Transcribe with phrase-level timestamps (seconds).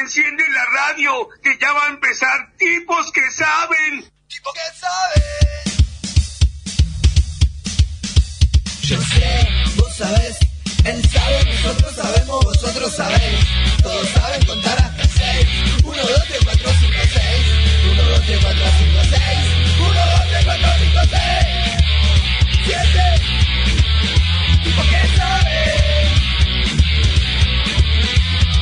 [0.00, 2.56] Enciende la radio, que ya va a empezar.
[2.56, 4.10] Tipos que saben.
[4.28, 5.24] Tipo que sabe.
[8.82, 10.38] Yo sé, vos sabés,
[10.84, 13.46] él sabe, nosotros sabemos, vosotros sabéis.
[13.82, 15.46] Todos saben contar hasta seis.
[15.84, 15.92] Uno.
[15.92, 16.40] Uno, dos, tres.
[17.92, 18.24] Uno, dos,
[21.10, 21.30] tres.
[24.64, 25.58] Tipo que sabe.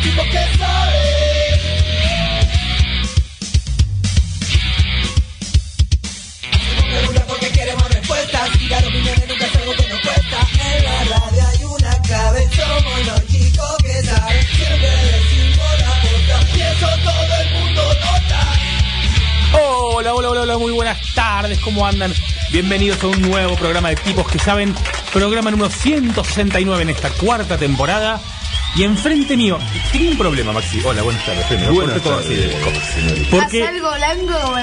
[0.02, 1.27] Tipo que sabe.
[19.52, 22.12] Hola, hola, hola, hola, muy buenas tardes, ¿cómo andan?
[22.52, 24.74] Bienvenidos a un nuevo programa de tipos que saben,
[25.14, 28.20] programa número 169 en esta cuarta temporada.
[28.76, 29.58] Y enfrente mío,
[29.90, 30.80] tenía un problema, Maxi.
[30.84, 31.44] Hola, buenas tardes.
[31.46, 33.26] Primero, Buenas ¿por qué todo tardes, así?
[33.30, 34.54] Porque algo blanco.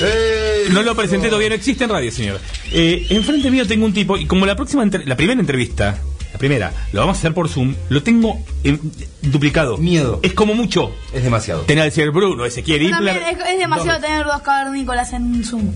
[0.00, 2.40] Eh, no lo presenté todavía, no existe en radio, señor.
[2.70, 5.98] Eh, enfrente mío tengo un tipo, y como la próxima, entre- la primera entrevista,
[6.32, 8.78] la primera, lo vamos a hacer por Zoom, lo tengo eh,
[9.22, 9.76] duplicado.
[9.76, 10.20] Miedo.
[10.22, 11.62] Es como mucho Es demasiado.
[11.62, 13.38] tener al señor Bruno, Ezequiel También Hitler.
[13.40, 15.72] es, es demasiado tener dos cavernícolas en Zoom.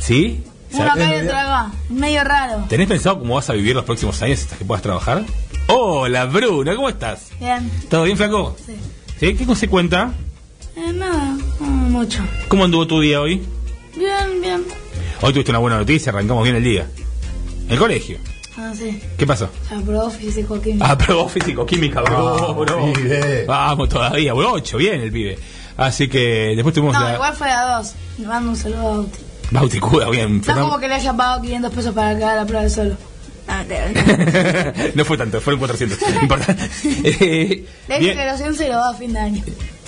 [0.00, 0.42] ¿Sí?
[0.72, 1.04] Uno ¿Sabes?
[1.04, 1.72] acá y otro acá.
[1.88, 2.64] Medio raro.
[2.68, 5.24] ¿Tenés pensado cómo vas a vivir los próximos años hasta que puedas trabajar?
[5.66, 7.30] Hola, Bruno, ¿cómo estás?
[7.38, 7.70] Bien.
[7.88, 8.56] ¿Todo bien, flaco?
[8.64, 8.74] Sí.
[9.18, 9.34] ¿Sí?
[9.34, 10.12] ¿Qué se cuenta?
[10.76, 12.22] Eh, nada, no mucho.
[12.48, 13.42] ¿Cómo anduvo tu día hoy?
[13.96, 14.64] Bien, bien.
[15.20, 16.86] Hoy tuviste una buena noticia, arrancamos bien el día.
[17.68, 18.18] El colegio.
[18.56, 19.00] Ah, sí.
[19.16, 19.48] ¿Qué pasó?
[19.70, 20.84] Ya probó físico químico.
[20.84, 22.92] Ah, probó físico-química, bro, bro.
[23.46, 25.38] Vamos todavía, bro, 8, bien el pibe.
[25.76, 27.14] Así que después tuvimos no, la...
[27.14, 27.94] igual fue a dos.
[28.18, 29.18] Le mando un saludo a Bauti.
[29.50, 30.42] Bauticuda, bien.
[30.46, 32.96] No como que le haya pagado 500 pesos para que haga la prueba de solo.
[33.48, 34.72] No, mentira.
[34.94, 35.98] no fue tanto, fueron 400.
[36.14, 36.56] No importa.
[36.84, 39.42] Eh, Le dije que los 100 se lo da a fin de año.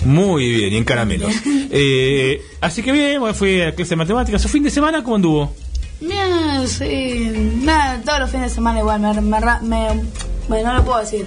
[0.04, 1.32] Muy bien, y en caramelos.
[1.74, 4.42] Eh, así que bien, bueno, fui a clase de matemáticas.
[4.42, 5.54] ¿Su fin de semana cómo anduvo?
[6.02, 7.32] Bien, sí.
[7.62, 9.00] Nada, todos los fines de semana igual.
[9.00, 10.02] Me, me, me-
[10.48, 11.26] bueno, no lo puedo decir.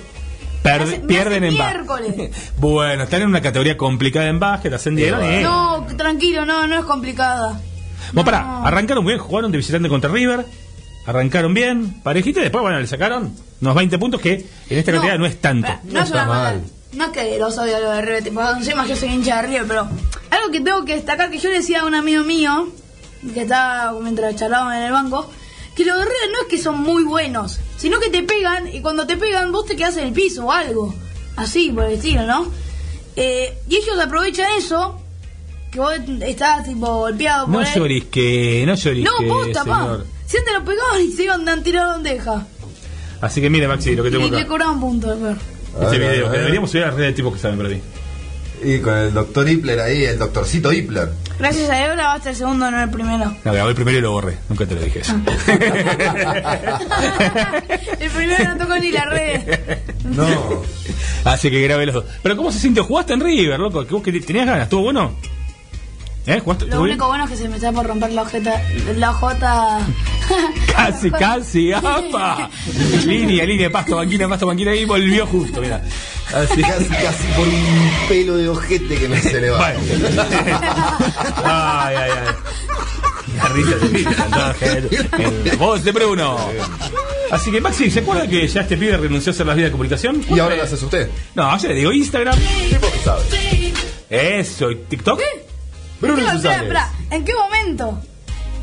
[0.62, 1.78] Perde- hace- pierden en básquet.
[1.78, 2.32] miércoles.
[2.58, 5.24] bueno, están en una categoría complicada en básquet, ascendieron.
[5.24, 5.42] Eh.
[5.42, 7.60] No, tranquilo, no, no es complicada.
[8.14, 8.68] Bueno, pará, No.
[8.68, 10.46] arrancaron bien, jugaron de visitante contra River.
[11.08, 14.34] Arrancaron bien, parejita, y después, bueno, le sacaron unos 20 puntos que
[14.70, 15.68] en esta categoría no es tanto.
[15.84, 16.64] No, No es está mal.
[16.94, 19.48] No es que los odio a los de River, tipo, encima yo soy hincha de
[19.50, 19.88] River, pero
[20.32, 22.70] algo que tengo que destacar que yo le decía a un amigo mío,
[23.34, 25.30] que estaba mientras charlábamos en el banco,
[25.76, 28.82] que los de River no es que son muy buenos, sino que te pegan y
[28.82, 30.96] cuando te pegan vos te quedas en el piso o algo.
[31.36, 32.48] Así, por el estilo, ¿no?
[33.18, 35.00] Eh, y ellos aprovechan eso,
[35.72, 37.68] que vos estás tipo golpeado por No él.
[37.76, 39.80] lloris que, no lloris No, que, posta, pa.
[39.82, 40.06] señor.
[40.26, 42.46] Si antes lo pegaban y se iban a tirar donde deja.
[43.22, 44.48] Así que mire, Maxi, lo que tengo Y le acá.
[44.48, 45.38] cobraban puntos después.
[45.74, 47.58] Este A ver, video, a que deberíamos subir a las redes de tipos que saben
[47.58, 47.80] para ti.
[48.64, 51.10] Y con el doctor Hitler ahí, el doctorcito Hitler.
[51.38, 53.26] Gracias a Dios grabaste el segundo, no el primero.
[53.44, 54.38] No, grabé el primero y lo borré.
[54.48, 55.14] Nunca te lo dije eso.
[58.00, 59.60] el primero no tocó ni la red.
[60.06, 60.62] No.
[61.26, 62.06] Así que grabé los dos.
[62.24, 62.84] Pero ¿cómo se sintió?
[62.86, 63.86] ¿Jugaste en River, loco?
[63.86, 64.64] ¿Que vos que tenías ganas?
[64.64, 65.16] ¿Estuvo bueno?
[66.28, 66.40] ¿Eh?
[66.40, 66.66] ¿Jugaste?
[66.68, 68.62] Lo único bueno es que se me está por romper la ojeta.
[68.98, 69.80] La ojota.
[70.76, 72.50] Casi, casi, ¡apa!
[73.06, 75.84] línea, línea, pasto, banquina, pasto, banquina, y volvió justo, mira.
[76.34, 79.72] Así Casi, casi por un pelo de ojete que me se le va.
[79.72, 79.80] Bueno.
[81.44, 82.36] ay, ay, ay.
[83.38, 86.40] La risa de Peter, entonces, en la voz de Bruno.
[87.32, 89.72] Así que, Maxi, ¿se acuerda que ya este pibe renunció a hacer las vías de
[89.72, 90.26] comunicación?
[90.28, 91.10] Y ahora lo haces usted.
[91.36, 92.38] No, yo le digo Instagram.
[92.38, 93.22] Que sabe.
[94.10, 95.22] Eso, ¿y TikTok?
[96.02, 96.74] Bruno Susanes.
[97.12, 98.00] ¿En qué momento?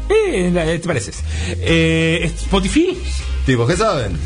[0.09, 1.20] Eh, la- te pareces.
[1.60, 2.98] Eh, Spotify.
[3.47, 4.16] Tipos que saben.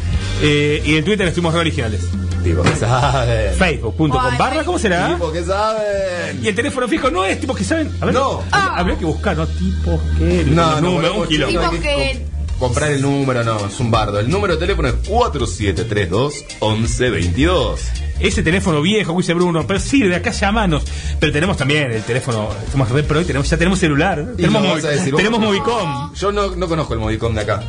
[0.42, 2.02] Eh, y en Twitter estuvimos re originales.
[2.42, 3.54] Tipos que saben.
[3.54, 5.08] Facebook.com barra, ¿cómo será?
[5.08, 6.40] Tipos que saben.
[6.42, 7.90] Y el teléfono fijo no es tipos que saben.
[8.00, 8.42] A ver, No.
[8.52, 8.74] Ah.
[8.76, 9.46] Habría que buscar, ¿no?
[9.46, 10.44] Tipos que.
[10.46, 11.46] No, no, número, bueno, un kilo.
[11.50, 12.24] no Tipos que-
[12.58, 14.18] com- comprar el número, no, es un bardo.
[14.20, 17.80] El número de teléfono es 4732-1122.
[18.18, 20.84] Ese teléfono viejo, como dice Bruno, pero sirve, acá llamanos.
[21.20, 24.24] Pero tenemos también el teléfono, somos re pro y tenemos, ya tenemos celular.
[24.34, 25.18] Y tenemos Movi- decir vos.
[25.18, 26.14] tenemos Movicom.
[26.14, 27.62] Yo no, no conozco el Movicom de acá.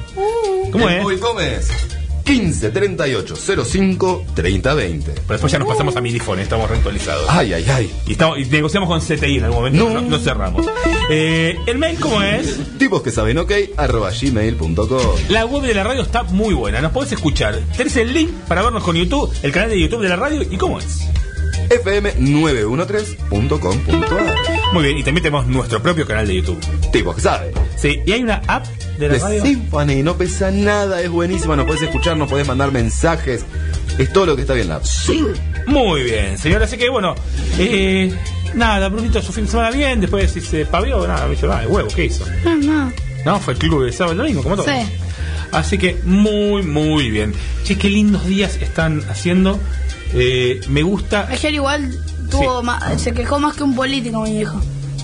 [0.72, 1.04] ¿Cómo el es?
[1.04, 1.70] Movicom es
[2.28, 3.36] 15 38
[3.66, 5.12] 05 30 20.
[5.12, 7.26] Pero después ya nos pasamos a Midifone, estamos reactualizados.
[7.30, 7.92] Ay, ay, ay.
[8.06, 10.02] Y, estamos, y negociamos con CTI en algún momento, no, No.
[10.02, 10.66] no cerramos.
[11.10, 12.58] Eh, ¿El mail cómo es?
[12.78, 15.00] Tipos que saben ok, arroba gmail.com.
[15.30, 17.60] La web de la radio está muy buena, nos podés escuchar.
[17.78, 20.58] Tenés el link para vernos con YouTube, el canal de YouTube de la radio y
[20.58, 21.08] cómo es.
[21.70, 24.36] fm913.com.ar.
[24.74, 26.60] Muy bien, y también tenemos nuestro propio canal de YouTube.
[26.92, 27.52] Tipos que saben.
[27.76, 28.66] Sí, y hay una app
[28.98, 29.42] de la De radio.
[29.44, 33.46] Symphony, no pesa nada, es buenísima, nos podés escuchar, nos podés mandar mensajes.
[33.98, 34.84] Es todo lo que está bien la app.
[35.68, 36.62] Muy bien, señor.
[36.64, 37.16] Así que bueno,
[37.58, 38.14] eh,
[38.54, 40.02] nada, Brunito, su fin de semana bien.
[40.02, 42.26] Después si se pavió, nada, me dice, va, de huevo, ¿qué hizo?
[42.44, 42.94] No, no.
[43.26, 44.66] No, fue el club de sábado y domingo, como todo.
[44.66, 44.88] Sí.
[45.52, 47.34] Así que muy, muy bien.
[47.64, 49.60] Che, qué lindos días están haciendo.
[50.14, 51.28] Eh, me gusta.
[51.30, 51.92] Ayer igual
[52.32, 52.66] tuvo Sí.
[52.66, 54.60] ma- se quejó más que un político, mi viejo.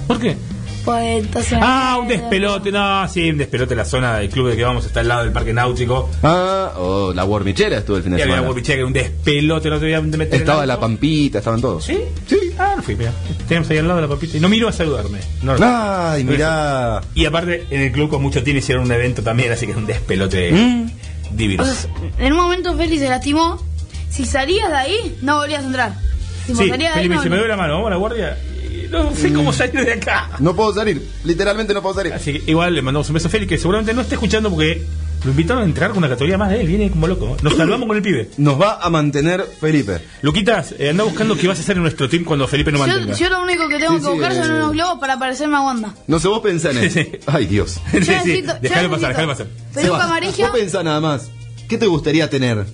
[0.07, 0.35] ¿Por qué?
[0.83, 4.57] Pues, entonces, Ah, un despelote, no, sí, un despelote en la zona del club de
[4.57, 6.09] que vamos, está al lado del parque náutico.
[6.21, 8.47] Ah, oh, la Wormichera estuvo el fin de había semana.
[8.47, 10.33] Guapichea, que era un despelote, no te voy a meter.
[10.41, 10.79] Estaba en la.
[10.81, 11.85] Pampita, estaban todos.
[11.85, 11.97] ¿Sí?
[12.27, 12.37] Sí.
[12.59, 13.13] Ah, no fui, mira.
[13.47, 15.19] Teníamos ahí al lado de la papita y no miró a saludarme.
[15.41, 16.99] No, Ay, mirá.
[17.15, 19.77] Y aparte, en el club con mucho tiene hicieron un evento también, así que es
[19.77, 20.89] un despelote Mm.
[21.37, 21.63] divino.
[21.63, 21.89] o sea,
[22.19, 23.61] en un momento Félix se lastimó.
[24.13, 25.93] Si salías de ahí, no volvías a entrar.
[26.45, 27.57] Si Sí, salías de ahí, Felipe, no se me volvías.
[27.57, 28.37] la mano, vamos a la guardia.
[28.91, 30.29] no sé cómo salir de acá.
[30.39, 32.13] No puedo salir, literalmente no puedo salir.
[32.13, 34.83] Así que igual le mandamos un beso a Félix, que seguramente no está escuchando porque
[35.23, 37.37] lo invitaron a entregar con una categoría más de él, viene como loco.
[37.41, 38.29] Nos salvamos con el pibe.
[38.37, 39.99] Nos va a mantener Felipe.
[40.21, 42.87] Luquitas, eh, anda buscando qué vas a hacer en nuestro team cuando Felipe no Yo,
[42.87, 43.15] mantenga.
[43.15, 44.35] yo lo único que tengo Sí, que sí, buscar eh.
[44.35, 45.93] son unos globos para parecerme a Wanda.
[46.07, 46.99] No sé, vos pensá en eso.
[46.99, 47.19] Sí, sí.
[47.25, 47.79] Ay, Dios.
[47.89, 49.47] Sí, Yo sí, necesito- yo déjalo pasar, déjalo pasar.
[49.73, 50.47] Peluca amarilla.
[50.49, 51.29] Vos pensá nada más.
[51.69, 52.65] ¿Qué te gustaría tener?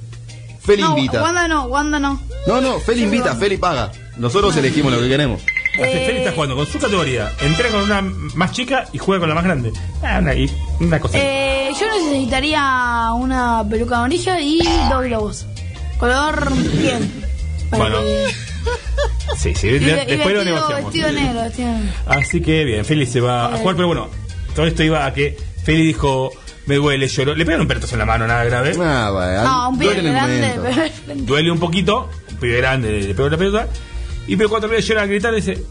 [0.61, 1.21] Feli No, invita.
[1.23, 2.21] Wanda no, Wanda no.
[2.47, 3.91] No, no, Feli invita, Feli paga.
[4.17, 5.41] Nosotros elegimos lo que queremos.
[5.75, 9.35] Félix está jugando con su categoría, entrega con una más chica y juega con la
[9.35, 9.71] más grande.
[10.03, 10.51] Ah, una, y
[10.81, 11.17] una cosa.
[11.17, 14.59] Eh, yo necesitaría una peluca amarilla y
[14.89, 15.45] dos globos.
[15.97, 16.51] Color.
[17.69, 18.27] Para Bueno, que-
[19.37, 20.83] sí, sí, y, de- y después lo vestido, negociamos.
[20.85, 21.91] vestido negro, vestido negro.
[22.07, 24.07] Así que bien, Félix se va a jugar, pero bueno,
[24.55, 26.31] todo esto iba a que Félix dijo,
[26.69, 27.35] me duele, lloró.
[27.35, 28.71] Le pegaron un pertazo en la mano, nada grave.
[28.79, 31.15] Ah, vaya, No, un pibe duele grande, pero...
[31.25, 33.67] Duele un poquito, un pibe grande, le pegó la pelota.
[34.27, 35.63] Y pero cuatro veces llora a gritar y dice,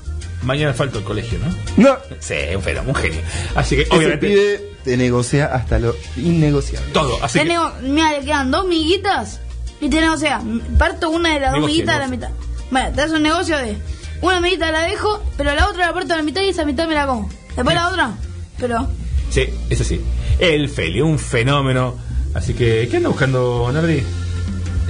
[0.43, 1.55] mañana falta el colegio, ¿no?
[1.91, 3.21] No, Sí, un fenómeno, un genio.
[3.55, 6.91] Así que ese obviamente pibe te negocia hasta lo innegociable.
[6.93, 7.23] todo.
[7.23, 9.41] Así Te que, nego- Mira, le quedan dos miguitas
[9.81, 10.41] y te o sea,
[10.79, 12.31] parto una de las dos miguitas a la mitad.
[12.73, 13.77] Bueno, te haces un negocio de
[14.21, 16.89] una miguita la dejo, pero la otra la parto a la mitad y esa mitad
[16.89, 17.31] me la como.
[17.55, 18.11] Después la otra,
[18.59, 18.89] pero
[19.31, 20.01] sí, eso sí.
[20.39, 21.97] El Feli, un fenómeno.
[22.35, 24.03] Así que, ¿qué anda buscando, Nardi?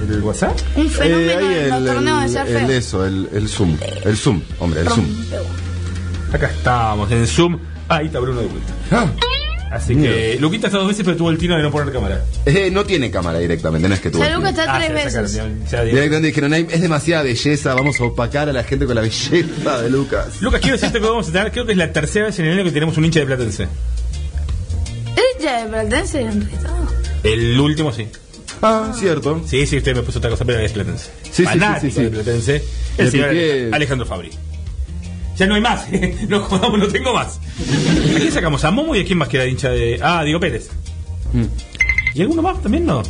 [0.09, 0.57] ¿El WhatsApp?
[0.75, 3.77] un fenómeno Eh, ahí en los el, torneos de el, eso, el, el Zoom.
[4.05, 5.05] El Zoom, hombre, el Zoom.
[6.31, 7.59] Acá estamos, en Zoom.
[7.87, 8.73] Ahí está Bruno de vuelta.
[8.91, 9.07] Ah,
[9.71, 10.11] Así Mira.
[10.13, 12.23] que, Luquita está dos veces, pero tuvo el tino de no poner cámara.
[12.45, 14.21] eh, no tiene cámara directamente, no es que tuvo.
[14.21, 15.31] O sea, Luca está Ah, tres veces.
[15.31, 15.95] sacaron, ya- ya digo.
[15.95, 19.81] Directamente dijeron, "Ay, es demasiada belleza, vamos a opacar a la gente con la belleza
[19.81, 20.41] de Lucas.
[20.41, 22.53] Lucas, quiero decirte que vamos a tener, creo que es la tercera vez en el
[22.53, 23.67] año que tenemos un hincha de Platense.
[25.19, 26.71] ¿Es hincha de Platense en realidad?
[27.23, 28.07] El último sí.
[28.61, 29.41] Ah, cierto.
[29.47, 31.05] Sí, sí, usted me puso otra cosa, pero es Platense.
[31.23, 32.03] Sí, sí, Fanático sí, sí, sí.
[32.03, 32.63] de Platense.
[32.97, 34.29] El piqué- Alejandro Fabri.
[35.37, 35.85] Ya no hay más,
[36.27, 37.39] no jodamos, no tengo más.
[38.15, 38.63] ¿A quién sacamos?
[38.65, 39.97] ¿A Momo y a quién más que era hincha de.?
[40.01, 40.69] Ah, Diego Pérez.
[41.31, 41.43] Mm.
[42.15, 43.01] ¿Y alguno más también no?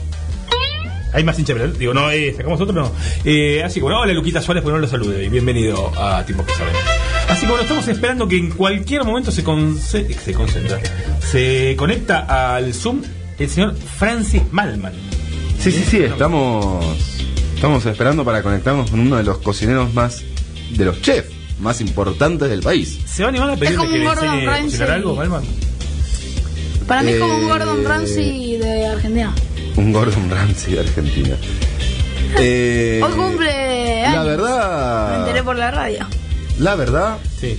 [1.11, 1.79] Hay más hincha de Platense.
[1.79, 2.91] Digo, no, eh, sacamos otro, no.
[3.25, 6.45] Eh, así que bueno, hola Luquita Suárez, pues no lo salude y bienvenido a Tiempos
[6.45, 6.75] que Saben.
[7.29, 10.79] Así que bueno, estamos esperando que en cualquier momento se, conce- se concentra,
[11.31, 13.01] se conecta al Zoom
[13.37, 14.93] el señor Francis Malman.
[15.59, 16.83] Sí, sí, sí, estamos,
[17.55, 20.23] estamos esperando para conectarnos con uno de los cocineros más,
[20.71, 21.29] de los chefs
[21.59, 22.99] más importantes del país.
[23.05, 25.15] ¿Se va a animar a pedirle como que un le Gordon enseñe a cocinar algo,
[25.15, 25.43] Malman?
[26.87, 29.33] Para mí es como un Eh, Gordon Ramsay de Argentina.
[29.75, 31.35] Un Gordon Ramsay de Argentina.
[32.39, 34.15] Eh, Hoy cumple años.
[34.15, 36.07] La Me verdad, enteré por la radio.
[36.59, 37.57] La verdad, Sí.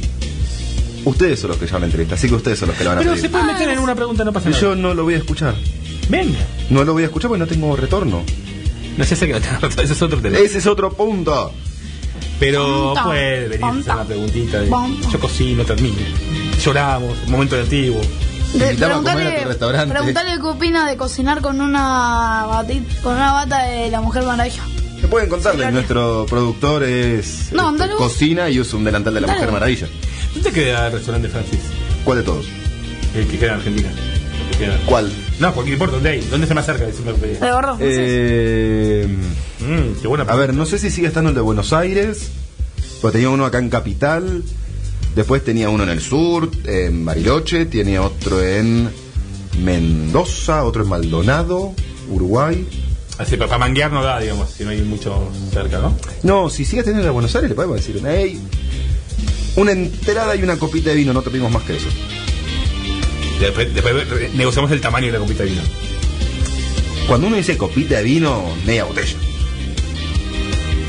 [1.05, 2.99] ustedes son los que llevan la entrevista, así que ustedes son los que la van
[2.99, 3.23] a Pero pedir.
[3.25, 4.61] se puede meter en una pregunta, no pasa nada.
[4.61, 5.55] Yo no lo voy a escuchar.
[6.09, 6.39] Venga.
[6.71, 8.23] No lo voy a escuchar porque no tengo retorno.
[8.97, 10.37] No sé si que no tenga razón, ese es otro tema.
[10.39, 11.53] Ese es otro punto.
[12.39, 13.05] Pero Tonto.
[13.05, 14.71] puede venir a hacer una preguntita de
[15.13, 15.97] yo cocino, termino.
[16.63, 18.01] Lloramos, momento de antiguo.
[18.55, 19.95] De- Invitamos a comer a tu restaurante.
[19.95, 24.63] preguntale qué opina de cocinar con una bati- con una bata de la Mujer Maravilla.
[25.03, 29.21] Me pueden contarle, Sí, nuestro productor es No, este, cocina y usa un delantal de
[29.23, 29.39] la Dale.
[29.41, 29.89] Mujer Maravilla.
[30.35, 31.61] ¿Dónde queda el restaurante Francis?
[32.05, 32.47] ¿Cuál de todos?
[33.15, 33.89] El que queda en Argentina.
[33.91, 35.11] El que queda- ¿Cuál?
[35.39, 36.21] No, cualquier importa, ¿dónde hay?
[36.31, 36.85] ¿Dónde está más cerca?
[36.85, 37.99] Decime, De gordo francés.
[37.99, 39.09] Eh,
[39.61, 42.31] Mm, qué buena a ver, no sé si sigue estando el de Buenos Aires,
[43.03, 44.43] pero tenía uno acá en Capital,
[45.15, 48.89] después tenía uno en el sur, en Bariloche, tenía otro en
[49.63, 51.75] Mendoza, otro en Maldonado,
[52.11, 52.67] Uruguay.
[53.21, 55.97] Así, para, para manguear no da, digamos, si no hay mucho cerca, ¿no?
[56.23, 58.41] No, si sigue teniendo de Buenos Aires, le podemos decir, hey,
[59.57, 61.89] una entrada y una copita de vino, no te pedimos más que eso.
[63.39, 65.63] Después, después re- negociamos el tamaño de la copita de vino.
[67.07, 69.17] Cuando uno dice copita de vino, media botella.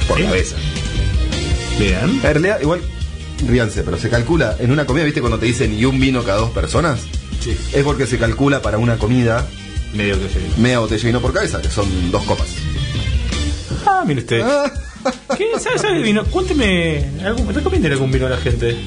[0.08, 0.24] Por ¿Sí?
[0.24, 0.56] cabeza.
[1.80, 2.00] Bien.
[2.04, 2.82] En realidad, igual,
[3.48, 6.40] ríanse, pero se calcula, en una comida, ¿viste cuando te dicen y un vino cada
[6.40, 7.02] dos personas?
[7.44, 7.58] Sí.
[7.74, 9.48] Es porque se calcula para una comida
[9.94, 12.48] Medio que se media botella de vino por cabeza, que son dos copas.
[13.86, 14.42] Ah, mire usted.
[14.42, 14.72] Ah,
[15.38, 15.60] ¿Qué?
[15.60, 16.24] ¿Sabe, sabe de vino?
[16.26, 18.78] Cuénteme, algún, recomienden algún vino a la gente.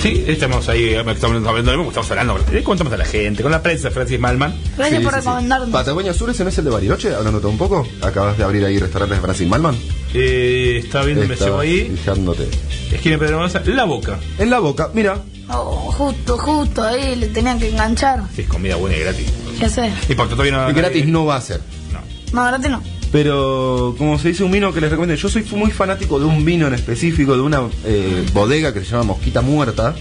[0.00, 3.90] Sí, estamos ahí, estamos hablando, estamos hablando, eh, contamos a la gente, con la prensa,
[3.90, 4.54] Francis Malman.
[4.76, 5.26] Gracias Sí, por sí, sí.
[5.26, 5.70] recomendarnos.
[5.70, 7.86] Patagonia Sur, ese no es el de Bariloche, hablándote un poco.
[8.02, 9.76] Acabas de abrir ahí restaurantes de Francis Malman.
[10.14, 12.48] Eh, estaba viendo, me Estaba llevo ahí, Fijándote.
[12.92, 14.18] esquina Pedro Mendoza, La Boca.
[14.38, 15.18] En la boca, mira.
[15.48, 18.20] Oh, justo, justo ahí le tenían que enganchar.
[18.34, 19.26] Sí, es comida buena y gratis.
[19.58, 19.92] Ya sé.
[20.08, 20.72] Y por todavía no.
[20.74, 21.60] gratis no va a ser.
[21.92, 22.00] No.
[22.32, 22.82] No, gratis no.
[23.12, 25.14] Pero, como se dice, un vino que les recomiendo.
[25.14, 28.90] Yo soy muy fanático de un vino en específico, de una eh, bodega que se
[28.90, 29.94] llama Mosquita Muerta.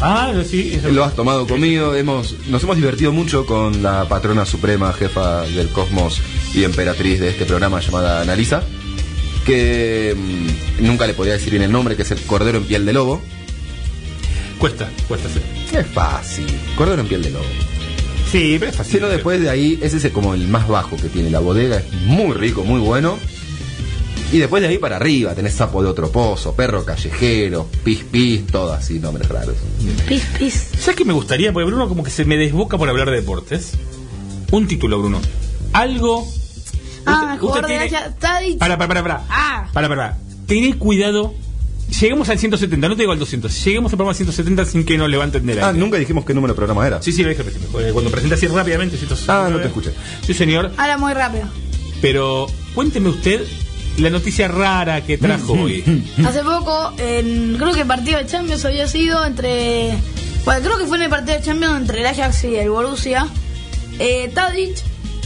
[0.00, 0.90] Ah, sí, eso.
[0.90, 1.94] Lo has tomado conmigo.
[1.94, 6.20] Hemos, nos hemos divertido mucho con la patrona suprema, jefa del cosmos
[6.54, 8.62] y emperatriz de este programa llamada Analiza.
[9.46, 12.84] Que mm, nunca le podía decir bien el nombre, que es el Cordero en piel
[12.84, 13.22] de lobo.
[14.58, 15.40] Cuesta, cuesta sí.
[15.76, 16.46] Es fácil.
[16.76, 17.46] Cordero en piel de lobo.
[18.32, 18.94] Sí, pero es fácil.
[18.94, 21.92] Sino después de ahí, ese es como el más bajo que tiene la bodega, es
[22.06, 23.18] muy rico, muy bueno.
[24.32, 28.46] Y después de ahí para arriba tenés sapo de otro pozo, perro callejero, pis pis,
[28.46, 29.54] todo así, nombres raros.
[30.08, 30.68] Pis, pis.
[30.78, 31.52] ¿Sabes qué me gustaría?
[31.52, 33.72] Porque Bruno como que se me desboca por hablar de deportes.
[34.50, 35.20] Un título, Bruno.
[35.74, 36.26] Algo...
[37.04, 38.58] Ah, Usted- usted de tiene- Ajax, está dicho.
[38.58, 39.24] Para, para, para, para.
[39.28, 39.68] Ah.
[39.74, 40.18] Para, para, para.
[40.46, 41.34] Tené cuidado.
[42.00, 43.64] Lleguemos al 170, no te digo al 200.
[43.64, 45.68] Lleguemos al programa 170 sin que nos levanten de la.
[45.68, 47.02] Ah, nunca dijimos qué número de programa era.
[47.02, 47.64] Sí, sí, lo dije recién.
[47.92, 49.46] Cuando presenté así rápidamente, 169.
[49.46, 49.92] Ah, no te escuché.
[50.26, 50.72] Sí, señor.
[50.76, 51.44] Habla muy rápido.
[52.00, 53.42] Pero cuénteme usted
[53.98, 55.84] la noticia rara que trajo hoy.
[56.26, 59.96] Hace poco, en, creo que el partido de Champions había sido entre.
[60.44, 63.28] Bueno, creo que fue en el partido de Champions entre el Ajax y el Borussia.
[63.98, 64.76] Eh, Tadic,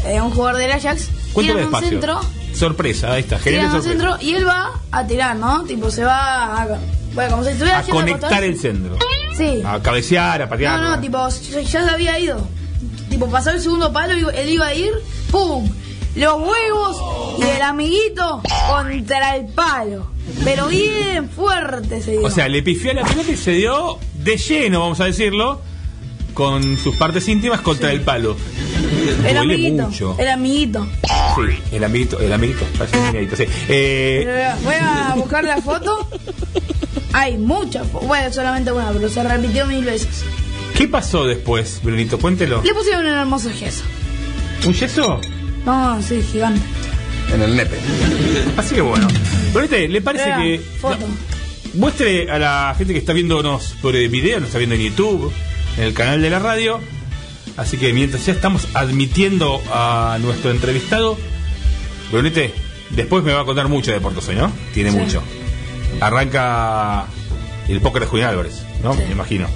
[0.05, 1.89] eh, un jugador del Ajax, tira un despacio.
[1.89, 2.21] centro,
[2.57, 3.39] Sorpresa, ahí está.
[3.39, 3.89] Gerente sorpresa.
[3.89, 5.65] centro y él va a tirar, ¿no?
[5.65, 6.79] Tipo, se va a.
[7.15, 8.99] Bueno, como si estuviera A conectar el centro.
[9.37, 9.63] Sí.
[9.65, 10.81] A cabecear, a patear.
[10.81, 12.47] No, no, tipo, ya, ya se había ido.
[13.11, 14.93] Tipo, pasó el segundo palo y él iba a ir,
[15.31, 15.71] ¡pum!
[16.15, 20.11] Los huevos y el amiguito contra el palo.
[20.45, 22.27] Pero bien fuerte se dio.
[22.27, 25.61] O sea, le pifió a la pelota y se dio de lleno, vamos a decirlo,
[26.37, 28.37] con sus partes íntimas contra el palo.
[29.25, 29.83] el Duele amiguito.
[29.85, 30.17] mucho.
[30.19, 30.87] El amiguito.
[31.35, 33.45] Sí, el amiguito, el amiguito, parece un amiguito, sí.
[33.71, 36.11] Eh, Voy a buscar la foto.
[37.15, 38.07] Hay muchas fotos.
[38.07, 40.25] Bueno, solamente una, pero se repitió mil veces.
[40.77, 42.19] ¿Qué pasó después, Brunito?
[42.19, 42.61] Cuéntelo.
[42.63, 43.85] Le pusieron un hermoso gesso.
[44.67, 45.19] ¿Un yeso?
[45.65, 46.61] No, sí, gigante.
[47.33, 47.79] En el nepe.
[48.59, 49.09] Así que bueno.
[49.55, 50.61] Brunito, ¿le parece Era que...
[50.81, 50.99] foto.
[51.01, 54.83] no, muestre a la gente que está viéndonos por el video, nos está viendo en
[54.83, 55.33] YouTube,
[55.77, 56.81] en el canal de la radio.
[57.57, 61.17] Así que mientras ya estamos admitiendo a nuestro entrevistado,
[62.13, 62.53] Brunete,
[62.91, 64.53] después me va a contar mucho de deportes hoy, ¿no?
[64.75, 64.97] Tiene Sí.
[64.99, 65.23] mucho.
[66.01, 67.07] Arranca
[67.69, 68.95] el póker de Julián Álvarez, ¿no?
[68.95, 69.01] Sí.
[69.07, 69.49] Me imagino.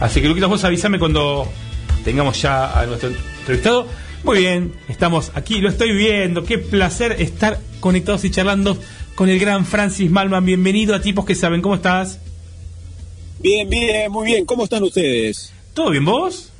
[0.00, 1.46] Así que Luquitas, vos avísame cuando
[2.04, 3.86] tengamos ya a nuestro entrevistado.
[4.24, 6.44] Muy bien, estamos aquí, lo estoy viendo.
[6.44, 8.76] Qué placer estar conectados y charlando
[9.14, 10.44] con el gran Francis Malman.
[10.44, 11.62] Bienvenido a Tipos que Saben.
[11.62, 12.18] ¿Cómo estás?
[13.40, 14.44] Bien, bien, muy bien.
[14.44, 15.52] ¿Cómo están ustedes?
[15.74, 16.50] ¿Todo bien vos?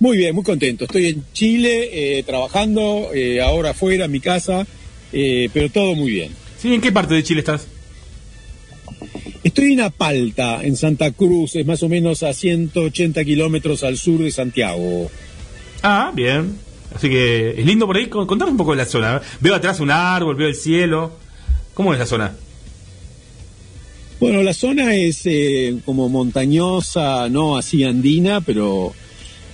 [0.00, 0.84] Muy bien, muy contento.
[0.84, 4.66] Estoy en Chile eh, trabajando, eh, ahora afuera, en mi casa,
[5.12, 6.32] eh, pero todo muy bien.
[6.58, 6.74] ¿Sí?
[6.74, 7.66] ¿En qué parte de Chile estás?
[9.42, 14.20] Estoy en Apalta, en Santa Cruz, es más o menos a 180 kilómetros al sur
[14.22, 15.10] de Santiago.
[15.82, 16.58] Ah, bien.
[16.94, 18.06] Así que es lindo por ahí.
[18.06, 19.20] Con- Contame un poco de la zona.
[19.40, 21.12] Veo atrás un árbol, veo el cielo.
[21.74, 22.34] ¿Cómo es la zona?
[24.20, 28.94] Bueno, la zona es eh, como montañosa, no así andina, pero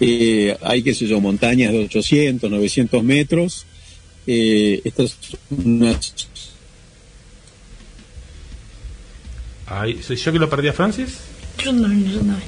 [0.01, 3.67] eh, hay, qué sé yo, montañas de 800, 900 metros.
[4.27, 5.17] Eh, esta es
[5.51, 5.99] una
[9.67, 11.19] Ay, ¿Soy yo que lo perdí a Francis?
[11.59, 12.43] Yo también, yo también.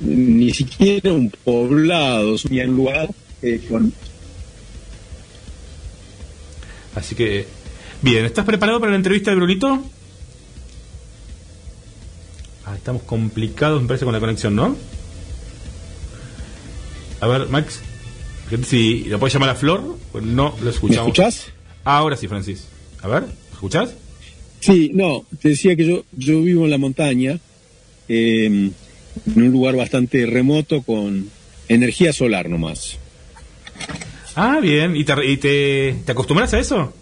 [0.00, 3.10] ni siquiera un poblado, es un lugar
[3.42, 3.92] eh, con...
[6.94, 7.46] Así que,
[8.02, 9.82] bien, ¿estás preparado para la entrevista de Brunito?
[12.64, 14.76] Ah, estamos complicados, me parece, con la conexión, ¿no?
[17.20, 17.80] A ver, Max,
[18.66, 21.08] si lo puedes llamar a Flor, pues no lo ¿Me escuchamos.
[21.08, 21.46] escuchás?
[21.84, 22.66] Ahora sí, Francis.
[23.02, 23.94] A ver, ¿me escuchás?
[24.60, 27.38] Sí, no, te decía que yo, yo vivo en la montaña,
[28.08, 28.72] eh, en
[29.36, 31.30] un lugar bastante remoto con
[31.68, 32.96] energía solar nomás.
[34.36, 36.92] Ah, bien, ¿y te, y te, te acostumbras a eso?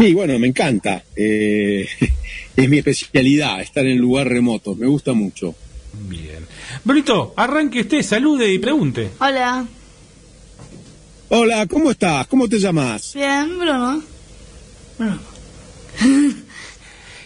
[0.00, 1.04] Sí, bueno, me encanta.
[1.14, 1.86] eh,
[2.56, 5.54] es mi especialidad, estar en lugar remoto, me gusta mucho.
[6.08, 6.46] Bien.
[6.84, 9.10] Brunito, arranque usted, salude y pregunte.
[9.18, 9.66] Hola.
[11.28, 12.26] Hola, ¿cómo estás?
[12.28, 13.12] ¿Cómo te llamas?
[13.14, 14.02] Bien, Bruno.
[14.98, 15.20] Bruno.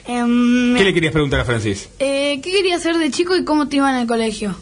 [0.07, 1.88] Em, ¿Qué le querías preguntar a Francis?
[2.00, 4.54] eh, ¿Qué querías hacer de chico y cómo te iba en el colegio?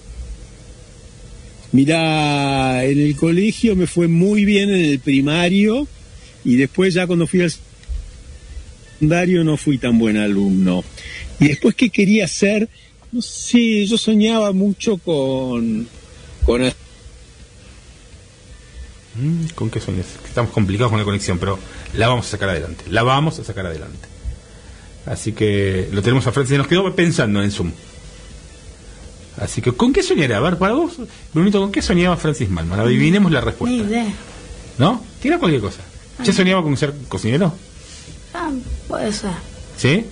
[1.73, 5.88] Mirá, en el colegio me fue muy bien en el primario
[6.45, 7.52] y después ya cuando fui al
[9.06, 10.85] secundario no fui tan buen alumno.
[11.40, 12.68] Y después, ¿qué quería hacer?
[13.11, 15.88] No sé, yo soñaba mucho con...
[16.47, 16.62] con
[19.14, 20.06] Mm, ¿Con qué sueños?
[20.25, 21.59] Estamos complicados con la conexión, pero
[21.92, 22.85] la vamos a sacar adelante.
[22.88, 24.09] La vamos a sacar adelante.
[25.04, 26.56] Así que lo tenemos a Francis.
[26.56, 27.73] Nos quedó pensando en Zoom.
[29.37, 30.38] Así que, ¿con qué soñará?
[30.38, 30.94] A ver, para vos,
[31.35, 32.80] Brunito, ¿con qué soñaba Francis Malman?
[32.80, 33.76] Adivinemos la Ni respuesta.
[33.76, 34.06] idea.
[34.78, 35.04] ¿No?
[35.21, 35.80] Tira cualquier cosa.
[36.25, 37.52] ¿Ya soñaba con ser cocinero?
[38.44, 38.50] Ah,
[38.88, 39.30] puede ser.
[39.76, 40.06] ¿Sí?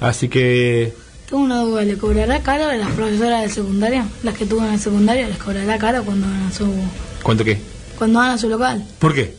[0.00, 0.94] Así que.
[1.28, 4.06] Tengo una duda, ¿le cobrará caro a las profesoras de secundaria?
[4.22, 6.66] Las que tuvo en el secundario, ¿les cobrará caro cuando van a su,
[7.22, 7.58] ¿Cuánto qué?
[7.98, 8.84] cuando van a su local?
[8.98, 9.34] ¿Por qué?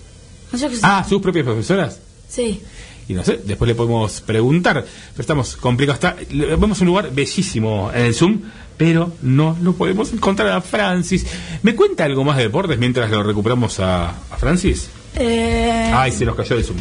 [0.51, 0.81] No sé qué sé.
[0.83, 1.99] Ah, sus propias profesoras.
[2.29, 2.61] Sí.
[3.07, 4.83] Y no sé, después le podemos preguntar.
[4.83, 6.03] Pero estamos complicados.
[6.03, 8.41] Está, vemos un lugar bellísimo en el Zoom,
[8.77, 11.25] pero no lo podemos encontrar a Francis.
[11.61, 14.89] ¿Me cuenta algo más de deportes mientras lo recuperamos a, a Francis?
[15.17, 16.77] Eh, Ay, se nos cayó el Zoom.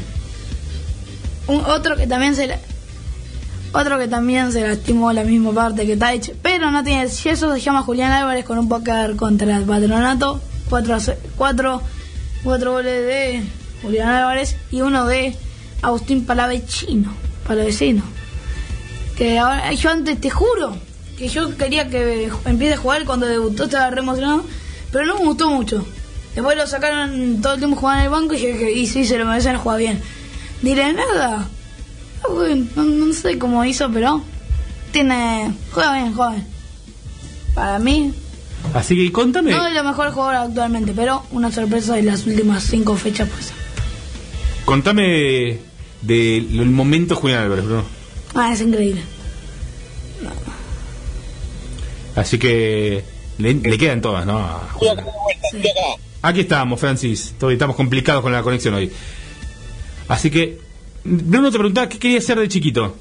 [1.47, 2.59] Un- otro que también se la-
[3.73, 7.61] otro que también se lastimó la misma parte que Taich, pero no tiene yeso, se
[7.61, 10.97] llama Julián Álvarez con un póker contra el patronato, cuatro,
[11.37, 11.83] cuatro,
[12.45, 13.43] cuatro goles de
[13.83, 15.35] Julián Álvarez y uno de
[15.83, 17.13] Agustín Palavecino,
[17.47, 18.03] Palavecino.
[19.17, 20.77] Que ahora, yo antes te juro
[21.19, 24.45] que yo quería que empiece a jugar cuando debutó, estaba re emocionado,
[24.91, 25.85] pero no me gustó mucho.
[26.35, 29.19] Después lo sacaron todo el tiempo jugando en el banco y dije, y sí, se
[29.19, 30.03] lo merecen, juega bien.
[30.65, 31.47] Diré nada.
[32.23, 34.23] Ah, bueno, No, no sé cómo hizo, pero
[34.93, 35.53] tiene.
[35.73, 36.47] Juega bien, bien.
[37.55, 38.13] Para mí,
[38.73, 39.51] Así que contame.
[39.53, 43.53] no es lo mejor jugador actualmente, pero una sorpresa de las últimas cinco fechas, pues.
[44.65, 45.59] Contame
[46.01, 47.85] del momento Julián Álvarez, Bruno.
[48.35, 49.03] Ah, es increíble.
[52.17, 53.05] Así que
[53.39, 54.61] le, le quedan todas, ¿no?
[56.23, 57.35] Aquí estamos, Francis.
[57.39, 58.91] Todavía estamos complicados con la conexión hoy.
[60.09, 60.59] Así que,
[61.05, 62.97] Bruno te preguntaba qué quería hacer de chiquito.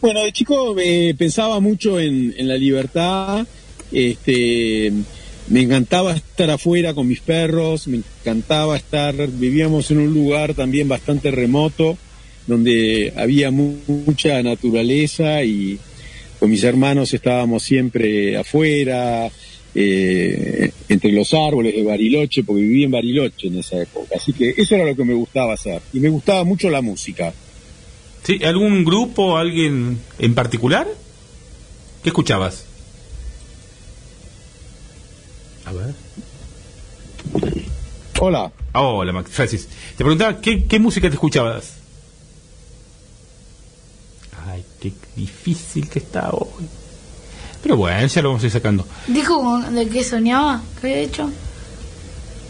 [0.00, 3.44] Bueno, de chico eh, pensaba mucho en, en la libertad,
[3.90, 4.92] este,
[5.48, 10.88] me encantaba estar afuera con mis perros, me encantaba estar, vivíamos en un lugar también
[10.88, 11.98] bastante remoto,
[12.46, 15.78] donde había mu- mucha naturaleza y
[16.38, 19.28] con mis hermanos estábamos siempre afuera,
[19.74, 24.54] eh, entre los árboles de Bariloche, porque viví en Bariloche en esa época, así que
[24.56, 27.32] eso era lo que me gustaba hacer, y me gustaba mucho la música.
[28.24, 28.42] ¿Sí?
[28.44, 30.86] ¿Algún grupo, alguien en particular?
[32.02, 32.64] ¿Qué escuchabas?
[35.64, 35.94] A ver.
[38.20, 38.52] Hola.
[38.72, 39.68] Ah, hola, Max- Francis.
[39.96, 41.74] Te preguntaba qué, qué música te escuchabas.
[44.46, 46.64] Ay, qué difícil que está hoy.
[47.62, 48.86] Pero bueno, ya lo vamos a ir sacando.
[49.08, 50.62] ¿Dijo de qué soñaba?
[50.80, 51.30] ¿Qué había hecho?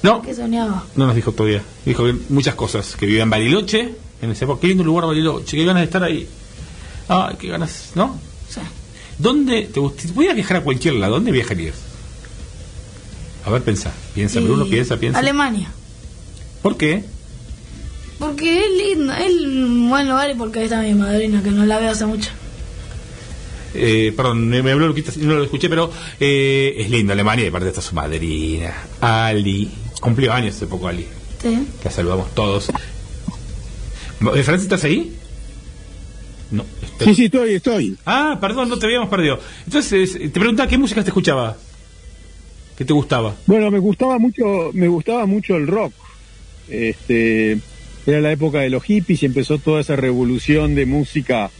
[0.03, 0.85] No, ¿Qué soñaba?
[0.97, 1.63] no nos dijo todavía.
[1.85, 2.95] Dijo que muchas cosas.
[2.97, 3.95] Que vivía en Bariloche.
[4.21, 4.47] En ese.
[4.61, 5.57] Qué lindo lugar Bariloche.
[5.57, 6.29] Qué ganas de estar ahí.
[7.09, 8.19] Ay, qué ganas, ¿no?
[8.49, 8.61] Sí.
[9.19, 11.15] ¿Dónde te gust- si pudieras viajar a cualquier lado?
[11.15, 11.75] ¿Dónde viajarías?
[13.47, 13.91] A ver, pensa.
[14.15, 15.19] Piensa, Y Bruno, piensa, piensa.
[15.19, 15.71] Alemania.
[16.63, 17.03] ¿Por qué?
[18.19, 21.65] Porque es lindo, es un buen lugar y porque ahí está mi madrina, que no
[21.65, 22.31] la veo hace mucho.
[23.81, 27.49] Eh, perdón, me, me habló Luquita, no lo escuché, pero eh, es lindo Alemania y
[27.49, 29.71] aparte está su madrina, Ali.
[30.01, 31.07] Cumplió años hace poco Ali.
[31.43, 31.67] Sí.
[31.85, 32.69] La saludamos todos.
[32.69, 35.15] Eh, ¿Francis, estás ahí?
[36.51, 36.65] No.
[36.83, 37.97] está- Sí, sí, estoy, estoy.
[38.07, 39.39] Ah, perdón, no te habíamos perdido.
[39.67, 41.57] Entonces, eh, te preguntaba qué música te escuchaba.
[42.77, 43.35] ¿Qué te gustaba?
[43.47, 45.93] Bueno, me gustaba mucho, me gustaba mucho el rock.
[46.69, 47.59] Este,
[48.07, 51.51] era la época de los hippies y empezó toda esa revolución de música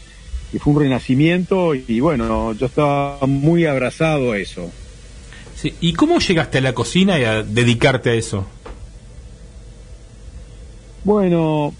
[0.51, 4.69] que fue un renacimiento y bueno, yo estaba muy abrazado a eso.
[5.55, 8.45] Sí, ¿Y cómo llegaste a la cocina y a dedicarte a eso?
[11.03, 11.73] Bueno,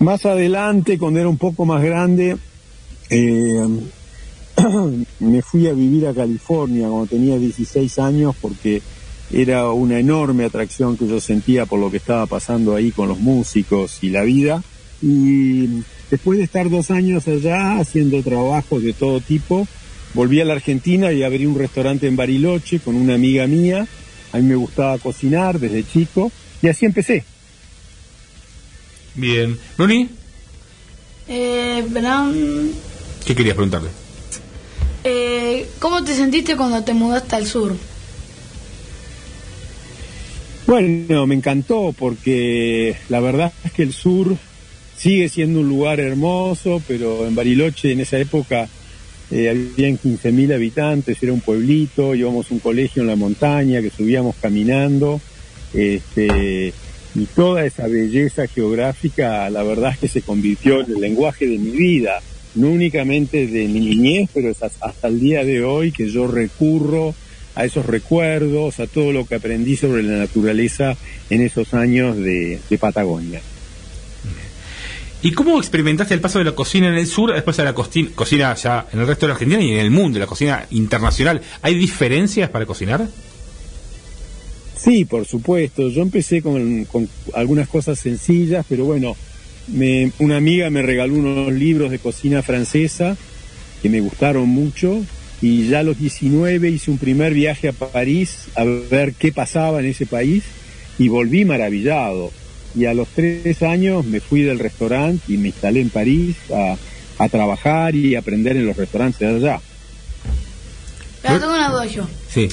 [0.00, 2.36] más adelante, cuando era un poco más grande,
[3.10, 3.68] eh,
[5.20, 8.82] me fui a vivir a California cuando tenía 16 años porque
[9.32, 13.18] era una enorme atracción que yo sentía por lo que estaba pasando ahí con los
[13.18, 14.62] músicos y la vida.
[15.00, 19.66] Y después de estar dos años allá haciendo trabajos de todo tipo,
[20.12, 23.86] volví a la Argentina y abrí un restaurante en Bariloche con una amiga mía.
[24.30, 27.24] A mí me gustaba cocinar desde chico y así empecé.
[29.14, 29.58] Bien.
[29.78, 30.10] ¿Bruni?
[31.28, 31.82] Eh,
[33.24, 33.88] ¿Qué querías preguntarle?
[35.04, 37.74] eh, ¿cómo te sentiste cuando te mudaste al sur?
[40.66, 44.36] Bueno, me encantó porque la verdad es que el sur
[45.02, 48.68] sigue siendo un lugar hermoso, pero en Bariloche en esa época
[49.32, 53.90] eh, habían 15.000 habitantes, era un pueblito, íbamos a un colegio en la montaña que
[53.90, 55.20] subíamos caminando,
[55.74, 56.72] este,
[57.16, 61.58] y toda esa belleza geográfica, la verdad es que se convirtió en el lenguaje de
[61.58, 62.20] mi vida,
[62.54, 67.12] no únicamente de mi niñez, pero es hasta el día de hoy que yo recurro
[67.56, 70.96] a esos recuerdos, a todo lo que aprendí sobre la naturaleza
[71.28, 73.40] en esos años de, de Patagonia.
[75.24, 78.54] ¿Y cómo experimentaste el paso de la cocina en el sur después de la cocina
[78.56, 81.40] ya en el resto de la Argentina y en el mundo, la cocina internacional?
[81.62, 83.06] ¿Hay diferencias para cocinar?
[84.76, 85.90] Sí, por supuesto.
[85.90, 86.88] Yo empecé con,
[87.34, 89.14] algunas cosas sencillas, pero bueno,
[89.68, 93.16] me, una amiga me regaló unos libros de cocina francesa
[93.80, 95.04] que me gustaron mucho
[95.40, 99.78] y ya a los 19 hice un primer viaje a París a ver qué pasaba
[99.78, 100.42] en ese país
[100.98, 102.32] y volví maravillado
[102.74, 106.76] y a los tres años me fui del restaurante y me instalé en París a,
[107.28, 109.60] trabajar y aprender en los restaurantes de allá.
[111.22, 112.04] Pero tengo una duda yo.
[112.28, 112.48] Sí.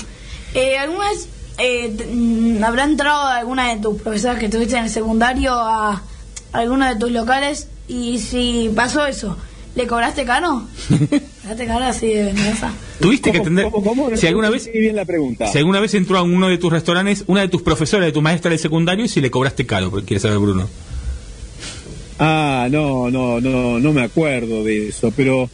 [0.53, 1.27] Eh, ¿Alguna vez
[1.57, 6.03] eh, mm, habrá entrado alguna de tus profesoras que tuviste en el secundario a
[6.51, 7.67] alguno de tus locales?
[7.87, 9.37] Y si pasó eso,
[9.75, 10.63] ¿le cobraste caro?
[11.41, 12.73] ¿Cobraste caro así de mesa?
[12.99, 13.67] Tuviste que atender.
[14.15, 14.69] Si alguna vez.
[14.71, 15.47] bien la pregunta.
[15.47, 18.21] Si alguna vez entró a uno de tus restaurantes, una de tus profesoras, de tu
[18.21, 20.67] maestra del secundario, y si le cobraste caro, porque quiere saber Bruno.
[22.19, 25.49] Ah, no, no, no, no me acuerdo de eso, pero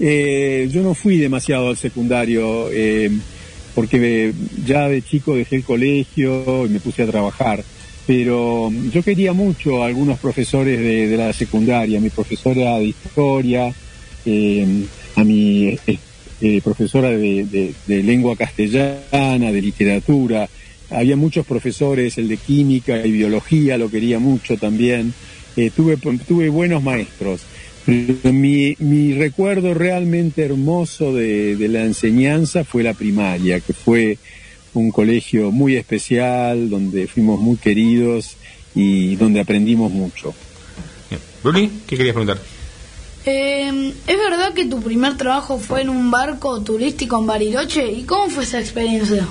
[0.00, 3.10] eh, yo no fui demasiado al secundario, eh,
[3.74, 4.32] porque
[4.64, 7.62] ya de chico dejé el colegio y me puse a trabajar.
[8.10, 13.72] Pero yo quería mucho a algunos profesores de, la secundaria, mi profesora de historia,
[14.26, 14.66] eh,
[15.14, 20.48] a mi eh, profesora de, lengua castellana, de literatura.
[20.90, 25.14] Había muchos profesores, el de química y biología lo quería mucho también.
[25.56, 27.42] Eh, tuve, tuve buenos maestros.
[27.86, 34.18] Mi, mi recuerdo realmente hermoso de, la enseñanza fue la primaria, que fue
[34.74, 38.36] un colegio muy especial, donde fuimos muy queridos
[38.74, 40.34] y donde aprendimos mucho.
[41.42, 42.40] Bruni, ¿qué querías preguntar?
[43.26, 47.90] Eh, ¿Es verdad que tu primer trabajo fue en un barco turístico en Bariloche?
[47.90, 49.26] ¿Y cómo fue esa experiencia?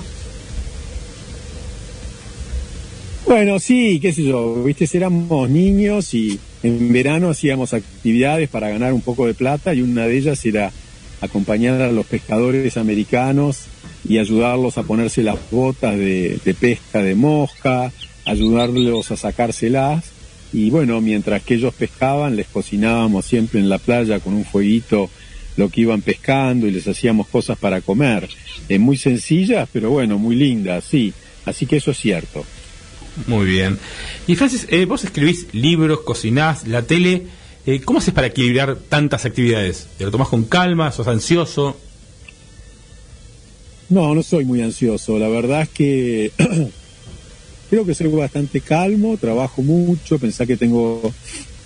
[3.26, 8.92] Bueno, sí, qué sé yo, viste, éramos niños y en verano hacíamos actividades para ganar
[8.92, 10.72] un poco de plata y una de ellas era
[11.20, 13.64] acompañar a los pescadores americanos
[14.08, 17.92] y ayudarlos a ponerse las botas de, de pesca de mosca,
[18.24, 20.04] ayudarlos a sacárselas
[20.52, 25.10] y bueno, mientras que ellos pescaban, les cocinábamos siempre en la playa con un fueguito
[25.56, 28.28] lo que iban pescando y les hacíamos cosas para comer.
[28.68, 31.12] Eh, muy sencillas, pero bueno, muy lindas, sí.
[31.44, 32.44] Así que eso es cierto.
[33.26, 33.78] Muy bien.
[34.26, 37.26] Y Francis, eh, vos escribís libros, cocinás, la tele.
[37.66, 39.86] Eh, ¿Cómo haces para equilibrar tantas actividades?
[39.98, 40.92] ¿Te lo tomás con calma?
[40.92, 41.76] ¿Sos ansioso?
[43.88, 45.18] No, no soy muy ansioso.
[45.18, 46.32] La verdad es que
[47.70, 51.14] Creo que soy bastante calmo, trabajo mucho, pensá que tengo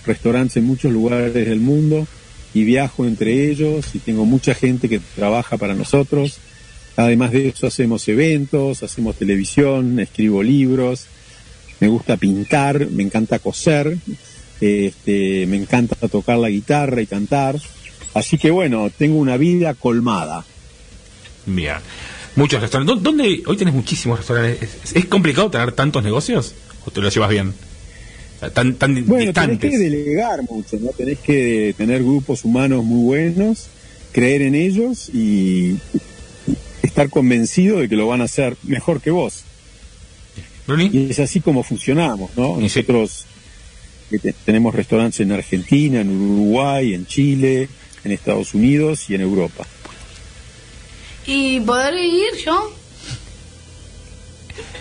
[0.05, 2.05] restaurantes en muchos lugares del mundo
[2.53, 6.37] y viajo entre ellos y tengo mucha gente que trabaja para nosotros.
[6.95, 11.07] Además de eso hacemos eventos, hacemos televisión, escribo libros,
[11.79, 13.97] me gusta pintar, me encanta coser,
[14.61, 17.59] este, me encanta tocar la guitarra y cantar.
[18.13, 20.45] Así que bueno, tengo una vida colmada.
[21.45, 21.75] Bien.
[22.35, 23.01] Muchos restaurantes.
[23.01, 23.43] ¿Dónde?
[23.45, 24.93] Hoy tenés muchísimos restaurantes.
[24.93, 26.53] ¿Es, complicado tener tantos negocios?
[26.85, 27.53] ¿O te lo llevas bien?
[28.53, 30.89] Tan, tan bueno, tenés que delegar mucho, ¿no?
[30.89, 33.67] Tenés que tener grupos humanos muy buenos,
[34.11, 35.77] creer en ellos y
[36.83, 39.43] estar convencido de que lo van a hacer mejor que vos.
[40.67, 42.57] Y es así como funcionamos, ¿no?
[42.57, 43.25] Nosotros
[44.19, 47.69] tenemos restaurantes en Argentina, en Uruguay, en Chile,
[48.03, 49.65] en Estados Unidos y en Europa.
[51.25, 52.71] ¿Y poder ir yo?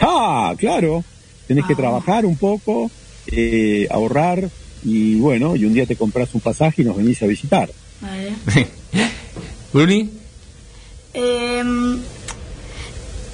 [0.00, 1.04] Ah, claro.
[1.46, 1.76] Tenés que ah.
[1.76, 2.90] trabajar un poco,
[3.26, 4.48] eh, ahorrar
[4.84, 7.70] y bueno, y un día te compras un pasaje y nos venís a visitar.
[8.00, 8.34] Vale.
[9.72, 10.10] Bruni.
[11.14, 12.00] Em,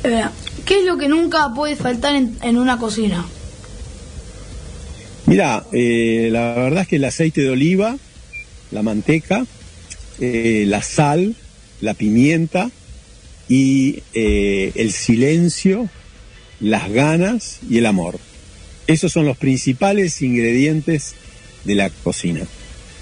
[0.04, 0.24] eh,
[0.64, 3.26] ¿Qué es lo que nunca puede faltar en, una cocina?
[5.30, 7.96] Mira, eh, la verdad es que el aceite de oliva,
[8.70, 9.46] la manteca,
[10.18, 11.36] la sal,
[11.80, 12.70] la pimienta,
[13.50, 15.88] y eh, el silencio,
[16.60, 18.18] las ganas y el amor.
[18.86, 21.14] Esos son los principales ingredientes
[21.64, 22.46] de la cocina.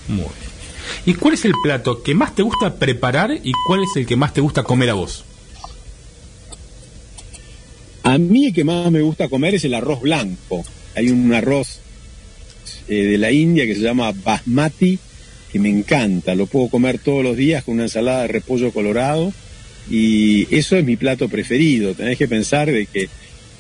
[0.09, 0.49] Muy bien.
[1.05, 4.17] ¿Y cuál es el plato que más te gusta preparar y cuál es el que
[4.17, 5.25] más te gusta comer a vos?
[8.03, 10.65] A mí el que más me gusta comer es el arroz blanco.
[10.95, 11.81] Hay un arroz
[12.89, 14.99] eh, de la India que se llama basmati,
[15.53, 19.33] que me encanta, lo puedo comer todos los días con una ensalada de repollo colorado
[19.91, 21.95] y eso es mi plato preferido.
[21.95, 23.09] Tenés que pensar de que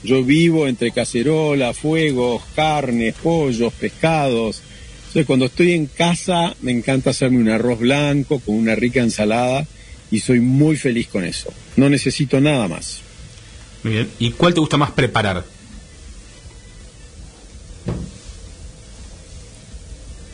[0.02, 4.62] yo vivo entre cacerola, fuegos, carnes, pollos, pescados.
[4.98, 9.66] Entonces cuando estoy en casa me encanta hacerme un arroz blanco con una rica ensalada
[10.10, 11.52] y soy muy feliz con eso.
[11.76, 13.00] No necesito nada más.
[13.82, 14.08] Muy bien.
[14.18, 15.44] ¿Y cuál te gusta más preparar?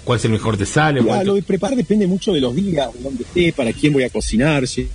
[0.05, 1.01] ¿Cuál es el mejor te sale?
[1.01, 3.93] Ya, ¿Cuál lo de preparar depende mucho de los días, de dónde esté, para quién
[3.93, 4.67] voy a cocinar.
[4.69, 4.89] si-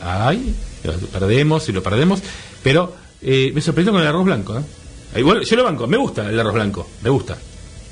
[0.00, 2.20] Ay, lo perdemos y lo perdemos.
[2.62, 4.58] Pero eh, me sorprendió con el arroz blanco.
[4.58, 5.18] ¿eh?
[5.18, 7.36] Igual, yo lo banco, me gusta el arroz blanco, me gusta.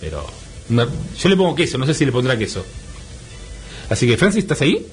[0.01, 0.25] Pero
[0.71, 0.87] una-
[1.21, 2.65] yo le pongo queso, no sé si le pondrá queso.
[3.89, 4.85] Así que, Francis, ¿estás ahí?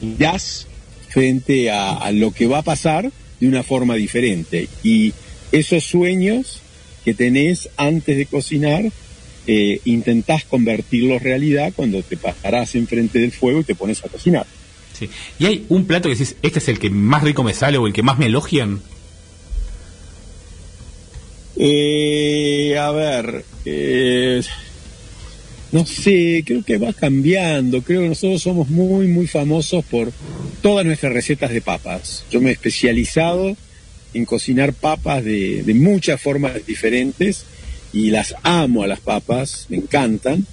[0.00, 0.66] Mirás
[1.08, 4.68] frente a, a lo que va a pasar de una forma diferente.
[4.82, 5.12] Y
[5.52, 6.60] esos sueños
[7.04, 8.84] que tenés antes de cocinar,
[9.46, 14.08] eh, intentás convertirlos en realidad cuando te parás enfrente del fuego y te pones a
[14.08, 14.46] cocinar.
[14.98, 15.08] Sí.
[15.38, 17.86] ¿Y hay un plato que decís, este es el que más rico me sale o
[17.86, 18.80] el que más me elogian?
[21.56, 24.42] Eh, a ver, eh,
[25.72, 27.82] no sé, creo que va cambiando.
[27.82, 30.12] Creo que nosotros somos muy, muy famosos por
[30.62, 32.24] todas nuestras recetas de papas.
[32.30, 33.56] Yo me he especializado
[34.14, 37.44] en cocinar papas de, de muchas formas diferentes
[37.92, 40.46] y las amo a las papas, me encantan.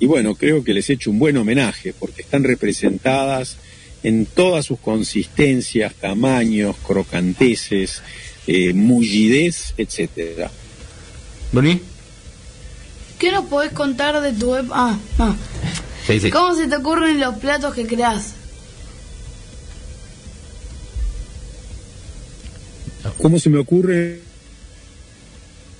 [0.00, 3.56] Y bueno, creo que les he hecho un buen homenaje porque están representadas
[4.02, 8.02] en todas sus consistencias, tamaños, crocanteces,
[8.46, 10.50] eh, mullidez, etcétera.
[11.52, 11.80] ¿Boni?
[13.18, 14.66] ¿Qué nos podés contar de tu web?
[14.72, 14.98] Ah.
[16.06, 16.30] Sí, sí.
[16.30, 18.34] ¿Cómo se te ocurren los platos que creás?
[23.20, 24.20] ¿Cómo se me ocurre?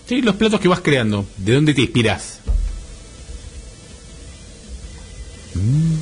[0.08, 1.26] Sí, los platos que vas creando.
[1.38, 2.40] ¿De dónde te inspiras?
[5.54, 5.94] Mm,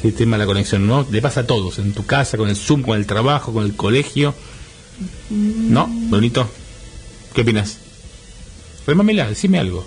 [0.00, 1.06] Qué tema la conexión, ¿no?
[1.10, 3.74] Le pasa a todos, en tu casa, con el Zoom, con el trabajo, con el
[3.74, 4.32] colegio.
[5.30, 5.88] ¿No?
[5.88, 6.48] Bonito.
[7.34, 7.78] ¿Qué opinas?
[8.86, 9.84] Remámela, decime algo.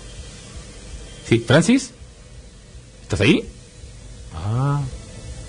[1.26, 1.38] ¿Sí?
[1.38, 1.92] ¿Francis?
[3.02, 3.44] ¿Estás ahí?
[4.34, 4.82] Ah.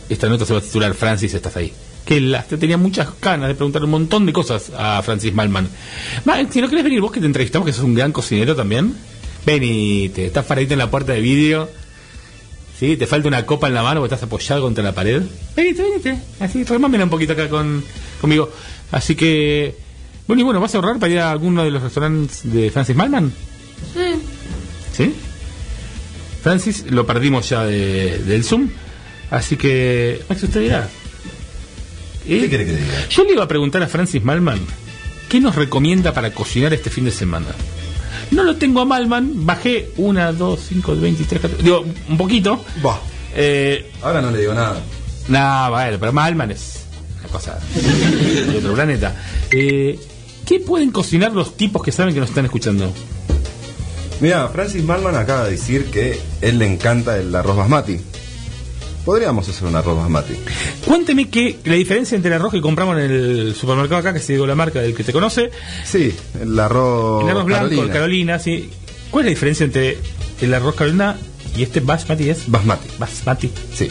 [0.09, 1.73] Esta nota se va a titular Francis, ¿estás ahí?
[2.05, 2.19] Que
[2.59, 5.69] tenía muchas ganas de preguntar un montón de cosas a Francis Malman.
[6.25, 8.93] Ma, si no querés venir vos que te entrevistamos, que sos un gran cocinero también.
[9.45, 11.69] Venite, estás paradito en la puerta de vídeo.
[12.77, 12.97] ¿Sí?
[12.97, 15.21] ¿Te falta una copa en la mano o estás apoyado contra la pared?
[15.55, 16.19] Venite, venite.
[16.39, 17.83] Así, remámela un poquito acá con,
[18.19, 18.51] conmigo.
[18.91, 19.75] Así que...
[20.27, 22.95] Bueno, y bueno, ¿vas a ahorrar para ir a alguno de los restaurantes de Francis
[22.95, 23.31] Malman?
[23.93, 24.15] Sí.
[24.95, 25.13] ¿Sí?
[26.41, 28.69] Francis, lo perdimos ya de- del Zoom.
[29.31, 30.89] Así que, Max, usted dirá.
[32.27, 32.39] ¿Eh?
[32.41, 33.07] ¿Qué quiere que diga?
[33.09, 34.59] Yo le iba a preguntar a Francis Malman,
[35.29, 37.47] ¿qué nos recomienda para cocinar este fin de semana?
[38.31, 42.63] No lo tengo a Malman, bajé una, dos, cinco, veintitrés, catorce, digo, un poquito.
[42.81, 42.99] Bah,
[43.35, 44.79] Eh, ahora no le digo nada.
[45.27, 46.85] no, bueno, pero Malman es
[47.19, 47.59] una cosa
[48.49, 49.15] de otro planeta.
[49.51, 49.99] Eh,
[50.45, 52.93] ¿Qué pueden cocinar los tipos que saben que nos están escuchando?
[54.21, 57.99] Mira, Francis Malman acaba de decir que él le encanta el arroz basmati.
[59.05, 60.33] Podríamos hacer un arroz basmati.
[60.85, 64.33] Cuénteme que la diferencia entre el arroz que compramos en el supermercado acá, que se
[64.33, 65.49] digo la marca del que te conoce,
[65.83, 67.83] Sí, el arroz, el arroz blanco, Carolina.
[67.83, 68.69] el Carolina, sí.
[69.11, 69.97] ¿Cuál es la diferencia entre
[70.41, 71.17] el arroz Carolina
[71.57, 72.29] y este basmati?
[72.29, 73.51] ¿Es Basmati, basmati?
[73.75, 73.89] sí.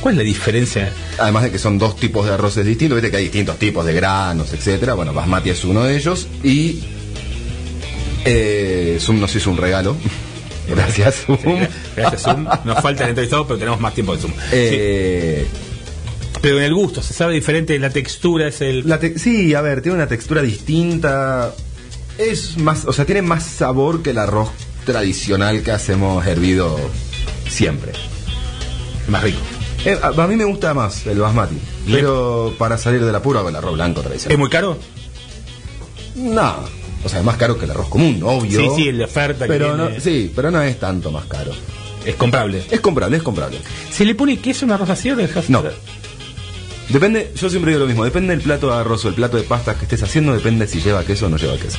[0.00, 0.92] ¿Cuál es la diferencia?
[1.18, 3.92] Además de que son dos tipos de arroces distintos, viste que hay distintos tipos de
[3.94, 4.94] granos, etcétera.
[4.94, 6.78] Bueno, basmati es uno de ellos y
[8.24, 9.96] eh, Zoom nos hizo un regalo.
[10.68, 11.38] Gracias, Zoom.
[11.96, 12.46] Gracias, Zoom.
[12.64, 14.32] Nos falta el entrevistado, pero tenemos más tiempo de Zoom.
[14.32, 15.46] Sí, Eh,
[16.42, 18.88] pero en el gusto, se sabe diferente, la textura es el...
[18.88, 21.52] la te- sí, a ver, tiene una textura distinta.
[22.16, 24.50] Es más, o sea, tiene más sabor que el arroz
[24.84, 26.78] tradicional que hacemos hervido
[27.48, 27.92] siempre.
[29.08, 29.38] más rico.
[29.84, 31.56] Eh, a, a mí me gusta más el basmati,
[31.90, 34.32] pero para salir del apuro hago el arroz blanco tradicional.
[34.32, 34.76] ¿Es muy caro?
[36.16, 36.64] No,
[37.04, 38.60] o sea, es más caro que el arroz común, obvio.
[38.60, 39.94] Sí, sí, de oferta que pero viene.
[39.94, 41.52] no, sí, pero no es tanto más caro.
[42.04, 42.62] Es comprable.
[42.70, 43.58] Es comprable, es comprable.
[43.90, 45.48] ¿Se le pone queso a un arroz así o dejas?
[45.50, 45.62] No.
[46.88, 49.42] Depende, yo siempre digo lo mismo, depende del plato de arroz o el plato de
[49.42, 51.76] pasta que estés haciendo, depende si lleva queso o no lleva queso.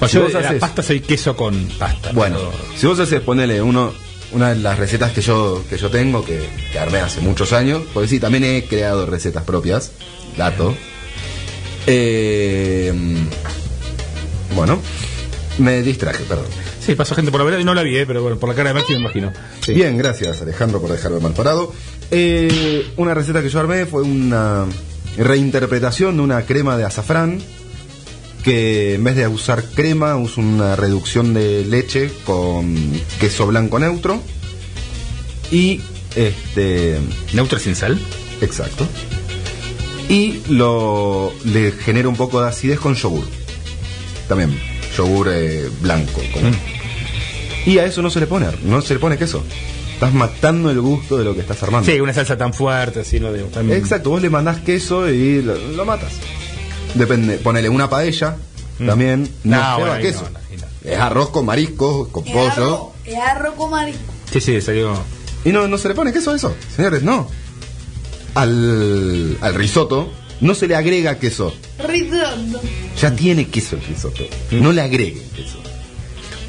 [0.00, 2.12] O Si yo vos de la haces- pasta soy queso con pasta.
[2.12, 3.92] Bueno, pero- si vos haces ponele uno,
[4.32, 7.82] una de las recetas que yo, que yo tengo, que, que armé hace muchos años,
[7.92, 9.90] porque sí, también he creado recetas propias,
[10.36, 10.74] dato.
[11.88, 12.92] Eh,
[14.56, 14.80] bueno,
[15.58, 16.46] me distraje, perdón.
[16.80, 18.54] Sí, pasó gente por la vereda y no la vi, eh, pero bueno, por la
[18.54, 19.32] cara de Maxi me imagino.
[19.60, 19.74] Sí.
[19.74, 21.72] Bien, gracias Alejandro por dejarme mal parado.
[22.10, 24.64] Eh, una receta que yo armé fue una
[25.18, 27.40] reinterpretación de una crema de azafrán
[28.42, 32.76] que en vez de usar crema uso una reducción de leche con
[33.18, 34.22] queso blanco neutro
[35.50, 35.80] y
[36.14, 36.98] este
[37.32, 37.98] Neutra sin sal.
[38.40, 38.86] exacto
[40.08, 43.24] y lo le genera un poco de acidez con yogur
[44.28, 44.58] también
[44.96, 46.50] yogur eh, blanco como-
[47.66, 49.42] y a eso no se le pone no se le pone queso
[49.94, 53.18] estás matando el gusto de lo que estás armando Sí, una salsa tan fuerte, así,
[53.18, 53.32] ¿no?
[53.32, 56.12] De, tan- Exacto, vos le mandás queso y lo, lo matas.
[56.94, 58.36] Depende, ponele una paella,
[58.84, 60.28] también no, No, lleva bueno, ahí queso.
[60.30, 60.90] no, ahí no.
[60.90, 62.50] Es arroz con mariscos, con Es pollo.
[62.52, 64.02] arroz, es arroz con marisco.
[64.30, 64.92] Sí, sí, salió.
[65.46, 67.28] Y no, no se le pone queso a eso, señores, no.
[68.34, 71.54] Al, al risotto no se le agrega queso.
[71.78, 72.60] Risotto.
[73.00, 74.24] Ya tiene queso el risotto.
[74.52, 75.58] No le agreguen queso.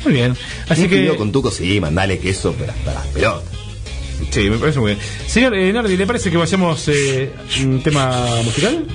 [0.03, 0.35] Muy bien.
[0.69, 1.15] Así Un que.
[1.15, 3.43] con tuco, sí, mandale queso hasta las pelotas.
[4.31, 5.05] Sí, me parece muy bien.
[5.27, 7.31] Señor eh, Nardi, ¿le parece que vayamos eh,
[7.63, 8.85] un tema musical?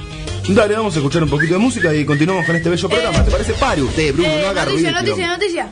[0.48, 3.24] Dale, vamos a escuchar un poquito de música y continuamos con este bello programa.
[3.24, 3.52] ¿Te parece?
[3.54, 5.02] Pare usted, Bruno, Eh, no haga noticia, ruido.
[5.02, 5.68] noticia, noticia.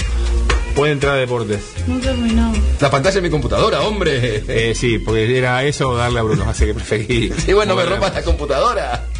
[0.76, 1.60] Puede entrar a deportes.
[1.88, 2.54] No terminó.
[2.80, 4.46] La pantalla de mi computadora, hombre.
[4.48, 7.34] Eh, sí, porque era eso darle a Bruno, así que preferí.
[7.38, 9.11] Sí, bueno, me rompas la computadora.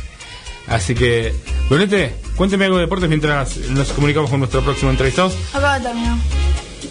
[0.72, 1.34] Así que,
[1.70, 5.32] Brunete, cuénteme algo de deportes mientras nos comunicamos con nuestro próximo entrevistado.
[5.54, 6.18] Acaba de terminar.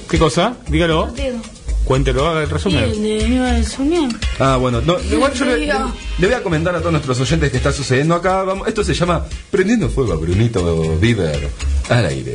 [0.09, 0.57] ¿Qué cosa?
[0.69, 1.07] Dígalo.
[1.07, 1.37] Partido.
[1.85, 2.85] Cuéntelo, haga el resumen.
[2.85, 4.09] el de.
[4.38, 5.93] Ah, bueno, no, igual yo le, le- Diga.
[6.19, 8.43] le voy a comentar a todos nuestros oyentes que está sucediendo acá.
[8.43, 11.49] Vamos, esto se llama Prendiendo Fuego a Brunito Bieber
[11.88, 12.35] al aire.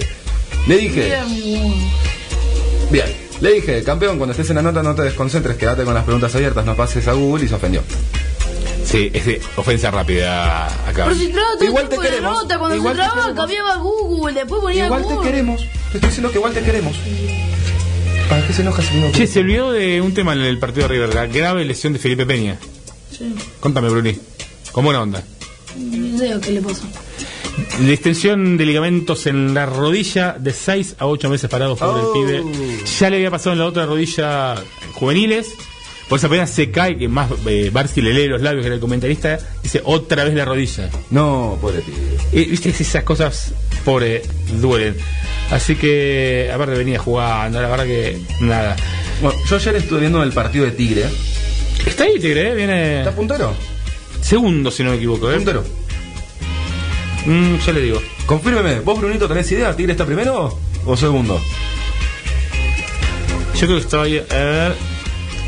[0.67, 1.13] Le dije,
[2.91, 3.05] bien,
[3.39, 6.33] le dije, campeón, cuando estés en la nota no te desconcentres, quédate con las preguntas
[6.35, 7.81] abiertas, no pases a Google y se ofendió.
[8.85, 11.05] Sí, es de ofensa rápida acá.
[11.05, 13.33] Pero si traba todo Igual el te tiempo de la queremos, nota, cuando igual se
[13.35, 16.95] cambiaba Google, después ponía Igual te queremos, te estoy diciendo que igual te queremos.
[18.29, 20.87] ¿Para qué se enoja si no Che, se olvidó de un tema en el partido
[20.87, 22.57] de River, la grave lesión de Felipe Peña.
[23.11, 24.17] Sí, Contame, Bruni.
[24.71, 25.23] Con buena onda.
[25.77, 26.83] no sé qué le pasó.
[27.81, 32.13] La extensión de ligamentos en la rodilla de 6 a 8 meses parados por Oh.
[32.15, 32.83] el pibe.
[32.99, 35.47] Ya le había pasado en la otra rodilla en juveniles.
[36.07, 38.81] Por eso apenas se cae, que más eh, le lee los labios que era el
[38.81, 40.89] comentarista, dice otra vez la rodilla.
[41.09, 41.95] No, pobre tío.
[42.31, 44.21] Y, Viste, esas cosas, pobre,
[44.61, 44.95] duelen.
[45.49, 48.75] Así que, aparte venía jugando, la verdad que nada.
[49.21, 51.05] Bueno, yo ayer estuve viendo el partido de Tigre.
[51.85, 52.55] Está ahí, Tigre, ¿eh?
[52.55, 53.53] viene ¿Está puntero?
[54.21, 55.31] segundo, si no me equivoco.
[55.31, 55.35] ¿eh?
[55.35, 55.63] Puntero.
[57.25, 58.01] Mm, ya le digo.
[58.27, 59.75] Confírmeme, ¿vos Brunito tenés idea?
[59.75, 61.41] ¿Tigre está primero o segundo?
[63.55, 64.17] Yo creo que estaba ahí.
[64.17, 64.94] A ver.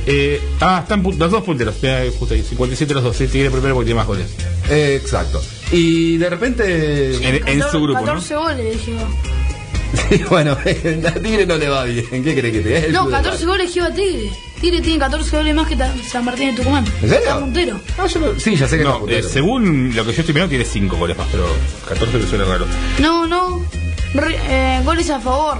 [0.08, 1.76] Eh, ah, están los dos punteros.
[1.82, 2.42] Mira, justo ahí.
[2.42, 3.16] 57 los dos.
[3.18, 4.28] Sí, Tigre primero porque tiene más goles.
[4.70, 5.42] Eh, exacto.
[5.72, 7.16] Y de repente.
[7.28, 8.06] En, en su grupo, ¿no?
[8.06, 8.94] 14 goles, dije.
[10.10, 10.52] Sí, bueno,
[11.06, 12.06] a Tigre no le va bien.
[12.10, 12.78] ¿Qué crees que te?
[12.88, 14.32] Es No, club de 14 goles lleva Tigre.
[14.62, 15.78] Tigre tiene 14 goles más que
[16.10, 16.86] San Martín de Tucumán.
[16.86, 17.18] ¿En serio?
[17.20, 17.80] Está puntero.
[17.98, 20.50] Ah, yo no- Sí, ya sé que No, eh, según lo que yo estoy mirando,
[20.50, 21.46] tiene 5 goles más, pero
[21.88, 22.66] 14 me suena raro.
[23.00, 23.62] No, no.
[24.14, 25.58] Re- eh, goles a favor.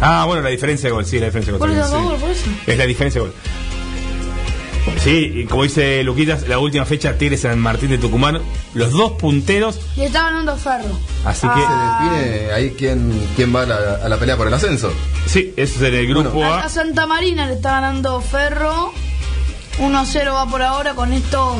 [0.00, 1.68] Ah, bueno, la diferencia de gol, sí, la diferencia de gol.
[1.68, 2.20] También, favor, sí.
[2.20, 2.44] por eso.
[2.66, 3.34] Es la diferencia de gol.
[5.02, 8.40] Sí, y como dice Luquitas, la última fecha Tigre San Martín de Tucumán,
[8.74, 10.84] los dos punteros, Y está ganando Ferro.
[11.24, 12.00] así Se Ah.
[12.12, 14.92] define ahí quién, quién va a la, a la pelea por el ascenso.
[15.24, 16.64] que sí, eso es en el grupo A, A.
[16.64, 18.92] a Santa Marina le está ganando Ferro.
[19.78, 21.56] 1-0 va por ahora con esto.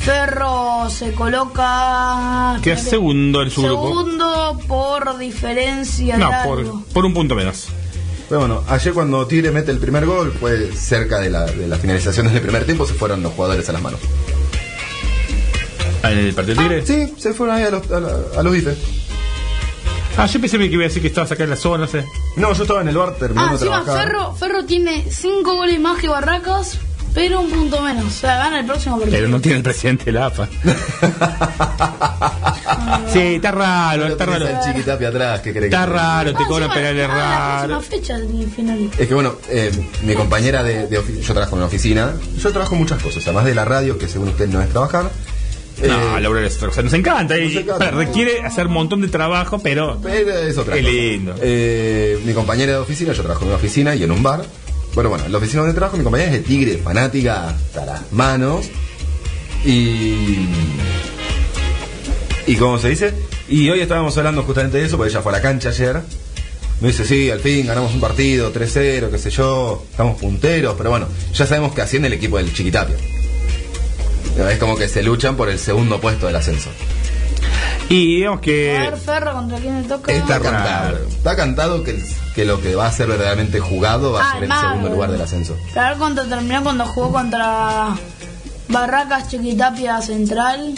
[0.00, 2.58] Ferro se coloca.
[2.62, 3.88] Queda segundo en su grupo.
[3.88, 7.68] Segundo por diferencia No, de por, por un punto menos.
[8.28, 11.76] Pero bueno, ayer cuando Tigre mete el primer gol, fue cerca de la, de la
[11.76, 14.00] finalización del primer tiempo, se fueron los jugadores a las manos.
[16.04, 16.86] ¿En el partido de Tigre?
[16.86, 18.78] Sí, se fueron ahí a los, a la- a los bifes.
[20.16, 22.04] Ah, yo pensé que iba a decir que estabas acá en la zona, no sé.
[22.36, 24.06] No, yo estaba en el bar Ah, terminando de encima trabajar.
[24.08, 26.78] Ferro, Ferro tiene 5 goles más que Barracas,
[27.14, 28.04] pero un punto menos.
[28.04, 29.16] O sea, gana el próximo partido.
[29.18, 30.48] Pero no tiene el presidente de la AFA.
[33.12, 34.46] sí, está raro, está raro.
[34.46, 37.86] al Chiquitapi atrás, ¿qué Está raro, te Ah, cobran penales ah, raros.
[37.86, 38.90] próxima fecha del final.
[38.98, 39.70] Es que bueno, eh,
[40.04, 43.54] mi compañera de, de yo trabajo en una oficina, yo trabajo muchas cosas, además de
[43.54, 45.10] la radio, que según usted no es trabajar.
[45.86, 46.82] No, eh, Laura es otra cosa.
[46.82, 47.38] Nos encanta.
[47.38, 47.90] y- Nos encanta.
[47.90, 49.98] requiere hacer un montón de trabajo, pero.
[50.02, 50.92] pero es otra Qué cosa.
[50.92, 51.34] lindo.
[51.40, 54.42] Eh, mi compañera de oficina, yo trabajo en una oficina y en un bar.
[54.94, 58.12] Bueno, bueno, en la oficina donde trabajo, mi compañera es de Tigre, fanática hasta las
[58.12, 58.66] manos.
[59.64, 60.48] Y.
[62.46, 63.14] ¿Y cómo se dice?
[63.48, 66.00] Y hoy estábamos hablando justamente de eso, porque ella fue a la cancha ayer.
[66.80, 70.88] Me dice, sí, al fin ganamos un partido, 3-0, qué sé yo, estamos punteros, pero
[70.90, 72.96] bueno, ya sabemos que asciende el equipo del Chiquitapia.
[74.50, 76.70] Es como que se luchan por el segundo puesto del ascenso.
[77.90, 78.78] Y digamos A que.
[78.78, 80.12] ver, Ferro contra quién le toca.
[80.12, 80.96] Está cantado.
[81.08, 82.02] Está cantado que,
[82.34, 85.10] que lo que va a ser verdaderamente jugado va a Ah, ser el segundo lugar
[85.10, 85.56] del ascenso.
[85.76, 87.88] A ver cuánto terminó cuando jugó contra
[88.68, 90.74] Barracas Chiquitapia Central.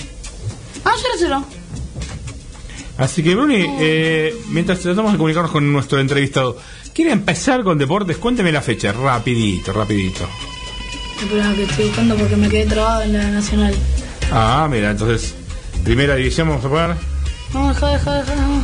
[0.85, 1.45] Ah, 0-0.
[2.99, 6.57] Así que, Bruni, eh, mientras tratamos de comunicarnos con nuestro entrevistado,
[6.95, 8.17] ¿quiere empezar con deportes?
[8.17, 10.27] Cuénteme la fecha, rapidito, rapidito.
[11.21, 13.75] Espera que estoy buscando porque me quedé trabado en la nacional.
[14.31, 15.35] Ah, mira, entonces,
[15.85, 16.97] primera división vamos a poner.
[17.55, 18.35] No, deja, deja, deja.
[18.37, 18.63] no.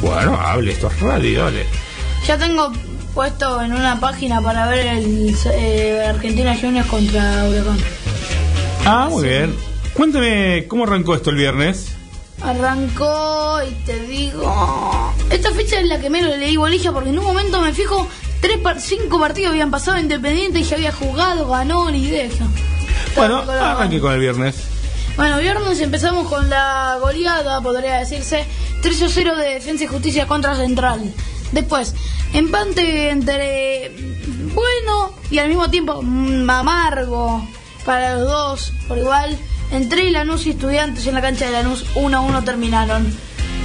[0.00, 1.66] Bueno, hable, esto es radio, dale.
[2.26, 2.72] Ya tengo
[3.14, 7.78] puesto en una página para ver el eh, Argentina Juniors contra Huracán.
[8.84, 9.54] Ah, muy bien.
[9.94, 11.94] Cuénteme, ¿cómo arrancó esto el viernes?
[12.42, 15.12] Arrancó y te digo.
[15.30, 18.08] Esta fecha es la que menos le leí bolilla porque en un momento me fijo,
[18.40, 22.28] tres par- cinco partidos habían pasado Independiente y ya había jugado, ganó, ni idea.
[23.14, 24.56] Bueno, arranqué con el viernes.
[25.16, 28.44] Bueno, viernes empezamos con la goleada, podría decirse,
[28.82, 31.12] 3-0 de Defensa y Justicia contra Central.
[31.52, 31.94] Después,
[32.32, 33.92] empate entre
[34.54, 37.46] bueno y al mismo tiempo mm, amargo
[37.84, 39.36] para los dos, por igual.
[39.70, 43.04] Entre Lanús y Estudiantes en la cancha de Lanús 1-1 terminaron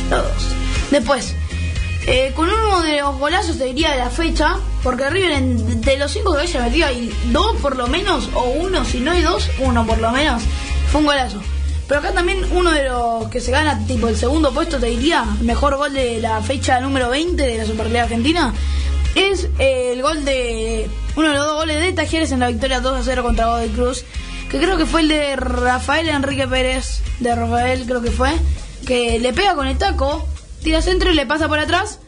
[0.09, 0.43] los dos.
[0.91, 1.33] Después,
[2.07, 5.97] eh, con uno de los golazos te diría de la fecha, porque River en- de
[5.97, 9.21] los cinco que haya metido hay dos por lo menos, o uno, si no hay
[9.21, 10.43] dos, uno por lo menos,
[10.91, 11.41] fue un golazo.
[11.87, 15.23] Pero acá también uno de los que se gana, tipo el segundo puesto, te diría,
[15.41, 18.53] mejor gol de la fecha número 20 de la Superliga Argentina,
[19.15, 22.81] es eh, el gol de, uno de los dos goles de Tajeres en la victoria
[22.81, 24.05] 2 a 0 contra Godoy Cruz,
[24.51, 28.31] que creo que fue el de Rafael Enrique Pérez, de Rafael creo que fue,
[28.85, 30.27] que le pega con el taco,
[30.61, 31.99] tira centro y le pasa por atrás,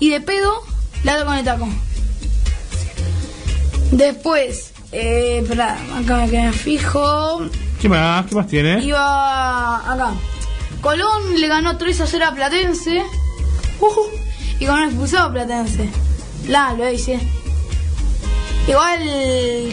[0.00, 0.60] y de pedo
[1.04, 1.68] le da con el taco.
[3.92, 7.42] Después, eh, espera, acá me quedé fijo.
[7.80, 8.26] ¿Qué más?
[8.26, 8.80] ¿Qué más tiene?
[8.84, 10.12] Iba acá.
[10.80, 13.02] Colón le ganó 3 a 0 a Platense.
[13.80, 14.00] Ujú.
[14.60, 15.90] y con un expulsado a Platense.
[16.48, 17.18] La, lo hice.
[18.68, 19.00] Igual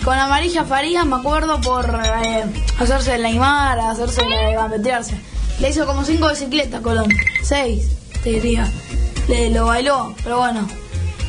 [0.03, 1.86] con amarilla Farías me acuerdo por
[2.26, 2.43] eh,
[2.80, 5.15] hacerse el Neymar, hacerse de gambetearse.
[5.59, 7.07] Le hizo como 5 bicicletas Colón.
[7.43, 7.88] 6,
[8.24, 8.67] te diría.
[9.28, 10.67] Le lo bailó, pero bueno.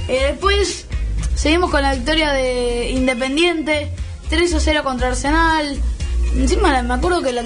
[0.09, 0.87] Eh, después
[1.43, 3.91] seguimos con la victoria de Independiente.
[4.31, 5.79] 3 a 0 contra Arsenal.
[6.37, 7.43] Encima me acuerdo que la,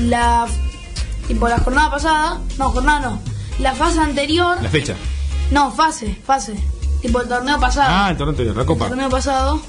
[0.00, 0.46] la
[1.28, 3.18] tipo la jornada pasada, no, jornada no,
[3.58, 4.94] la fase anterior, La fecha.
[5.50, 6.54] no, fase, fase,
[7.02, 7.88] tipo el torneo pasado.
[7.90, 8.88] Ah, el torneo anterior, la El copa.
[8.88, 9.60] torneo pasado.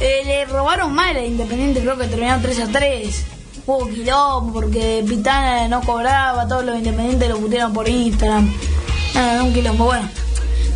[0.00, 3.24] eh, le robaron mal a Independiente, creo que terminaron 3 a 3.
[3.66, 8.50] Hubo quilombo porque Pitana no cobraba, todos los independientes lo pusieron por Instagram.
[9.16, 10.08] Ah, un quilombo, bueno.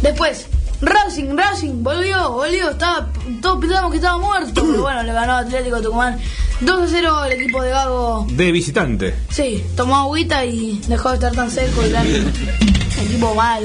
[0.02, 0.46] Después,
[0.80, 3.08] Racing, Racing, volvió, volvió, estaba,
[3.42, 6.18] todos pensábamos que estaba muerto, pero bueno, le ganó Atlético Tucumán.
[6.60, 8.26] 2 a 0 el equipo de Gago.
[8.30, 9.14] De visitante.
[9.30, 12.06] Sí, tomó agüita y dejó de estar tan seco y tan
[13.06, 13.62] equipo mal.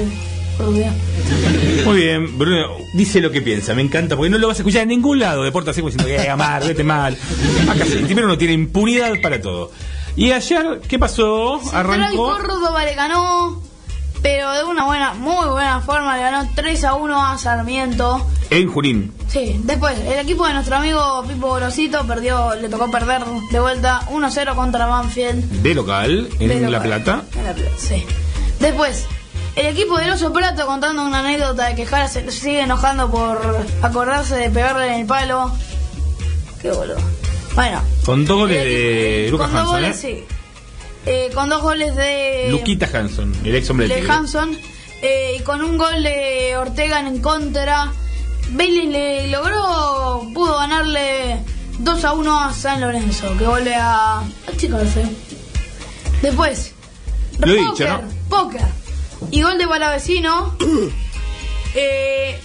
[1.84, 4.82] Muy bien, Bruno dice lo que piensa, me encanta, porque no lo vas a escuchar
[4.82, 5.42] en ningún lado.
[5.42, 7.16] Deporte así como diciendo que Amar, vete mal.
[7.68, 9.72] Acá el timero no tiene impunidad para todo.
[10.16, 11.58] Y ayer, ¿qué pasó?
[11.60, 12.28] Central Arrancó.
[12.28, 13.60] Córdoba le ganó,
[14.24, 18.26] pero de una buena, muy buena forma, le ganó 3 a 1 a Sarmiento.
[18.48, 19.12] En Junín.
[19.28, 23.22] Sí, después, el equipo de nuestro amigo Pipo Gorosito perdió, le tocó perder
[23.52, 25.60] de vuelta 1 a 0 contra Banfield.
[25.60, 26.82] De local, en de La.
[26.82, 27.24] Plata.
[27.36, 28.02] En La Plata, sí.
[28.60, 29.04] Después,
[29.56, 33.38] el equipo del Oso Prato contando una anécdota de que Jara se sigue enojando por
[33.82, 35.52] acordarse de pegarle en el palo.
[36.62, 36.96] Qué boludo.
[37.54, 37.82] Bueno.
[38.06, 40.24] Con dos goles de Lucas goles, ¿eh?
[40.26, 40.33] sí.
[41.06, 42.48] Eh, con dos goles de...
[42.50, 44.10] Luquita Hanson, el ex hombre de Tigre.
[44.10, 44.58] Hanson
[45.02, 47.92] eh, y con un gol de Ortega en contra.
[48.50, 51.40] Bailey le logró, pudo ganarle
[51.78, 55.04] 2 a 1 a San Lorenzo, que vuelve a, achicarse.
[56.22, 56.72] Después,
[57.38, 58.02] Lo póker, dicho, ¿no?
[58.28, 58.62] póker
[59.30, 60.56] y gol de Palavecino.
[61.74, 62.40] eh,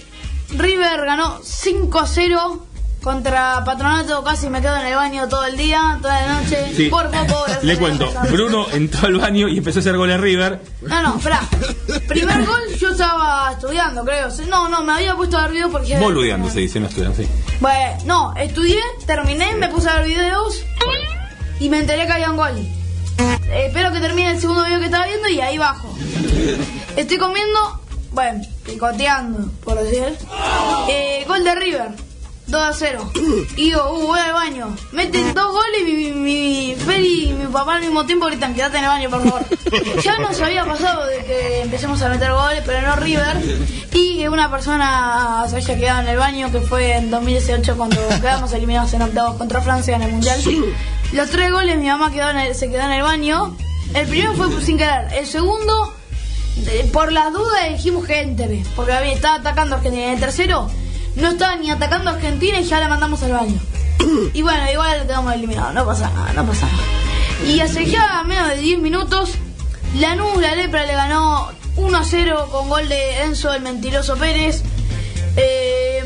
[0.50, 2.66] River ganó 5 a 0
[3.02, 6.72] contra Patronato, casi me quedo en el baño todo el día, toda la noche.
[6.74, 6.88] Sí.
[6.88, 8.30] Por poco, Le cuento, no.
[8.30, 10.60] Bruno entró al baño y empezó a hacer gol a River.
[10.82, 11.40] No, no, espera.
[12.08, 14.28] Primer gol yo estaba estudiando, creo.
[14.48, 15.98] No, no, me había puesto a ver videos porque...
[15.98, 17.26] Boludeando se dice, no estudian, sí.
[17.60, 20.62] Bueno, no, estudié, terminé, me puse a ver videos
[21.58, 22.56] y me enteré que había un gol.
[22.56, 25.94] Eh, espero que termine el segundo video que estaba viendo y ahí bajo.
[26.96, 27.80] Estoy comiendo,
[28.12, 30.16] bueno, picoteando, por decir.
[30.88, 31.88] Eh, gol de River,
[32.50, 33.12] 2 a 0.
[33.56, 34.76] Y digo, uh, voy al baño.
[34.92, 38.78] Meten dos goles y mi, mi Feli y mi papá al mismo tiempo gritan, quédate
[38.78, 39.44] en el baño, por favor.
[40.02, 43.36] Ya nos había pasado de que empecemos a meter goles, pero no River.
[43.92, 47.96] Y que una persona se haya quedado en el baño, que fue en 2018 cuando
[48.20, 50.40] quedamos eliminados en octavos contra Francia en el Mundial.
[51.12, 53.56] Los tres goles mi mamá quedó en el- se quedó en el baño.
[53.94, 55.12] El primero fue sin querer.
[55.12, 55.92] El segundo,
[56.66, 60.12] eh, por las dudas dijimos que entre, porque había- estaba atacando a Argentina.
[60.12, 60.70] El tercero,
[61.16, 63.58] no estaba ni atacando a Argentina y ya la mandamos al baño.
[64.34, 66.84] Y bueno, igual quedamos eliminados, no pasa nada, no pasa nada.
[67.46, 69.32] Y hace ya menos de 10 minutos,
[69.98, 74.62] Lanús, la lepra, le ganó 1 a 0 con gol de Enzo, el mentiroso Pérez.
[75.36, 76.02] Eh,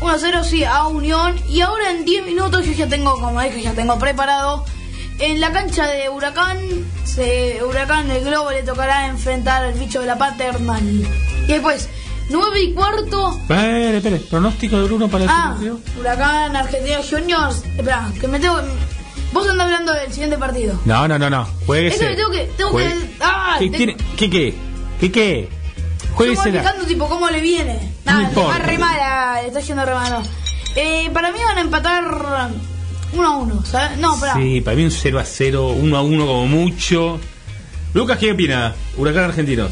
[0.00, 1.38] 1 a 0, sí, a Unión.
[1.48, 4.64] Y ahora en 10 minutos yo ya tengo, como dije, ya tengo preparado.
[5.18, 6.58] En la cancha de Huracán,
[7.04, 10.82] se, Huracán el Globo le tocará enfrentar al bicho de la paternal.
[10.82, 11.88] Y después,
[12.30, 15.78] 9 y cuarto, Espere, espere, pronóstico de Bruno para el Ah, partido.
[16.00, 17.62] Huracán, Argentina Juniors.
[17.76, 18.58] Espera, que me tengo.
[19.32, 20.78] Vos andás hablando del siguiente partido.
[20.84, 21.46] No, no, no, no.
[21.66, 21.94] Jueguese.
[21.96, 24.54] Es que me tengo que- tengo Juegue- que- ah, ¿Qué, tengo- tiene- ¿Qué qué?
[25.00, 25.48] ¿Qué qué?
[26.16, 27.74] Fijando tipo cómo le viene.
[28.04, 28.50] No Nada, importa.
[28.52, 30.22] va re mala, le está yendo re malo.
[30.76, 32.04] Eh, para mí van a empatar
[33.12, 33.98] 1 a 1, ¿sabes?
[33.98, 34.34] No, espera.
[34.34, 37.18] Sí, para mí un 0 a 0, 1 a 1 como mucho.
[37.94, 38.74] Lucas, ¿qué opina?
[38.96, 39.70] Huracán Argentinos.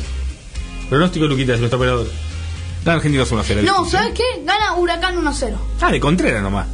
[0.88, 2.06] Pronóstico de Luquitas, nuestro operador.
[2.84, 3.60] Gana Argentinos 1 a 0.
[3.64, 4.42] No, ¿sabes qué?
[4.44, 5.58] Gana Huracán 1 a 0.
[5.80, 6.66] Ah, de Contreras nomás.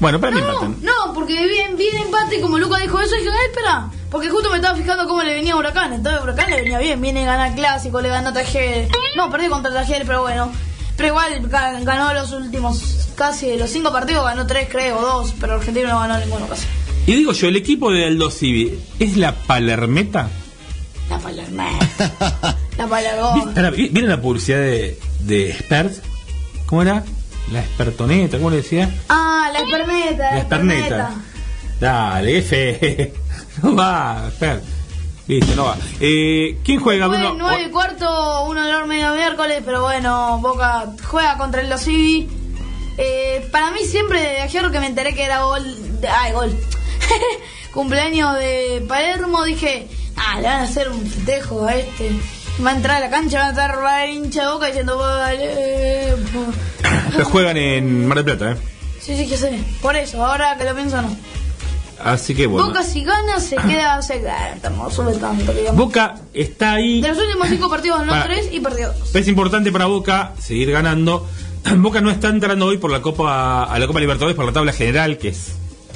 [0.00, 0.76] Bueno, para mí No, empatan.
[0.82, 4.50] no, porque bien, bien empate, y como Lucas dijo eso, dije, ay, espera, porque justo
[4.50, 7.32] me estaba fijando cómo le venía a Huracán, entonces Huracán le venía bien, viene a
[7.36, 10.52] ganar clásico, le ganó Tajer, no, perdió contra Tajer, pero bueno,
[10.98, 15.54] pero igual ga- ganó los últimos, casi los cinco partidos, ganó tres creo, dos, pero
[15.54, 16.66] Argentina no ganó ninguno casi.
[17.06, 20.28] Y digo yo, el equipo de Aldo Civi, ¿es la Palermeta?
[21.08, 22.56] La Palermeta,
[23.62, 25.92] la ¿vi- ¿Vieron la publicidad de, de Expert?
[26.66, 27.04] ¿Cómo era?
[27.52, 28.90] La Espertoneta, ¿cómo le decía?
[29.08, 31.10] Ah, la Esperneta, La Esperneta.
[31.80, 33.12] Dale, F.
[33.62, 34.62] No va, Expert.
[35.26, 35.76] Listo, no va.
[36.00, 37.34] Eh, ¿Quién juega, Fue Bruno?
[37.38, 42.28] 9 y cuarto, uno de los medio miércoles, pero bueno, Boca juega contra el Losivi.
[42.98, 46.56] Eh, para mí siempre de ayer que me enteré que era gol, de, ay, gol,
[47.72, 52.10] cumpleaños de Palermo, dije, ah, le van a hacer un festejo a este.
[52.64, 56.52] Va a entrar a la cancha, va a estar va hincha de Boca diciendo, Palermo.
[57.18, 58.56] Eh, Juegan en Mar del Plata, ¿eh?
[59.00, 59.58] Sí, sí, que sé.
[59.82, 61.14] Por eso, ahora que lo pienso, no.
[62.02, 62.68] Así que bueno.
[62.68, 64.22] Boca si gana se queda, se
[64.74, 65.76] no sube tanto, digamos.
[65.76, 67.00] Boca está ahí.
[67.00, 69.14] De los últimos cinco partidos ganó tres y perdió dos.
[69.14, 71.26] Es importante para Boca seguir ganando.
[71.76, 74.72] Boca no está entrando hoy por la Copa a la Copa Libertadores por la tabla
[74.72, 75.52] general, que es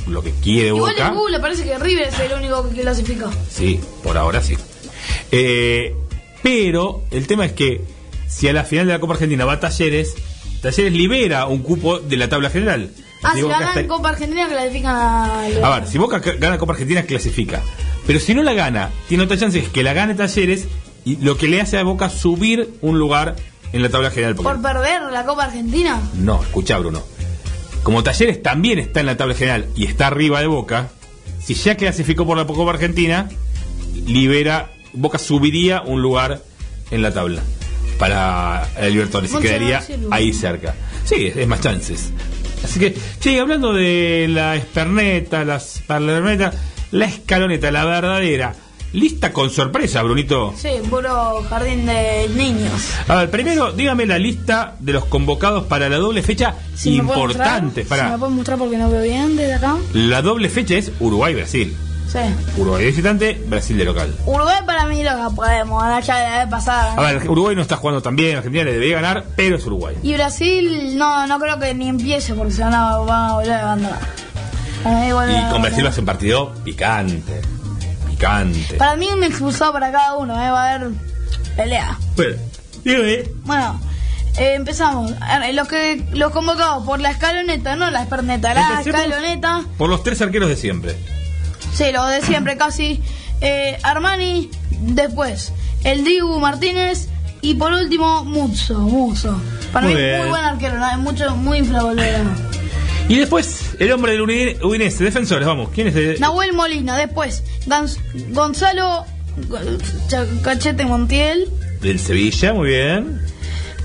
[0.06, 1.08] lo que quiere Igual Boca.
[1.08, 3.30] en Google parece que River es el único que clasifica.
[3.50, 4.56] Sí, por ahora sí.
[5.32, 5.94] Eh,
[6.42, 7.82] pero el tema es que
[8.28, 10.14] si a la final de la Copa Argentina va Talleres,
[10.62, 12.90] Talleres libera un cupo de la tabla general.
[13.22, 15.34] Ah, si ganan está- Copa Argentina clasifican a...
[15.62, 17.60] A ver, si Boca ca- gana Copa Argentina, clasifica.
[18.06, 20.66] Pero si no la gana, tiene otra chance que la gane Talleres
[21.04, 23.36] y lo que le hace a Boca subir un lugar
[23.72, 24.34] en la tabla general.
[24.36, 26.00] porque- Por perder la Copa Argentina.
[26.14, 27.02] No, escucha Bruno.
[27.82, 30.88] Como Talleres también está en la tabla general y está arriba de Boca,
[31.42, 33.28] si ya clasificó por la Copa Argentina,
[34.06, 36.40] libera, Boca subiría un lugar
[36.90, 37.42] en la tabla
[37.98, 40.74] para el Libertadores y quedaría ahí cerca.
[41.04, 42.10] Sí, es, es más chances.
[42.64, 46.52] Así que, sí, hablando de la esperneta, las palermeta,
[46.90, 48.54] la escaloneta, la verdadera,
[48.92, 50.52] lista con sorpresa, Brunito.
[50.56, 52.90] Sí, puro jardín de niños.
[53.08, 56.96] A ver, primero, dígame la lista de los convocados para la doble fecha Si me
[56.96, 57.80] importante.
[57.82, 59.76] mostrar, Para Si me puede mostrar porque no veo bien desde acá.
[59.94, 61.74] la doble fecha es Uruguay-Brasil.
[62.10, 62.18] Sí.
[62.56, 64.16] Uruguay de visitante, Brasil de local.
[64.26, 66.94] Uruguay para mí lo que podemos ganar ya de la vez pasada.
[66.94, 69.96] A ver, Uruguay no está jugando tan bien, Argentina le debería ganar, pero es Uruguay.
[70.02, 73.52] Y Brasil no, no creo que ni empiece porque se van a, van a volver
[73.52, 74.00] a abandonar.
[74.82, 77.40] Y con Brasil va a ser un partido picante.
[78.08, 78.74] Picante.
[78.76, 80.50] Para mí un expulsado para cada uno, ¿eh?
[80.50, 80.90] va a haber
[81.56, 81.98] pelea.
[82.16, 82.36] Bueno.
[83.44, 83.80] Bueno,
[84.38, 85.12] eh, empezamos.
[85.12, 89.62] Eh, Los que los convocados por la escaloneta, no la esperneta, la Empecemos escaloneta.
[89.76, 90.96] Por los tres arqueros de siempre.
[91.72, 93.00] Sí, lo de siempre casi.
[93.40, 94.50] Eh, Armani,
[94.80, 95.52] después
[95.84, 97.08] el Dibu Martínez
[97.40, 98.78] y por último Muzzo.
[98.80, 99.40] Muzzo.
[99.72, 100.18] Para Muy mí bien.
[100.20, 100.98] muy buen arquero, ¿no?
[100.98, 102.24] mucho, muy infravalorado.
[103.08, 104.20] Y después, el hombre del
[104.62, 105.70] Udinese, defensores, vamos.
[105.74, 106.20] ¿Quién es el.?
[106.20, 107.98] Nahuel Molina, después Gans-
[108.32, 109.04] Gonzalo
[110.42, 111.48] Cachete Montiel,
[111.80, 113.20] Del Sevilla, muy bien.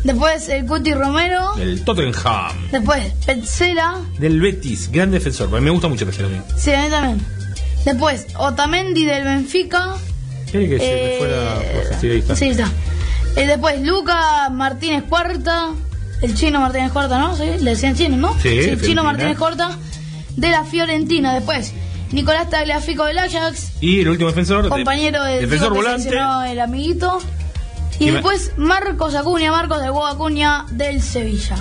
[0.03, 2.51] después el Cuti Romero, Del Tottenham.
[2.71, 5.47] después Petzela, Del Betis, gran defensor.
[5.49, 6.27] A mí me gusta mucho Petzela
[6.57, 7.25] sí, a mí también.
[7.85, 9.93] Después Otamendi del Benfica.
[10.51, 10.91] Quiere que se me
[11.61, 11.97] Eh.
[12.01, 12.35] Sí, está.
[12.35, 12.69] Sí, está.
[13.35, 15.69] Eh, después Luca Martínez Cuarta,
[16.21, 17.35] el chino Martínez Cuarta, ¿no?
[17.35, 18.35] Sí, le decían chino, ¿no?
[18.41, 19.77] Sí, el chino Martínez Cuarta
[20.35, 21.33] de la Fiorentina.
[21.33, 21.73] Después
[22.11, 24.63] Nicolás Tagliafico del Ajax, Y el último defensor.
[24.63, 26.09] de- compañero del Defensor volante.
[26.49, 27.19] el amiguito.
[27.99, 31.55] Y después Marcos Acuña, Marcos de Hugo Acuña del Sevilla.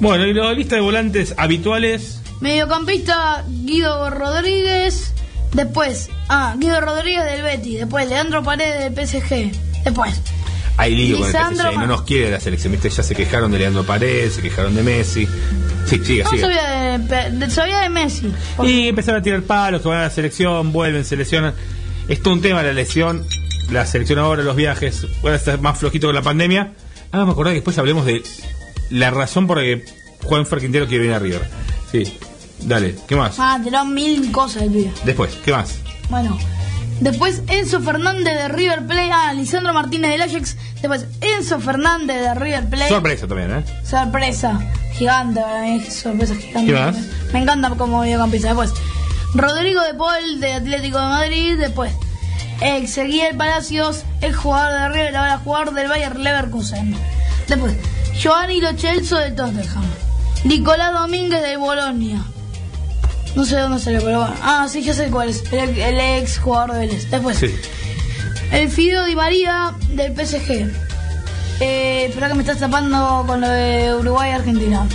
[0.00, 2.20] Bueno, y la lista de volantes habituales.
[2.40, 5.12] Mediocampista Guido Rodríguez.
[5.54, 7.78] Después, ah, Guido Rodríguez del Betis.
[7.78, 9.52] Después Leandro Paredes del PSG.
[9.84, 10.20] Después,
[10.76, 11.78] Hay lío con el PSG.
[11.78, 12.72] No nos quiere la selección.
[12.72, 12.90] ¿viste?
[12.90, 15.28] Ya se quejaron de Leandro Paredes, se quejaron de Messi.
[15.86, 16.42] Sí, sigue, no sigue.
[16.42, 18.32] sabía de, sabía de Messi.
[18.62, 21.54] Y empezaron a tirar palos, que van a la selección, vuelven, se lesionan.
[22.08, 23.24] Es todo un tema la lesión,
[23.70, 26.72] la selección ahora, los viajes, puede estar más flojito con la pandemia.
[27.12, 28.22] Ah, me acordé que después hablemos de
[28.90, 29.84] la razón por la que
[30.24, 31.42] Juan Ferquintero quiere venir a River.
[31.92, 32.18] Sí,
[32.60, 33.36] dale, ¿qué más?
[33.38, 34.92] Ah, tiró mil cosas el pibe.
[35.04, 35.76] Después, ¿qué más?
[36.08, 36.38] Bueno.
[37.00, 39.10] Después Enzo Fernández de River Plate.
[39.12, 40.56] Ah, Lisandro Martínez del Ajax.
[40.80, 42.88] Después Enzo Fernández de River Plate.
[42.88, 43.64] Sorpresa también, ¿eh?
[43.84, 44.60] Sorpresa.
[44.92, 45.84] Gigante para mí.
[45.84, 46.72] Sorpresa gigante.
[46.72, 46.96] ¿Qué más?
[47.32, 48.48] Me encanta como mediocampista.
[48.48, 48.72] Después
[49.34, 51.58] Rodrigo de Paul de Atlético de Madrid.
[51.58, 51.92] Después
[52.60, 56.94] Ezequiel Palacios, el jugador de River, ahora jugador del Bayer Leverkusen.
[57.48, 57.74] Después
[58.14, 59.84] Giovanni Lo Celso del Tottenham.
[60.44, 62.22] Nicolás Domínguez de Bolonia.
[63.34, 64.34] No sé de dónde salió, pero bueno.
[64.42, 65.42] Ah, sí, ya sé cuál es.
[65.52, 67.10] El, el ex jugador de Vélez.
[67.10, 67.54] Después, Sí.
[68.52, 70.70] el Fido Di María del PSG.
[71.60, 74.86] Eh, espera que me estás tapando con lo de Uruguay y Argentina.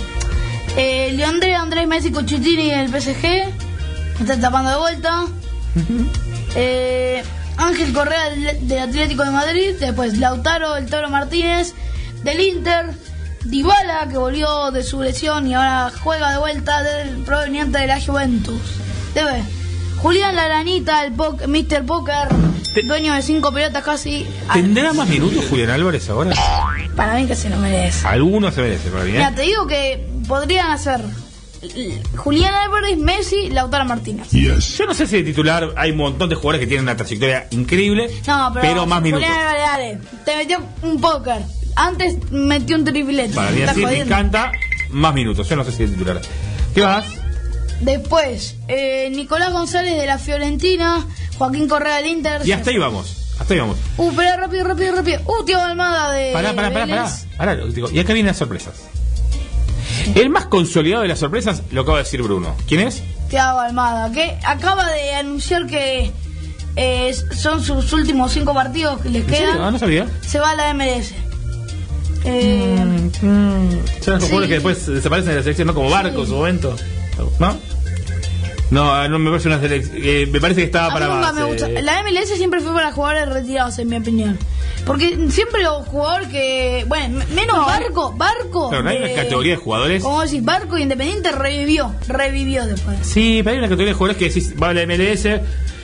[0.76, 3.22] Eh, Leandre Andrés Messi Cuchitini del PSG.
[3.24, 5.24] Me estás tapando de vuelta.
[6.54, 7.22] Eh,
[7.56, 9.74] Ángel Correa del, del Atlético de Madrid.
[9.78, 11.74] Después Lautaro el Toro Martínez
[12.22, 12.86] del Inter.
[13.44, 18.00] Dybala que volvió de su lesión y ahora juega de vuelta del proveniente de la
[18.00, 18.60] Juventus.
[19.14, 19.42] Debe.
[19.96, 21.84] Julián Laranita, el po Mr.
[21.84, 22.28] Poker,
[22.74, 24.26] Te- dueño de cinco pelotas casi.
[24.52, 26.32] ¿Tendrá más minutos Julián Álvarez ahora?
[26.96, 28.06] Para mí que se lo merece.
[28.06, 29.32] Algunos se merece, para mí, Mira, ¿eh?
[29.36, 31.00] te digo que podrían hacer
[32.16, 34.28] Julián Álvarez, Messi, Lautaro Martínez.
[34.30, 37.46] Yo no sé si de titular hay un montón de jugadores que tienen una trayectoria
[37.50, 39.26] increíble, No, pero, más minutos.
[39.28, 41.42] Julián Álvarez, dale, te metió un póker.
[41.76, 43.34] Antes metió un triplete.
[43.34, 44.52] Para mí así me encanta,
[44.90, 45.48] más minutos.
[45.48, 46.20] Yo no sé si es titular.
[46.74, 47.04] ¿Qué más?
[47.80, 51.06] Después, eh, Nicolás González de la Fiorentina,
[51.38, 52.46] Joaquín Correa del Inter.
[52.46, 53.16] Y hasta ahí vamos.
[53.38, 53.78] Hasta ahí vamos.
[53.96, 55.20] Uh, pero rápido, rápido, rápido.
[55.24, 56.32] Uh, Tío Almada de.
[56.32, 57.10] Pará, pará, pará, pará.
[57.38, 57.90] Pará, digo.
[57.90, 58.74] Y acá vienen las sorpresas.
[60.14, 62.54] El más consolidado de las sorpresas lo acaba de decir Bruno.
[62.68, 63.02] ¿Quién es?
[63.28, 66.12] Thiago Almada, que acaba de anunciar que
[66.76, 69.60] eh, son sus últimos cinco partidos que les quedan.
[69.60, 70.06] Ah, no sabía.
[70.20, 71.14] Se va a la MLS.
[72.24, 73.10] Eh,
[74.00, 74.28] Son los Sí.
[74.28, 75.74] jugadores que después desaparecen de la selección, ¿no?
[75.74, 76.76] Como Barcos o Bento.
[77.38, 77.56] ¿No?
[78.70, 79.96] No, ah, no me parece una selección.
[80.00, 81.34] eh, me parece que estaba para más.
[81.34, 81.68] me gusta.
[81.68, 81.82] eh.
[81.82, 84.38] La MLS siempre fue para jugadores retirados, en mi opinión.
[84.86, 86.84] Porque siempre los jugadores que.
[86.88, 88.68] Bueno, menos Barco, Barco.
[88.70, 90.02] Claro, no hay de- una categoría de jugadores.
[90.02, 91.92] Como decís, Barco Independiente revivió.
[92.06, 92.96] Revivió después.
[93.02, 95.40] Sí, pero hay una categoría de jugadores que decís, va a la MLS,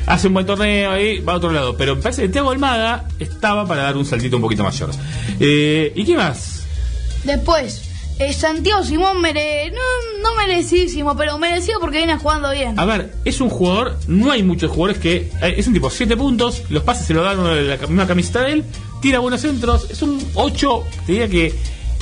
[0.07, 1.77] hace un buen torneo ahí, va a otro lado.
[1.77, 4.91] Pero me parece que Thiago Almada estaba para dar un saltito un poquito mayor.
[5.41, 6.65] Eh, ¿Y qué más?
[7.25, 7.83] Después,
[8.19, 9.71] eh, Santiago Simón mere...
[9.73, 12.79] no, no merecidísimo, pero merecido porque viene jugando bien.
[12.79, 15.31] A ver, es un jugador, no hay muchos jugadores que.
[15.43, 18.53] eh, Es un tipo 7 puntos, los pases se lo dan la misma camiseta de
[18.53, 18.65] él,
[19.03, 21.55] tira buenos centros, es un 8, te diría que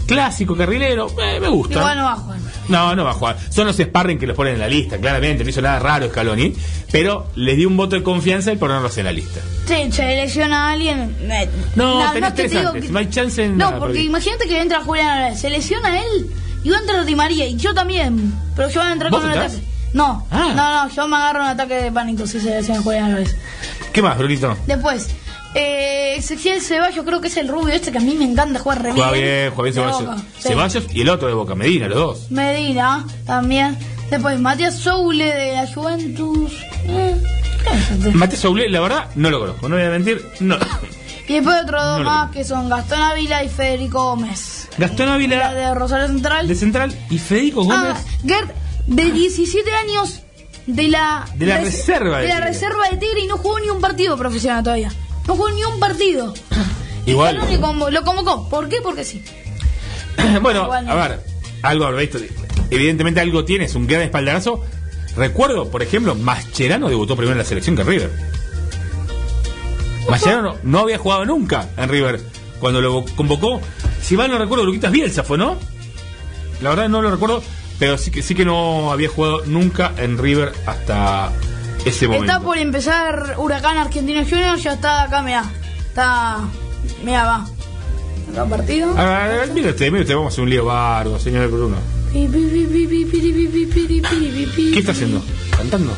[0.07, 1.75] clásico, carrilero, eh, me gusta.
[1.79, 2.39] Igual no va a jugar.
[2.69, 3.37] No, no va a jugar.
[3.51, 6.55] Son los sparring que los ponen en la lista, claramente, no hizo nada raro Scaloni,
[6.91, 9.41] pero les dio un voto de confianza el ponerlos en la lista.
[9.67, 11.17] Sí, se lesiona a alguien.
[11.77, 14.01] No, na- tenés te tres digo antes, que- no hay chance en No, nada, porque
[14.03, 16.27] imagínate que entra Julián se lesiona él
[16.63, 18.33] y va a entrar Di María y yo también.
[18.57, 19.59] Pero yo voy a entrar ¿Vos con un ataque.
[19.93, 20.53] No, Ah.
[20.57, 23.37] no, no, yo me agarro un ataque de pánico si se lesiona Julián Álvarez.
[23.93, 24.57] ¿Qué más, Brunito?
[24.67, 25.09] Después,
[25.55, 28.83] eh, Ezequiel Ceballos, creo que es el rubio este que a mí me encanta jugar
[28.83, 30.21] re Juega bien, juega bien Ceballos.
[30.39, 30.49] Sí.
[30.49, 32.31] Ceballos y el otro de Boca, Medina, los dos.
[32.31, 33.77] Medina también.
[34.11, 36.53] Después Matías Soule de la Juventus.
[36.87, 37.17] Eh.
[38.13, 40.57] Matías Soule, la verdad, no lo conozco, no voy a mentir, no.
[41.27, 44.69] Y después otros dos No más que son Gastón Ávila y Federico Gómez.
[44.77, 46.47] Gastón La Ávila de Rosario Central.
[46.49, 47.97] de Central y Federico Gómez.
[47.97, 48.51] Ah, Gert,
[48.87, 50.21] de 17 años
[50.67, 52.51] de la, De la res- reserva de de la Tigre.
[52.51, 54.93] reserva de Tigre y no jugó ni un partido profesional todavía.
[55.27, 56.35] No jugó ni un partido.
[57.07, 57.41] Igual.
[57.51, 57.57] Y
[57.93, 58.49] lo convocó.
[58.49, 58.81] ¿Por qué?
[58.83, 59.23] Porque sí.
[60.43, 60.93] bueno, Igual no.
[60.93, 61.21] a ver,
[61.63, 62.19] algo habrá visto.
[62.71, 64.65] Evidentemente algo tiene, es un gran espaldarazo.
[65.17, 68.11] Recuerdo, por ejemplo, Mascherano debutó primero en la selección que River.
[70.09, 72.21] Mascherano no había jugado nunca en River
[72.59, 73.61] cuando lo convocó.
[74.03, 75.57] Si mal no recuerdo, Luquitas Bielsa fue, ¿no?
[76.63, 77.43] La verdad no lo recuerdo,
[77.79, 81.33] pero sí que sí que no había jugado nunca en River hasta
[81.85, 82.33] ese momento.
[82.33, 85.45] Está por empezar Huracán Argentino Junior, ya está acá, mira.
[85.89, 86.39] Está.
[87.05, 87.47] Mira, va.
[88.33, 88.95] Acá partido.
[88.97, 91.77] Ah, mire usted, usted, vamos a hacer un lío bardo, señor Bruno.
[92.13, 92.29] ¿Qué
[94.79, 95.23] está haciendo?
[95.57, 95.97] ¿Cantando?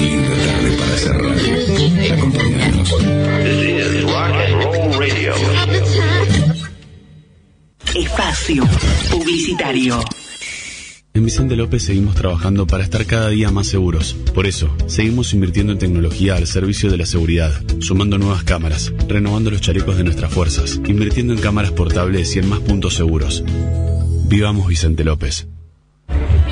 [0.00, 2.12] Linda tarde para hacer radio.
[2.14, 2.94] Acompáñanos.
[7.94, 8.64] Espacio
[9.10, 10.00] publicitario.
[11.14, 14.14] En Vicente López seguimos trabajando para estar cada día más seguros.
[14.34, 19.50] Por eso, seguimos invirtiendo en tecnología al servicio de la seguridad, sumando nuevas cámaras, renovando
[19.50, 23.44] los chalecos de nuestras fuerzas, invirtiendo en cámaras portables y en más puntos seguros.
[24.26, 25.48] Vivamos Vicente López.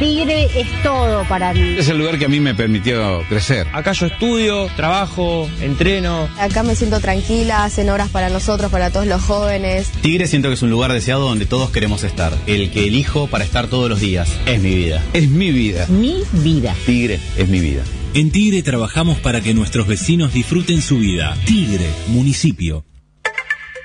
[0.00, 1.74] Tigre es todo para mí.
[1.76, 3.66] Es el lugar que a mí me permitió crecer.
[3.74, 6.26] Acá yo estudio, trabajo, entreno.
[6.38, 9.90] Acá me siento tranquila, hacen horas para nosotros, para todos los jóvenes.
[10.00, 12.32] Tigre siento que es un lugar deseado donde todos queremos estar.
[12.46, 14.32] El que elijo para estar todos los días.
[14.46, 15.04] Es mi vida.
[15.12, 15.86] Es mi vida.
[15.88, 16.74] Mi vida.
[16.86, 17.82] Tigre es mi vida.
[18.14, 21.36] En Tigre trabajamos para que nuestros vecinos disfruten su vida.
[21.44, 22.86] Tigre, municipio.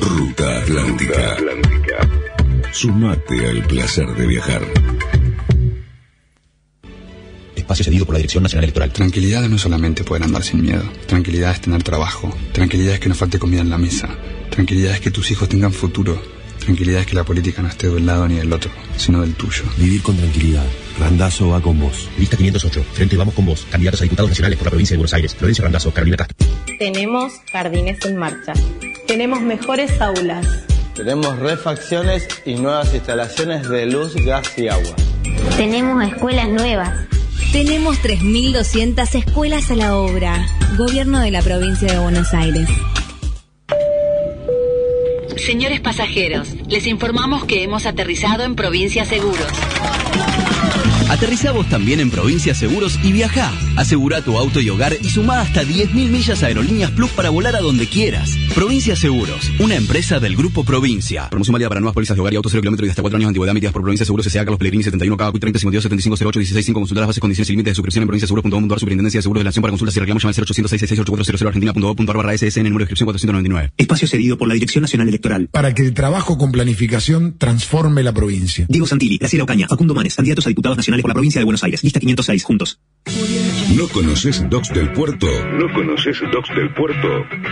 [0.00, 1.36] Ruta Atlántica.
[2.72, 4.62] Sumate al placer de viajar.
[7.56, 8.92] Espacio cedido por la Dirección Nacional Electoral.
[8.92, 10.82] Tranquilidad no es solamente poder andar sin miedo.
[11.06, 12.36] Tranquilidad es tener trabajo.
[12.52, 14.08] Tranquilidad es que no falte comida en la mesa.
[14.54, 16.16] Tranquilidad es que tus hijos tengan futuro.
[16.60, 19.34] Tranquilidad es que la política no esté de un lado ni del otro, sino del
[19.34, 19.64] tuyo.
[19.76, 20.64] Vivir con tranquilidad.
[20.96, 22.08] Randazo va con vos.
[22.16, 22.84] Lista 508.
[22.92, 23.66] Frente Vamos con vos.
[23.68, 25.34] Candidatos a diputados nacionales por la provincia de Buenos Aires.
[25.34, 25.92] Florencia Randazo.
[25.92, 26.46] Carolina Castro.
[26.78, 28.52] Tenemos jardines en marcha.
[29.08, 30.46] Tenemos mejores aulas.
[30.94, 34.94] Tenemos refacciones y nuevas instalaciones de luz, gas y agua.
[35.56, 37.08] Tenemos escuelas nuevas.
[37.50, 40.46] Tenemos 3.200 escuelas a la obra.
[40.78, 42.68] Gobierno de la provincia de Buenos Aires.
[45.44, 49.46] Señores pasajeros, les informamos que hemos aterrizado en Provincia Seguros.
[51.10, 53.52] Aterriza vos también en Provincia Seguros y viaja.
[53.76, 57.54] Asegura tu auto y hogar y suma hasta 10.000 millas a Aerolíneas Plus para volar
[57.56, 58.30] a donde quieras.
[58.54, 61.28] Provincia Seguros, una empresa del Grupo Provincia.
[61.28, 63.26] Promoción válida para nuevas pólizas de hogar y auto 0 kilómetros y hasta 4 años
[63.26, 64.44] de antigüedad emitidas por Provincia Seguros S.A.
[64.44, 67.52] Carlos Pellegrini 71 cada 30 52 75 08 16 5 Consultar las bases, condiciones y
[67.52, 70.22] límites de suscripción en provinciaseguros.com.ar Superintendencia de Seguros de la Nación para consultas y reclamos
[70.22, 73.72] llama al 0800 666 argentina.gov.ar barra SSN número de inscripción 499.
[73.76, 75.48] Espacio cedido por la Dirección Nacional Electoral.
[75.52, 78.66] Para que el trabajo con planificación transforme la provincia.
[78.68, 81.64] Diego Santilli, Graciela Ocaña, Facundo Manes, candidatos a diputados nacionales por la provincia de Buenos
[81.64, 81.82] Aires.
[81.82, 82.78] Lista 506, juntos.
[83.76, 85.26] ¿No conoces Docs del Puerto?
[85.58, 87.08] ¿No conoces Docs del Puerto?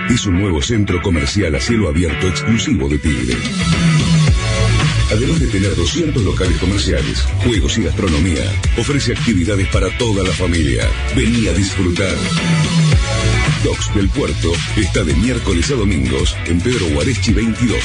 [0.09, 3.37] Es un nuevo centro comercial a cielo abierto exclusivo de Tigre.
[5.11, 8.45] Además de tener 200 locales comerciales, juegos y gastronomía,
[8.79, 10.89] ofrece actividades para toda la familia.
[11.15, 12.17] Vení a disfrutar.
[13.65, 17.83] Docks del Puerto está de miércoles a domingos en Pedro Guareschi 22,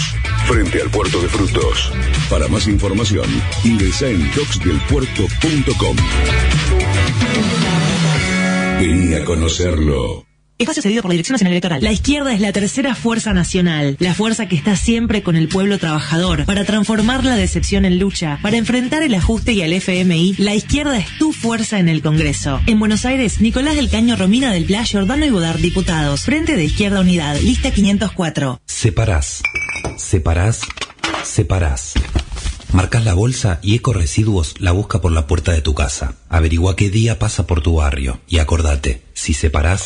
[0.47, 1.91] frente al puerto de frutos.
[2.29, 3.27] Para más información,
[3.63, 5.95] ingresa en docksdelpuerto.com.
[8.79, 10.26] Vení a conocerlo.
[10.59, 11.83] Espacio cedido por la Dirección Nacional Electoral.
[11.83, 15.77] La izquierda es la tercera fuerza nacional, la fuerza que está siempre con el pueblo
[15.77, 20.33] trabajador, para transformar la decepción en lucha, para enfrentar el ajuste y al FMI.
[20.39, 22.59] La izquierda es tu fuerza en el Congreso.
[22.65, 26.21] En Buenos Aires, Nicolás del Caño, Romina del Pla, Jordano y Godard, diputados.
[26.21, 28.59] Frente de Izquierda Unidad, lista 504.
[28.65, 29.43] Separás,
[29.97, 30.61] separás,
[31.23, 31.93] separás.
[32.73, 36.15] Marcas la bolsa y Eco Residuos la busca por la puerta de tu casa.
[36.29, 39.85] Averigua qué día pasa por tu barrio y acordate, si separás,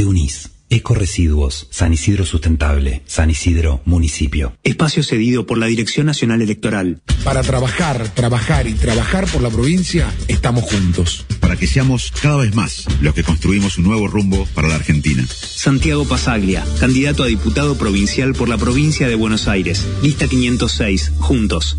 [0.00, 0.50] te unís.
[0.70, 4.56] Eco Residuos, San Isidro Sustentable, San Isidro, Municipio.
[4.62, 7.02] Espacio cedido por la Dirección Nacional Electoral.
[7.22, 11.26] Para trabajar, trabajar y trabajar por la provincia, estamos juntos.
[11.40, 15.26] Para que seamos cada vez más los que construimos un nuevo rumbo para la Argentina.
[15.28, 19.86] Santiago Pasaglia, candidato a diputado provincial por la provincia de Buenos Aires.
[20.02, 21.76] Lista 506, juntos.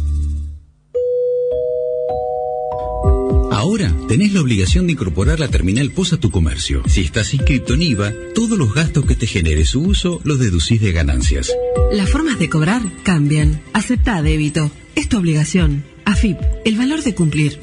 [3.61, 6.81] Ahora tenés la obligación de incorporar la terminal POS a tu comercio.
[6.87, 10.81] Si estás inscrito en IVA, todos los gastos que te genere su uso los deducís
[10.81, 11.53] de ganancias.
[11.91, 13.61] Las formas de cobrar cambian.
[13.73, 14.71] Acepta débito.
[14.95, 15.83] Es tu obligación.
[16.05, 17.59] AFIP, el valor de cumplir.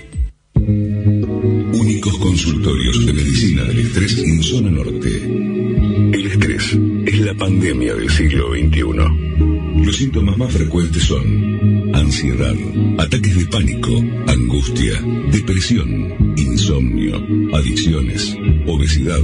[0.55, 5.16] Únicos consultorios de medicina del estrés en zona norte.
[5.16, 9.84] El estrés es la pandemia del siglo XXI.
[9.84, 12.55] Los síntomas más frecuentes son ansiedad,
[12.99, 13.91] ataques de pánico,
[14.26, 17.16] angustia, depresión, insomnio,
[17.55, 18.36] adicciones,
[18.66, 19.20] obesidad,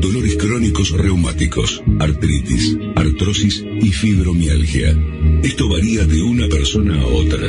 [0.00, 4.96] dolores crónicos reumáticos, artritis, artrosis y fibromialgia.
[5.42, 7.48] Esto varía de una persona a otra.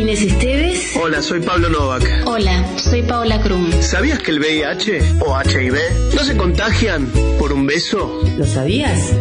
[0.00, 0.96] Inés Esteves.
[0.96, 2.22] Hola, soy Pablo Novak.
[2.24, 3.70] Hola, soy Paola Krum.
[3.82, 5.74] ¿Sabías que el VIH o HIV
[6.14, 7.06] no se contagian
[7.38, 8.22] por un beso?
[8.38, 9.12] ¿Lo sabías?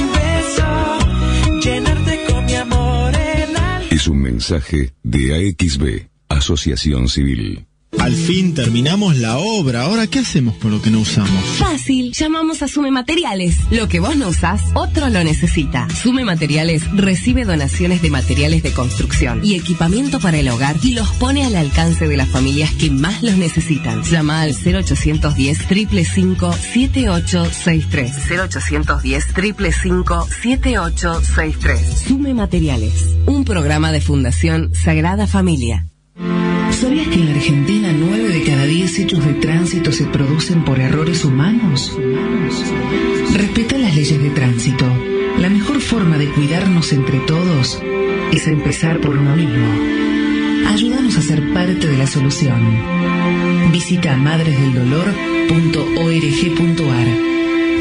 [3.98, 7.67] Es un mensaje de AXB, Asociación Civil.
[8.00, 9.84] Al fin terminamos la obra.
[9.84, 11.44] Ahora, ¿qué hacemos con lo que no usamos?
[11.58, 13.56] Fácil, llamamos a Sume Materiales.
[13.72, 15.88] Lo que vos no usás, otro lo necesita.
[15.90, 21.10] Sume Materiales recibe donaciones de materiales de construcción y equipamiento para el hogar y los
[21.14, 24.04] pone al alcance de las familias que más los necesitan.
[24.04, 28.12] Llama al 0810 555 7863.
[28.30, 32.00] 0810 555 7863.
[32.08, 35.88] Sume Materiales, un programa de Fundación Sagrada Familia.
[36.20, 40.80] ¿Sabías que en la Argentina 9 de cada 10 hechos de tránsito se producen por
[40.80, 41.98] errores humanos?
[43.34, 44.86] Respeta las leyes de tránsito.
[45.40, 47.80] La mejor forma de cuidarnos entre todos
[48.32, 49.68] es empezar por uno mismo.
[50.68, 52.60] Ayúdanos a ser parte de la solución.
[53.72, 57.08] Visita madresdeldolor.org.ar.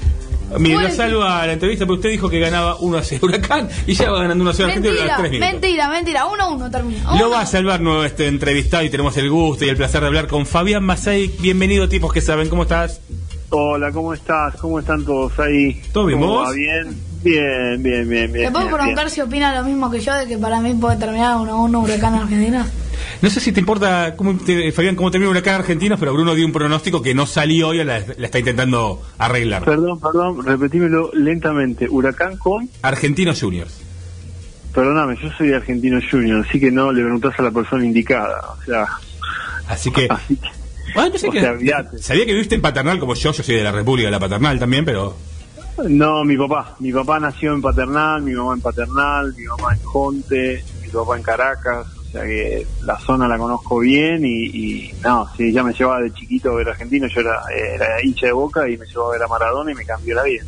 [0.52, 3.94] Puedo lo salva la entrevista, pero usted dijo que ganaba 1 a 0 Huracán y
[3.94, 5.52] ya va ganando 1 a 0 Argentina a Mentira, los 3 minutos.
[5.54, 6.26] mentira, mentira.
[6.26, 7.04] 1 a 1 termina.
[7.06, 10.02] Lo Uno va a salvar nuevo este entrevistado y tenemos el gusto y el placer
[10.02, 11.28] de hablar con Fabián Masay.
[11.40, 12.50] Bienvenido, tipos que saben.
[12.50, 13.00] ¿Cómo estás?
[13.50, 14.56] Hola, ¿cómo estás?
[14.60, 15.82] ¿Cómo están todos ahí?
[15.94, 16.50] ¿Todo bien, ¿Cómo vos?
[16.50, 16.52] va?
[16.54, 18.46] Bien, bien, bien, bien, bien.
[18.46, 20.98] ¿Le puedo bien, preguntar si opina lo mismo que yo de que para mí puede
[20.98, 22.68] terminar 1 a 1 Huracán Argentina?
[23.22, 26.46] No sé si te importa, cómo te- Fabián, cómo termina Huracán Argentinos, pero Bruno dio
[26.46, 29.64] un pronóstico que no salió y la, la está intentando arreglar.
[29.64, 31.88] Perdón, perdón, repetímelo lentamente.
[31.90, 32.70] Huracán con...
[32.82, 33.80] Argentinos Juniors.
[34.74, 38.40] Perdóname, yo soy argentino junior, así que no le preguntás a la persona indicada.
[38.60, 38.86] O sea...
[39.68, 40.08] Así que...
[40.10, 40.48] Así que...
[40.96, 41.56] Ah, pensé O que- sea,
[42.00, 44.58] sabía que viviste en Paternal como yo, yo soy de la República de la Paternal
[44.60, 45.16] también, pero...
[45.88, 46.76] No, mi papá.
[46.80, 51.18] Mi papá nació en Paternal, mi mamá en Paternal, mi mamá en Jonte, mi papá
[51.18, 51.88] en Caracas.
[51.98, 56.02] O sea que la zona la conozco bien y, y no, sí, ya me llevaba
[56.02, 57.08] de chiquito a ver argentino.
[57.08, 59.86] Yo era, era hincha de boca y me llevaba a ver a Maradona y me
[59.86, 60.44] cambió la vida.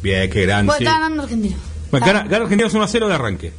[0.00, 0.66] Bien, qué grande.
[0.68, 0.84] Pues sí.
[0.84, 1.56] está ganando Argentina.
[1.90, 3.52] Bueno, gana, gana Argentinos 1 a 0 de arranque.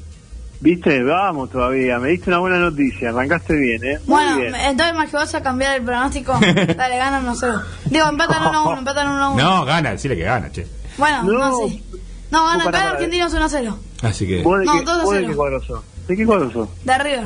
[0.62, 1.04] ¿Viste?
[1.04, 2.00] Vamos todavía.
[2.00, 3.10] Me diste una buena noticia.
[3.10, 4.00] Arrancaste bien, ¿eh?
[4.06, 4.56] Muy Bueno, bien.
[4.56, 6.32] entonces más que vas a cambiar el pronóstico,
[6.78, 7.62] dale, ganan 1 a 0.
[7.86, 9.44] Digo, empatan 1 a 1, empatan 1 a 1.
[9.44, 10.66] No, gana, decirle que gana, che.
[10.98, 11.68] Bueno, no, No.
[11.68, 11.84] sí.
[12.32, 12.90] No, pará, gana pará.
[12.92, 13.80] Argentinos 1 a 0.
[14.02, 14.42] Así que...
[14.42, 15.82] ¿Vos de, No, qué, dos a vos de qué cuadro sos?
[16.08, 16.70] ¿De qué cuadro sos?
[16.84, 17.24] De River.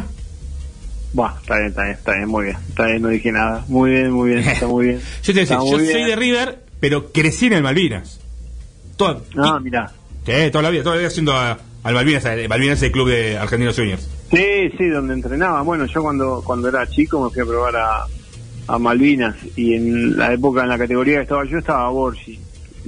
[1.13, 2.57] Buah, está bien, está bien, está bien, muy bien.
[2.69, 3.63] Está bien, no dije nada.
[3.69, 5.01] Muy bien, muy bien, está muy bien.
[5.23, 8.19] Yo te decía, yo soy de River, pero crecí en el Malvinas.
[8.97, 9.91] Todo, Ah, mirá.
[10.25, 12.91] sí, toda la vida, toda la vida haciendo a- al Malvinas, el Malvinas es el
[12.91, 14.09] club de Argentinos Juniors.
[14.29, 15.61] Sí, sí, donde entrenaba.
[15.61, 18.05] Bueno, yo cuando cuando era chico me fui a probar a,
[18.67, 22.37] a Malvinas y en la época, en la categoría que estaba yo, estaba Borgi.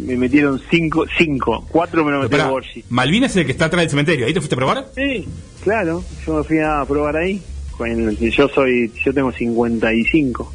[0.06, 2.84] Me metieron cinco, cinco, cuatro me lo metió Borgi.
[2.90, 4.88] Malvinas es el que está atrás del cementerio, ¿ahí te fuiste a probar?
[4.96, 5.28] Sí,
[5.64, 7.42] claro, yo me fui a probar ahí.
[7.78, 10.54] Con- yo soy, yo tengo 55.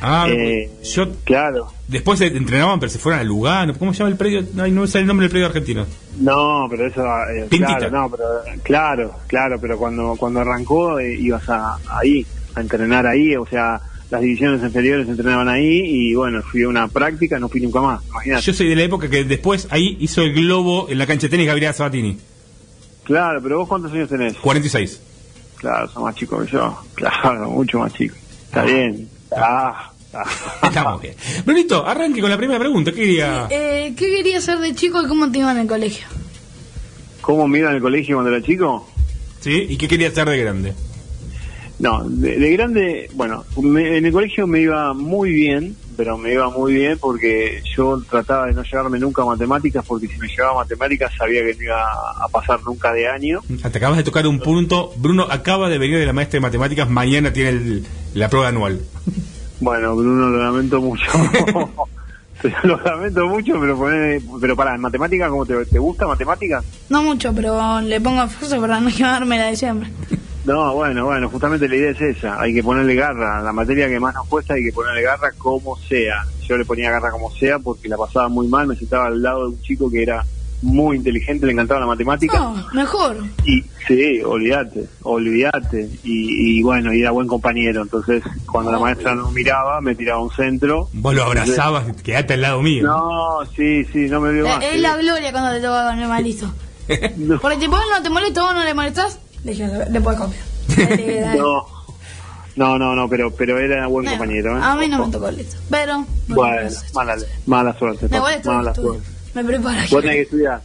[0.00, 1.06] Ah, Eh, yo...
[1.24, 1.68] Claro.
[1.88, 3.74] Después se entrenaban, pero se fueron a Lugano.
[3.78, 4.42] ¿Cómo se llama el predio?
[4.58, 5.86] Ay, no me sale el nombre del predio argentino.
[6.18, 7.02] No, pero eso,
[7.34, 7.76] eh, Pintita.
[7.78, 8.24] claro, no, pero,
[8.62, 13.80] claro, claro, pero cuando cuando arrancó eh, ibas a, ahí, a entrenar ahí, o sea,
[14.14, 18.04] las divisiones inferiores entrenaban ahí y bueno, fui a una práctica, no fui nunca más,
[18.06, 18.42] imagínate.
[18.42, 21.30] Yo soy de la época que después ahí hizo el globo en la cancha de
[21.30, 22.16] tenis Gabriel Sabatini.
[23.02, 24.34] Claro, pero vos cuántos años tenés?
[24.34, 25.00] 46.
[25.56, 26.78] Claro, sos más chico que yo.
[26.94, 28.14] Claro, mucho más chico.
[28.46, 29.08] Está bien.
[29.36, 30.24] Ah, ah.
[30.62, 31.16] Estamos bien.
[31.44, 32.92] Brunito, arranque con la primera pregunta.
[32.92, 33.48] ¿Qué quería?
[33.50, 36.06] Eh, ¿Qué querías ser de chico y cómo te iba en el colegio?
[37.20, 38.88] ¿Cómo me iba en el colegio cuando era chico?
[39.40, 39.66] ¿Sí?
[39.70, 40.72] ¿Y qué quería ser de grande?
[41.78, 46.32] No, de, de grande, bueno, me- en el colegio me iba muy bien, pero me
[46.32, 50.28] iba muy bien porque yo trataba de no llevarme nunca a matemáticas porque si me
[50.28, 53.40] llevaba a matemáticas sabía que no iba a pasar nunca de año.
[53.60, 54.92] Te acabas de tocar un punto.
[54.96, 56.88] Bruno acaba de venir de la maestra de matemáticas.
[56.88, 58.80] Mañana tiene el- la prueba anual.
[59.60, 61.04] Bueno, Bruno, lo lamento mucho.
[62.64, 66.64] lo lamento mucho, pero poné- pero para, ¿en matemáticas cómo te, te gusta matemáticas?
[66.88, 69.90] No mucho, pero le pongo esfuerzo para no llevarme la de siempre.
[70.44, 73.98] No, bueno, bueno, justamente la idea es esa, hay que ponerle garra, la materia que
[73.98, 76.24] más nos cuesta hay que ponerle garra como sea.
[76.46, 79.44] Yo le ponía garra como sea porque la pasaba muy mal, me sentaba al lado
[79.44, 80.24] de un chico que era
[80.64, 82.38] muy inteligente, le encantaba la matemática.
[82.38, 83.16] No, mejor.
[83.44, 85.88] Y sí, olvídate, olvídate.
[86.02, 90.20] Y, y bueno, y era buen compañero, entonces cuando la maestra no miraba, me tiraba
[90.20, 90.88] a un centro.
[90.92, 92.84] Vos lo abrazabas, quedate al lado mío.
[92.86, 94.62] No, sí, sí, no me vio más.
[94.64, 96.52] Es la gloria cuando te toca con el malito.
[97.40, 101.38] Porque tipo, no te molesta, vos no le molestás, Dale, dale.
[101.38, 101.66] No,
[102.56, 104.56] no, no, no, pero, pero era buen compañero.
[104.56, 104.60] ¿eh?
[104.62, 105.56] A mí no me tocó esto.
[105.70, 107.16] Pero Bueno, mala,
[107.46, 108.08] mala suerte.
[108.08, 109.08] me voy a estudiar, mala suerte.
[109.34, 109.80] Me preparo.
[109.90, 110.62] Vos tenés que estudiar.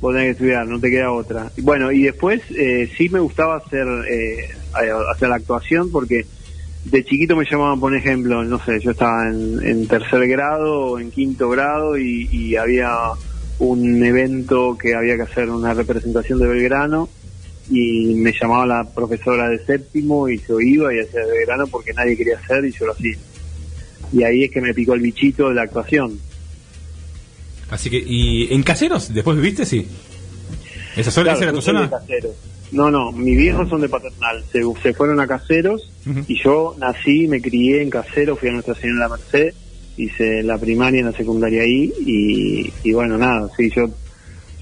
[0.00, 1.50] Vos tenés que estudiar, no te queda otra.
[1.58, 4.48] Bueno, y después eh, sí me gustaba hacer, eh,
[5.12, 6.24] hacer la actuación porque
[6.84, 10.98] de chiquito me llamaban, por ejemplo, no sé, yo estaba en, en tercer grado o
[10.98, 12.90] en quinto grado y, y había
[13.58, 17.08] un evento que había que hacer una representación de Belgrano
[17.70, 21.92] y me llamaba la profesora de séptimo y yo iba y hacía de Belgrano porque
[21.92, 23.16] nadie quería hacer y yo lo hacía.
[24.12, 26.18] Y ahí es que me picó el bichito de la actuación.
[27.70, 29.12] Así que, ¿y en caseros?
[29.12, 29.66] ¿Después viviste?
[29.66, 29.86] Sí.
[30.96, 31.90] ¿Esa, zona, Claro, esa era tu zona?
[31.90, 32.32] Caseros.
[32.72, 34.44] No, no, mis viejos son de paternal.
[34.50, 35.90] Se, se fueron a caseros
[36.26, 39.54] y yo nací, me crié en caseros, fui a Nuestra Señora de la Merced,
[39.96, 43.90] hice la primaria y la secundaria ahí y, y bueno, nada, sí, yo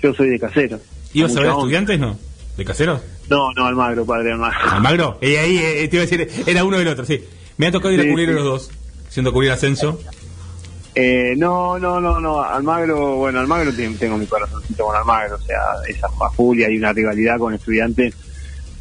[0.02, 0.80] yo soy de caseros.
[1.12, 1.60] ¿Ibas a ver onda.
[1.60, 2.18] estudiantes, no?
[2.56, 3.02] ¿De caseros?
[3.28, 4.70] No, no, Almagro, padre Almagro.
[4.70, 5.18] ¿Almagro?
[5.20, 7.22] Y ahí eh, te iba a decir, era uno del otro, sí.
[7.58, 8.34] Me ha tocado ir a cubrir sí.
[8.34, 8.70] los dos,
[9.08, 10.00] siendo cubrir ascenso.
[10.94, 15.58] Eh, no, no, no, no, Almagro, bueno, Almagro tengo mi corazoncito con Almagro, o sea,
[15.86, 18.14] esa a full y hay una rivalidad con estudiantes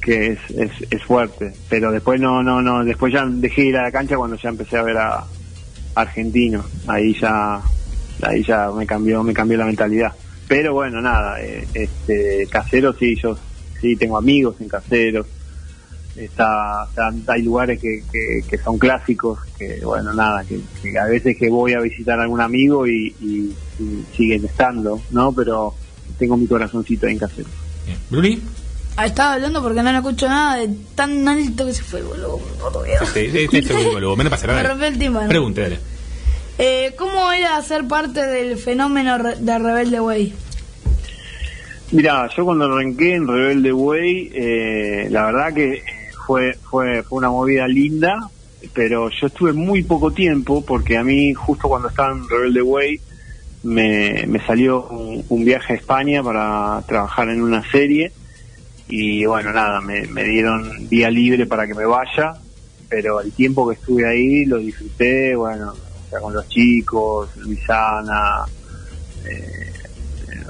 [0.02, 3.78] que es, es, es fuerte, pero después no, no, no, después ya dejé de ir
[3.78, 5.26] a la cancha cuando ya empecé a ver a
[5.96, 7.60] Argentino, ahí ya,
[8.22, 10.14] ahí ya me cambió, me cambió la mentalidad,
[10.48, 13.38] pero bueno, nada, eh, este, casero sí, yo
[13.86, 15.28] sí tengo amigos en caseros,
[16.16, 21.06] está, está- hay lugares que, que, que son clásicos que bueno nada que, que a
[21.06, 25.74] veces que voy a visitar a algún amigo y, y- y siguen estando no pero
[26.18, 27.50] tengo mi corazoncito ahí en casero
[28.10, 28.42] Bruni
[28.98, 32.40] Ah, Estaba hablando porque no le escucho nada de tan alto que se fue, boludo.
[33.14, 34.16] Sí, sí, sí, seguro, luego.
[34.18, 34.70] Me no pasa Me nada.
[34.70, 35.80] rompió el dale.
[36.58, 40.34] Eh, ¿Cómo era ser parte del fenómeno de Rebelde Way?
[41.92, 45.84] Mira, yo cuando arranqué en Rebelde Way, eh, la verdad que
[46.26, 48.30] fue, fue, fue una movida linda,
[48.74, 53.02] pero yo estuve muy poco tiempo porque a mí justo cuando estaba en Rebelde Way
[53.64, 58.12] me, me salió un, un viaje a España para trabajar en una serie
[58.88, 62.34] y bueno, nada, me, me dieron día libre para que me vaya,
[62.88, 65.74] pero el tiempo que estuve ahí lo disfruté, bueno,
[66.12, 68.46] o con los chicos, Luisana,
[69.26, 69.75] eh,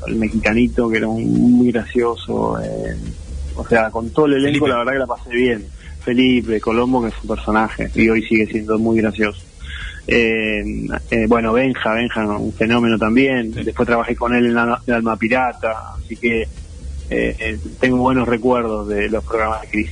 [0.07, 2.95] el mexicanito que era un- muy gracioso, eh,
[3.55, 5.65] o sea, con todo el elenco la verdad que la pasé bien.
[6.03, 9.39] Felipe Colombo, que es un personaje y hoy sigue siendo muy gracioso.
[10.07, 10.63] Eh,
[11.09, 13.51] eh, bueno, Benja, Benja, un fenómeno también.
[13.51, 14.57] Después trabajé con él en,
[14.87, 16.47] en Alma Pirata, así que eh,
[17.39, 19.89] eh, tengo buenos recuerdos de los programas de Cris.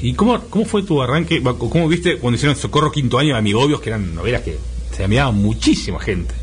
[0.00, 1.42] ¿Y cómo, cómo fue tu arranque?
[1.42, 4.56] ¿Cómo viste cuando hicieron Socorro Quinto Año, Amigobios, que eran novelas que
[4.92, 6.34] se enviaba muchísima gente?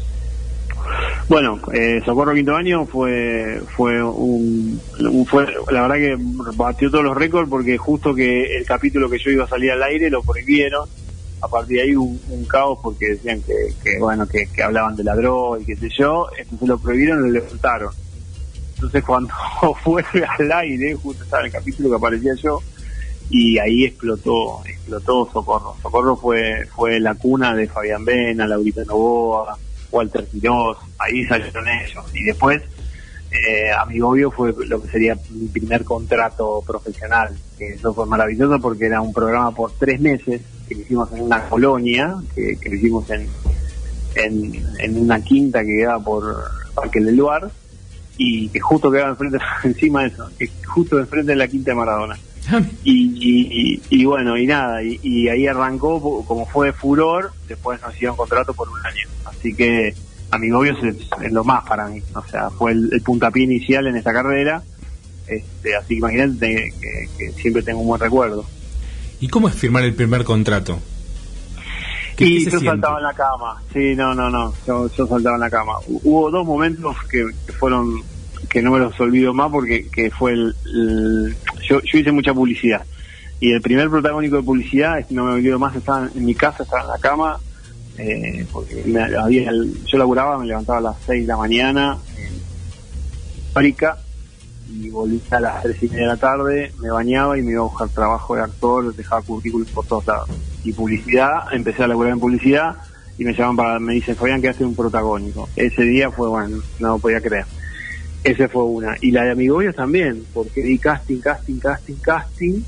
[1.28, 4.82] Bueno, eh, Socorro Quinto Año fue fue un,
[5.28, 6.18] fue la verdad que
[6.56, 9.84] batió todos los récords porque justo que el capítulo que yo iba a salir al
[9.84, 10.88] aire lo prohibieron.
[11.42, 15.06] A partir de ahí un, un caos porque decían que, bueno que, que hablaban de
[15.06, 17.94] la droga y qué sé yo, entonces lo prohibieron y lo levantaron.
[18.74, 19.34] Entonces cuando
[19.84, 20.04] fue
[20.38, 22.62] al aire, justo estaba el capítulo que aparecía yo
[23.30, 25.76] y ahí explotó, explotó Socorro.
[25.82, 29.58] Socorro fue fue la cuna de Fabián Vena, Laurita Novoa,
[29.92, 32.06] Walter Quiroz, ahí salieron ellos.
[32.14, 32.62] Y después
[33.32, 37.36] eh, Amigovio fue lo que sería mi primer contrato profesional.
[37.60, 42.16] Eso fue maravilloso porque era un programa por tres meses que hicimos en una colonia,
[42.34, 43.28] que, que hicimos en,
[44.16, 46.36] en, en una quinta que quedaba por
[46.74, 47.52] Parque del Luar
[48.18, 51.76] y que justo quedaba enfrente, encima de eso, que justo enfrente de la quinta de
[51.76, 52.18] Maradona.
[52.84, 57.94] Y, y, y bueno, y nada, y, y ahí arrancó, como fue furor, después nos
[57.96, 59.08] hicieron contrato por un año.
[59.26, 59.94] Así que
[60.32, 63.96] Amigobios es, es lo más para mí, o sea, fue el, el puntapié inicial en
[63.98, 64.62] esta carrera,
[65.28, 68.46] este, así que imagínate que, que siempre tengo un buen recuerdo.
[69.20, 70.80] ¿Y cómo es firmar el primer contrato?
[72.16, 75.36] ¿Qué- Y qué yo saltaba en la cama, sí, no, no, no, yo, yo saltaba
[75.36, 75.74] en la cama.
[75.88, 78.02] Hu- Hubo dos momentos que, que fueron,
[78.50, 81.36] que no me los olvido más porque que fue el,
[81.68, 82.86] yo, yo hice mucha publicidad.
[83.40, 86.84] Y el primer protagónico de publicidad, no me olvido más, estaba en mi casa, estaba
[86.84, 87.40] en la cama,
[87.98, 89.52] eh, porque me había
[89.86, 92.32] yo laburaba, me levantaba a las 6 de la mañana en
[93.54, 93.98] fábrica
[94.70, 97.62] y volví a las 3 y media de la tarde, me bañaba y me iba
[97.62, 100.30] a buscar trabajo de actor, dejaba currículums por todos lados.
[100.64, 102.76] Y publicidad, empecé a laburar en publicidad
[103.18, 105.50] y me llaman para, me dicen, Fabián, que hace un protagónico.
[105.56, 107.46] Ese día fue, bueno, no lo podía creer.
[108.24, 108.96] Ese fue una.
[109.02, 112.62] Y la de Amigobios también, porque di casting, casting, casting, casting.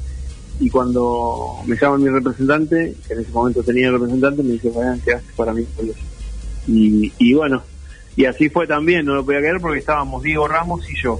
[0.60, 4.72] Y cuando me llama mi representante, que en ese momento tenía el representante, me dice,
[4.72, 5.66] Fabián, ¿qué haces para mí?
[6.68, 7.64] Y, y bueno,
[8.16, 11.20] y así fue también, no lo podía creer porque estábamos Diego Ramos y yo.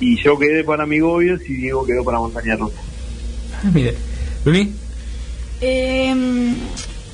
[0.00, 2.80] Y yo quedé para Amigobios y Diego quedó para Montaña Rusa.
[3.64, 3.94] Ah, mire,
[4.44, 4.72] Luni,
[5.60, 6.54] Eh,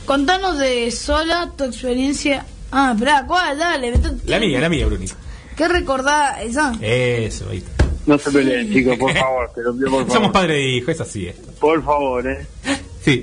[0.07, 2.45] contanos de sola tu experiencia.
[2.71, 3.59] Ah, espera, ¿cuál?
[3.59, 3.93] Dale.
[4.27, 5.07] la mía, la mía, Bruni.
[5.59, 6.41] ¿Qué recordás?
[6.43, 6.73] Esa?
[6.81, 7.85] Eso, ahí está.
[8.07, 10.13] No se peleen, chicos, por favor, te lo pido por favor.
[10.15, 11.51] Somos padre e hijo, es así esto.
[11.61, 12.47] Por favor, eh.
[13.05, 13.23] Sí.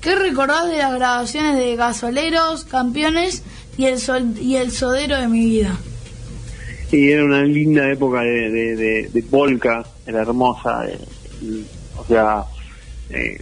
[0.00, 3.44] ¿Qué recordás de las grabaciones de Gasoleros, Campeones
[3.78, 5.78] y el, sol, y el Sodero de mi vida?
[6.90, 10.84] Y era una linda época de, de, de, de polka, era hermosa.
[10.88, 10.98] eh,
[11.96, 12.44] o sea,
[13.10, 13.40] eh,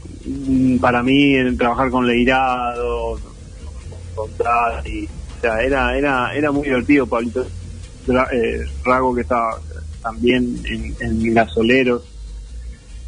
[0.81, 3.19] para mí el trabajar con Leirado,
[4.15, 7.07] con Tati, o sea, era, era, era muy divertido.
[7.07, 7.47] Pablito
[8.09, 9.59] eh, Rago, que estaba
[10.03, 12.03] también en, en Gasoleros,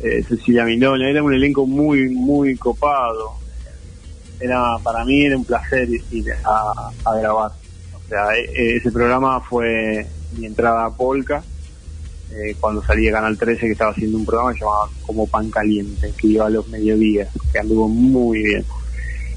[0.01, 3.35] eh, Cecilia Minona, era un elenco muy, muy copado.
[4.41, 7.53] Era, para mí era un placer ir a, grabar.
[7.95, 10.07] O sea, e- e- ese programa fue
[10.37, 11.43] mi entrada a Polka,
[12.33, 15.51] eh, cuando salí de Canal 13 que estaba haciendo un programa que llamaba Como Pan
[15.51, 18.65] Caliente, que iba a los mediodías, que anduvo muy bien.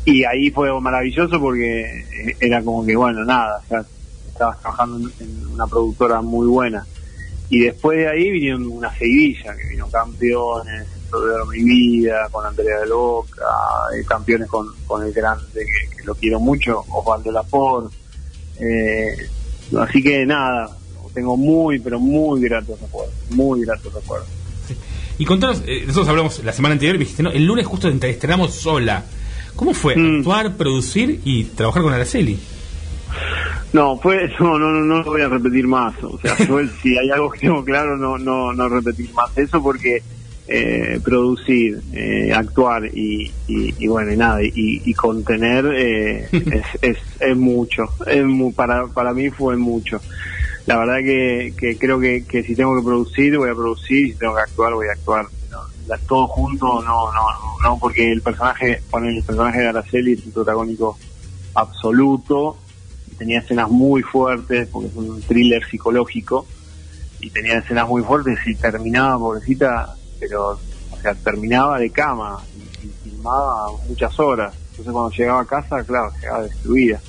[0.05, 2.05] Y ahí fue maravilloso porque
[2.39, 3.85] era como que, bueno, nada, ya
[4.35, 6.85] estabas trabajando en, una productora muy buena.
[7.49, 12.79] Y después de ahí vinieron una seguidilla, que vino Campeones, Rodeo Mi Vida, con Andrea
[12.79, 13.45] de Loca,
[13.95, 17.95] eh, Campeones con, con el grande, que, que lo quiero mucho, Osvaldo Laporte.
[18.59, 19.15] Eh,
[19.79, 20.75] así que nada,
[21.13, 24.27] tengo muy, pero muy gratos recuerdos, muy gratos recuerdos.
[25.17, 28.09] Y contanos, eh, nosotros hablamos la semana anterior y dijiste, no, el lunes justo te
[28.09, 29.05] estrenamos sola.
[29.55, 30.17] ¿Cómo fue Mm.
[30.17, 32.37] actuar, producir y trabajar con Araceli?
[33.73, 35.95] No, fue no, no, no, no lo voy a repetir más.
[36.03, 36.35] O sea,
[36.81, 39.99] si hay algo que tengo claro, no, no, no repetir más eso porque
[40.47, 46.65] eh, producir, eh, actuar y, y, y bueno, y nada, y, y contener eh, es,
[46.81, 47.83] es, es mucho.
[48.05, 50.03] Es mu- para, para mí fue mucho.
[50.65, 54.11] La verdad que, que creo que, que si tengo que producir, voy a producir, y
[54.11, 55.25] si tengo que actuar, voy a actuar.
[55.49, 60.13] No, la- todo junto, no, no, no, porque el personaje, poner el personaje de Araceli
[60.13, 60.99] es un protagónico
[61.53, 62.64] absoluto,
[63.17, 66.45] tenía escenas muy fuertes, porque es un thriller psicológico,
[67.19, 70.59] y tenía escenas muy fuertes y terminaba, pobrecita, pero,
[70.91, 74.53] o sea, terminaba de cama y, filmaba muchas horas.
[74.71, 77.01] Entonces cuando llegaba a casa, claro, llegaba destruida.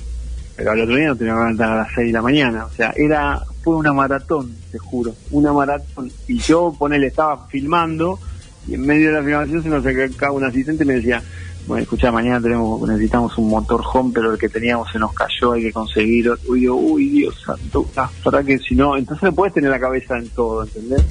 [0.55, 2.65] Pero al otro día no tenía que levantar a las 6 de la mañana.
[2.65, 6.11] O sea, era, fue una maratón, te juro, una maratón.
[6.27, 8.19] Y yo, ponele, estaba filmando
[8.67, 11.21] y en medio de la filmación se nos acercaba un asistente y me decía,
[11.67, 15.51] bueno, escucha, mañana tenemos, necesitamos un motor home, pero el que teníamos se nos cayó,
[15.53, 16.29] hay que conseguir.
[16.29, 16.51] otro".
[16.51, 20.17] Uy, uy, Dios santo, la verdad que si no, entonces no puedes tener la cabeza
[20.17, 21.03] en todo, ¿entendés?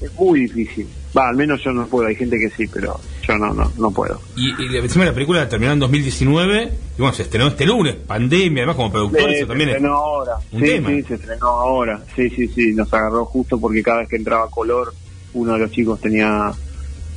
[0.00, 0.88] Es muy difícil.
[1.14, 2.98] Va, al menos yo no puedo, hay gente que sí, pero
[3.28, 4.18] yo no, no, no puedo.
[4.36, 8.62] Y, y encima la película terminó en 2019 y bueno, se estrenó este lunes, pandemia,
[8.62, 10.32] además como productor, Sí, eso se también es estrenó ahora.
[10.52, 10.88] un sí, tema.
[10.88, 12.00] sí, se estrenó ahora.
[12.16, 14.94] Sí, sí, sí, nos agarró justo porque cada vez que entraba color,
[15.34, 16.50] uno de los chicos tenía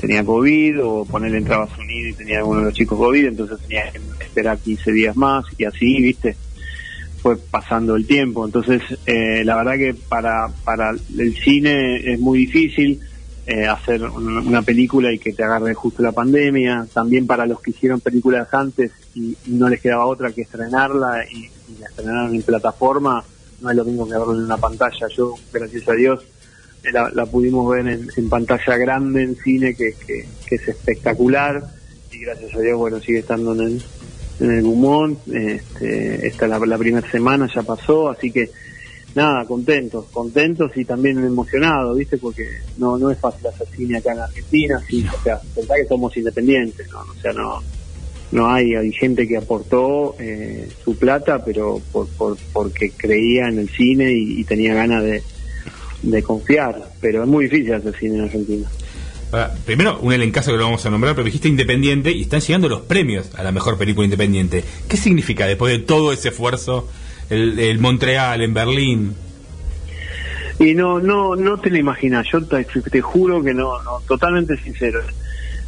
[0.03, 3.89] tenía COVID o ponerle entraba sonido y tenía uno de los chicos COVID, entonces tenía
[3.89, 6.35] que esperar 15 días más y así, viste,
[7.21, 8.45] fue pasando el tiempo.
[8.45, 12.99] Entonces, eh, la verdad que para, para el cine es muy difícil
[13.47, 16.85] eh, hacer un- una película y que te agarre justo la pandemia.
[16.93, 21.45] También para los que hicieron películas antes y, no les quedaba otra que estrenarla y,
[21.45, 23.23] y la estrenaron en plataforma,
[23.61, 25.07] no es lo mismo que verlo en una pantalla.
[25.15, 26.25] Yo, gracias a Dios,
[26.91, 31.63] la, la pudimos ver en, en pantalla grande, en cine, que, que, que es espectacular.
[32.11, 33.83] Y gracias a Dios, bueno, sigue estando en el,
[34.39, 35.17] en el Gumón.
[35.31, 38.49] Este, esta la, la primera semana ya pasó, así que
[39.15, 42.17] nada, contentos, contentos y también emocionados, ¿viste?
[42.17, 42.47] Porque
[42.77, 46.17] no no es fácil hacer cine acá en Argentina, sí, o sea, pensá que somos
[46.17, 46.99] independientes, ¿no?
[46.99, 47.61] O sea, no
[48.31, 53.59] no hay, hay gente que aportó eh, su plata, pero por, por, porque creía en
[53.59, 55.21] el cine y, y tenía ganas de,
[56.03, 58.69] de confiar, pero es muy difícil hacer cine en Argentina.
[59.31, 62.69] Ahora, primero, un elencazo que lo vamos a nombrar, pero dijiste independiente y están llegando
[62.69, 64.63] los premios a la mejor película independiente.
[64.87, 66.87] ¿Qué significa después de todo ese esfuerzo,
[67.31, 69.15] el, el Montreal, en Berlín?
[70.59, 72.27] Y no, no, no te lo imaginas.
[72.31, 75.01] Yo te, te juro que no, no, totalmente sincero.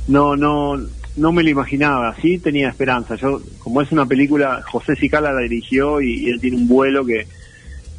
[0.07, 0.77] No, no,
[1.15, 2.15] no me lo imaginaba.
[2.21, 3.15] Sí tenía esperanza.
[3.15, 7.03] Yo, como es una película, José Sicala la dirigió y, y él tiene un vuelo
[7.03, 7.25] que,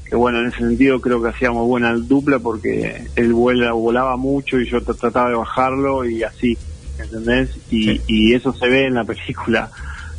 [0.08, 4.58] que bueno, en ese sentido creo que hacíamos buena dupla porque él vuela, volaba mucho
[4.60, 6.56] y yo tr- trataba de bajarlo y así,
[6.98, 7.50] ¿entendés?
[7.70, 9.70] Y, y eso se ve en la película.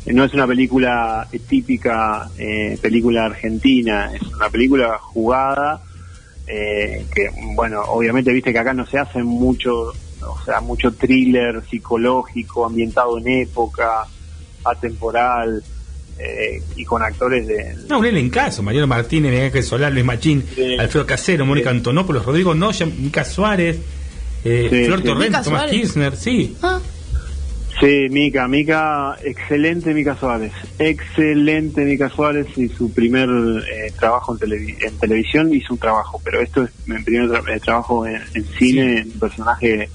[0.04, 5.80] Eh, No es una película eh, típica, eh, película argentina, es una película jugada,
[6.46, 9.72] eh, que bueno, obviamente viste que acá no se hace mucho,
[10.20, 14.06] o sea, mucho thriller psicológico, ambientado en época,
[14.64, 15.62] atemporal,
[16.18, 18.62] eh, y con actores de, No, un elencazo.
[18.62, 20.76] Mariano Martínez, Miguel Ángel Solar, Luis Machín, Sí.
[20.78, 23.78] Alfredo Casero, Mónica Antonopoulos, Rodrigo Noya, Mica Suárez,
[24.44, 25.04] eh, Sí, Flor sí.
[25.04, 25.70] Torrent, Mica Tomás.
[25.70, 26.56] Kirchner, sí.
[27.80, 30.50] Sí, Mica, Mica, excelente Mica Suárez,
[30.80, 36.20] excelente Mica Suárez y su primer eh, trabajo en, televi- en televisión hizo un trabajo,
[36.24, 39.88] pero esto es mi primer tra- eh, trabajo en, en cine, un personaje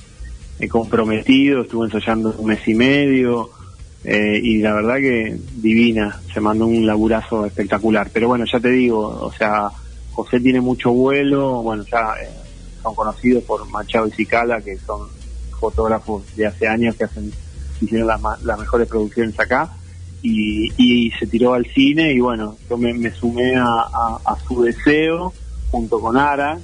[0.60, 3.50] eh, comprometido, estuvo ensayando un mes y medio
[4.04, 8.70] eh, y la verdad que divina, se mandó un laburazo espectacular, pero bueno, ya te
[8.70, 9.70] digo, o sea,
[10.12, 12.30] José tiene mucho vuelo, bueno, ya eh,
[12.82, 15.08] son conocidos por Machado y Cicala, que son
[15.60, 17.32] fotógrafos de hace años que hacen
[17.84, 19.70] hicieron las, las mejores producciones acá.
[20.22, 25.34] Y, y se tiró al cine y bueno, yo me, sumé a, su deseo
[25.70, 26.58] junto con Ara,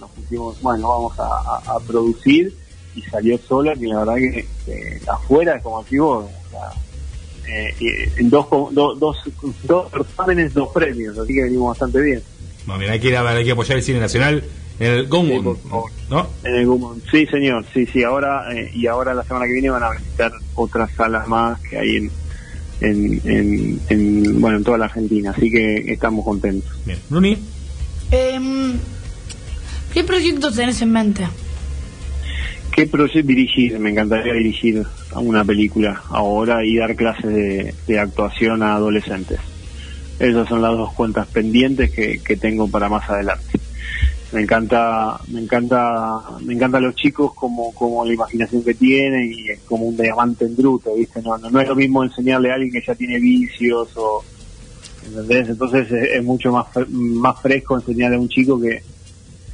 [0.00, 2.56] nos pusimos, bueno, vamos a, producir
[2.96, 6.72] y salió sola, que la verdad que, que afuera como sea,
[7.48, 9.16] eh, y en dos, do- dos,
[9.64, 12.22] dos certámenes, dos premios, así que venimos bastante bien.
[12.78, 14.42] Mira, hay que, ir a- hay que apoyar el cine nacional
[14.80, 15.58] en el Gomón,
[16.10, 16.28] ¿no?
[16.42, 17.02] En el Gumón.
[17.10, 20.32] Sí, señor, sí, sí, ahora eh, y ahora la semana que viene van a visitar
[20.54, 22.10] otras salas más que hay en,
[22.80, 26.70] en, en, en, bueno, en toda la Argentina, así que estamos contentos.
[26.84, 27.38] Bien, Bruni.
[28.10, 28.72] Em,
[29.92, 31.24] ¿Qué proyectos tenés en mente?
[32.74, 33.78] ¿Qué proyecto dirigir?
[33.78, 34.84] Me encantaría dirigir
[35.14, 39.38] una película ahora y dar clases de, actuación a adolescentes.
[40.18, 43.60] Esas son las dos cuentas pendientes que, tengo para más adelante.
[44.32, 49.60] Me encanta, me encanta, me encantan los chicos como, la imaginación que tienen y es
[49.60, 51.22] como un diamante en bruto, ¿viste?
[51.22, 54.24] No, no, es lo mismo enseñarle a alguien que ya tiene vicios o,
[55.06, 55.48] ¿entendés?
[55.48, 58.82] Entonces es, es mucho más, más fresco enseñarle a un chico que,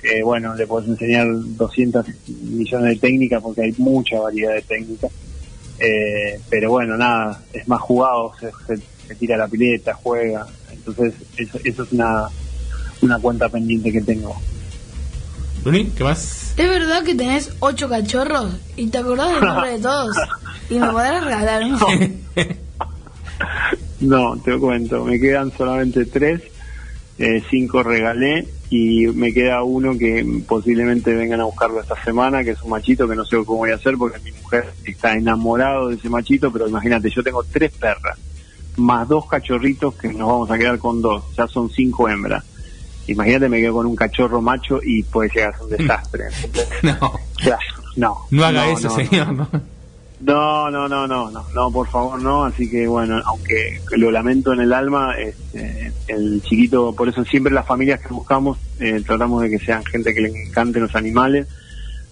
[0.03, 5.11] que, bueno, le puedes enseñar 200 millones de técnicas porque hay mucha variedad de técnicas.
[5.79, 10.47] Eh, pero bueno, nada, es más jugado, se, se- se tira la pileta, juega.
[10.73, 12.25] Entonces, eso, eso es una,
[13.03, 14.35] una cuenta pendiente que tengo.
[15.63, 16.55] Bruni, ¿qué más?
[16.57, 18.55] ¿Es verdad que tenés ocho cachorros?
[18.77, 20.17] ¿Y te acordás del nombre de todos?
[20.71, 21.87] ¿Y me podrás regalar uno?
[24.01, 26.41] No, te cuento, me quedan solamente tres,
[27.21, 32.51] eh, cinco regalé y me queda uno que posiblemente vengan a buscarlo esta semana, que
[32.53, 35.89] es un machito que no sé cómo voy a hacer porque mi mujer está enamorado
[35.89, 38.19] de ese machito, pero imagínate, yo tengo tres perras,
[38.77, 42.43] más dos cachorritos que nos vamos a quedar con dos, ya son cinco hembras.
[43.07, 46.25] Imagínate, me quedo con un cachorro macho y puede llegar a ser un desastre.
[46.83, 47.13] No,
[47.45, 47.59] Ya,
[47.97, 48.19] no.
[48.31, 49.33] no haga no, eso, no, señor.
[49.33, 49.49] ¿no?
[50.21, 52.45] No, no, no, no, no, no, por favor, no.
[52.45, 57.53] Así que bueno, aunque lo lamento en el alma, este, el chiquito, por eso siempre
[57.53, 61.47] las familias que buscamos eh, tratamos de que sean gente que le encanten los animales.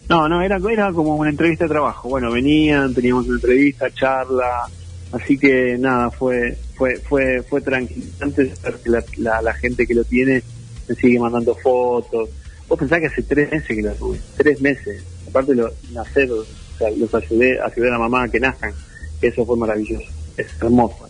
[0.09, 2.09] No, no, era, era como una entrevista de trabajo.
[2.09, 4.66] Bueno, venían, teníamos una entrevista, charla,
[5.12, 8.51] así que nada, fue, fue, fue, fue que
[8.86, 10.43] la, la, la gente que lo tiene
[10.89, 12.30] me sigue mandando fotos.
[12.66, 15.05] Vos pensás que hace tres meses que lo tuve, tres meses.
[15.28, 16.30] Aparte lo, nacer,
[16.96, 18.72] los ayudé, ayudé a la mamá a que nazcan,
[19.20, 20.06] eso fue maravilloso,
[20.36, 21.09] es hermoso.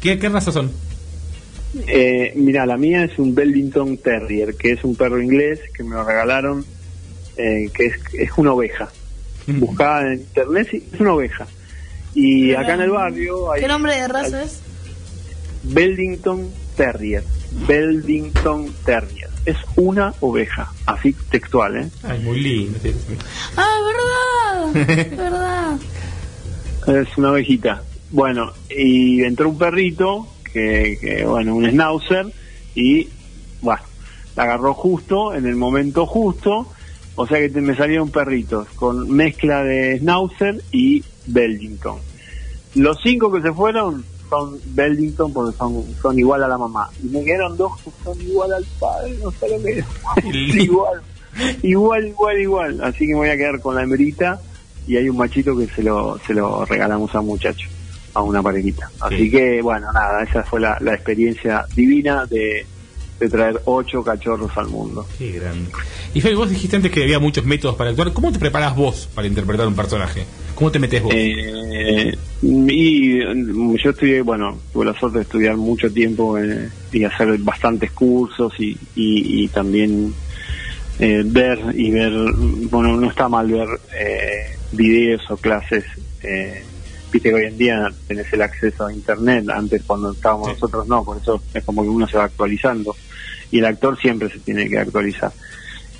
[0.00, 0.70] ¿Qué, qué razas son?
[1.86, 5.94] Eh, mira, la mía es un Bellington Terrier, que es un perro inglés que me
[5.94, 6.64] lo regalaron,
[7.36, 8.88] eh, que es, es una oveja.
[9.46, 11.46] Buscaba en internet, sí, es una oveja.
[12.14, 14.60] Y acá en el barrio hay ¿Qué nombre de raza es?
[15.62, 17.24] Bellington Terrier.
[17.66, 19.29] Beldington Terrier.
[19.46, 21.88] Es una oveja, así textual, ¿eh?
[22.02, 22.78] Ay, muy lindo.
[23.56, 23.78] Ah,
[24.74, 25.06] verdad.
[25.16, 25.78] verdad.
[26.86, 27.82] Es una ovejita.
[28.10, 32.26] Bueno, y entró un perrito, que, que, bueno, un schnauzer,
[32.74, 33.08] y,
[33.62, 33.82] bueno,
[34.36, 36.66] la agarró justo, en el momento justo,
[37.14, 41.98] o sea que te- me salieron perritos, con mezcla de schnauzer y Beldington.
[42.74, 46.88] Los cinco que se fueron son Beldington porque son, son igual a la mamá.
[47.02, 49.84] Y me quedaron dos que son igual al padre, no sé lo que es.
[50.56, 51.02] igual,
[51.62, 52.80] igual, igual, igual.
[52.82, 54.40] Así que me voy a quedar con la hembrita
[54.86, 57.68] y hay un machito que se lo, se lo regalamos a un muchacho,
[58.14, 58.90] a una parejita.
[59.00, 62.64] Así que, bueno, nada, esa fue la, la experiencia divina de,
[63.20, 65.06] de traer ocho cachorros al mundo.
[65.18, 65.70] Qué grande.
[66.14, 68.12] Y Fede, vos dijiste antes que había muchos métodos para actuar.
[68.14, 70.24] ¿Cómo te preparas vos para interpretar un personaje?
[70.54, 71.12] ¿Cómo te metes vos?
[71.14, 77.04] Eh, y mm, yo estudié, bueno, tuve la suerte de estudiar mucho tiempo eh, y
[77.04, 80.14] hacer bastantes cursos y, y, y también
[80.98, 82.12] eh, ver y ver,
[82.70, 85.84] bueno, no está mal ver eh, videos o clases.
[86.22, 86.64] Eh,
[87.12, 91.04] Viste que hoy en día tenés el acceso a internet, antes cuando estábamos nosotros no,
[91.04, 92.94] por eso es como que uno se va actualizando
[93.50, 95.32] y el actor siempre se tiene que actualizar.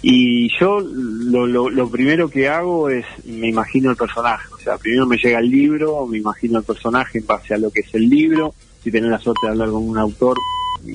[0.02, 4.78] Y yo lo, lo, lo primero que hago es, me imagino el personaje, o sea,
[4.78, 7.94] primero me llega el libro, me imagino el personaje en base a lo que es
[7.94, 10.38] el libro, si tenés la suerte de hablar con un autor,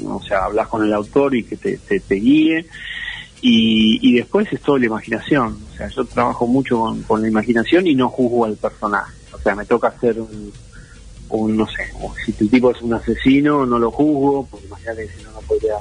[0.07, 2.65] o sea, hablas con el autor y que te, te, te guíe,
[3.41, 7.85] y, y después es todo la imaginación, o sea, yo trabajo mucho con, la imaginación
[7.85, 10.51] y no juzgo al personaje, o sea, me toca hacer un,
[11.29, 11.91] un no sé,
[12.25, 15.41] si el tipo es un asesino, no lo juzgo, porque imagínate que si no, no
[15.41, 15.75] podría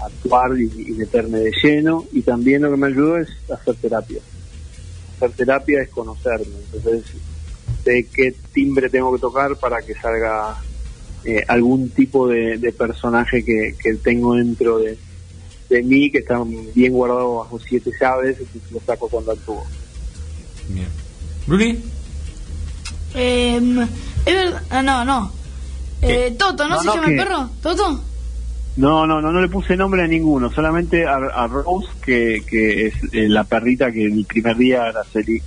[0.00, 4.20] actuar y, y meterme de lleno y también lo que me ayudó es hacer terapia
[5.16, 7.04] hacer terapia es conocerme entonces
[7.84, 10.56] sé qué timbre tengo que tocar para que salga
[11.24, 14.96] eh, algún tipo de, de personaje que, que tengo dentro de,
[15.68, 16.40] de mí que está
[16.74, 19.64] bien guardado bajo siete llaves y lo saco cuando actúo
[21.46, 21.82] ¿Bruni?
[23.14, 23.56] Eh,
[24.26, 24.62] es verdad.
[24.70, 25.32] ah, no, no.
[26.02, 27.50] Eh, Toto, ¿no, No, se no, llama que- el perro?
[27.62, 28.00] ¿Toto?
[28.78, 32.86] No, no, no, no le puse nombre a ninguno, solamente a, a Rose, que, que
[32.86, 35.42] es eh, la perrita que el primer día Araceli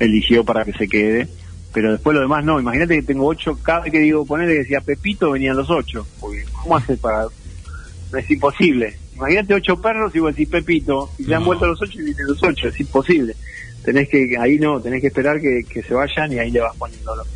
[0.00, 1.28] eligió para que se quede,
[1.74, 4.58] pero después lo demás no, imagínate que tengo ocho, cada vez que digo ponerle que
[4.60, 7.26] decía Pepito venían los ocho, porque ¿cómo hace para...?
[8.16, 12.00] Es imposible, imagínate ocho perros y vos decís Pepito, y se han vuelto los ocho
[12.00, 13.36] y vienen los ocho, es imposible,
[13.84, 16.74] tenés que, ahí no, tenés que esperar que, que se vayan y ahí le vas
[16.78, 17.28] poniendo los,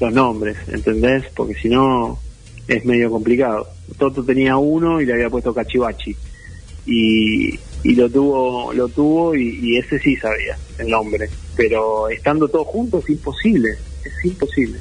[0.00, 1.24] los nombres, ¿entendés?
[1.34, 2.20] Porque si no
[2.68, 3.68] es medio complicado.
[3.98, 6.16] Toto tenía uno y le había puesto Cachivachi.
[6.86, 11.28] Y, y lo tuvo lo tuvo y, y ese sí sabía el nombre.
[11.56, 13.70] Pero estando todos juntos es imposible.
[14.04, 14.78] Es imposible.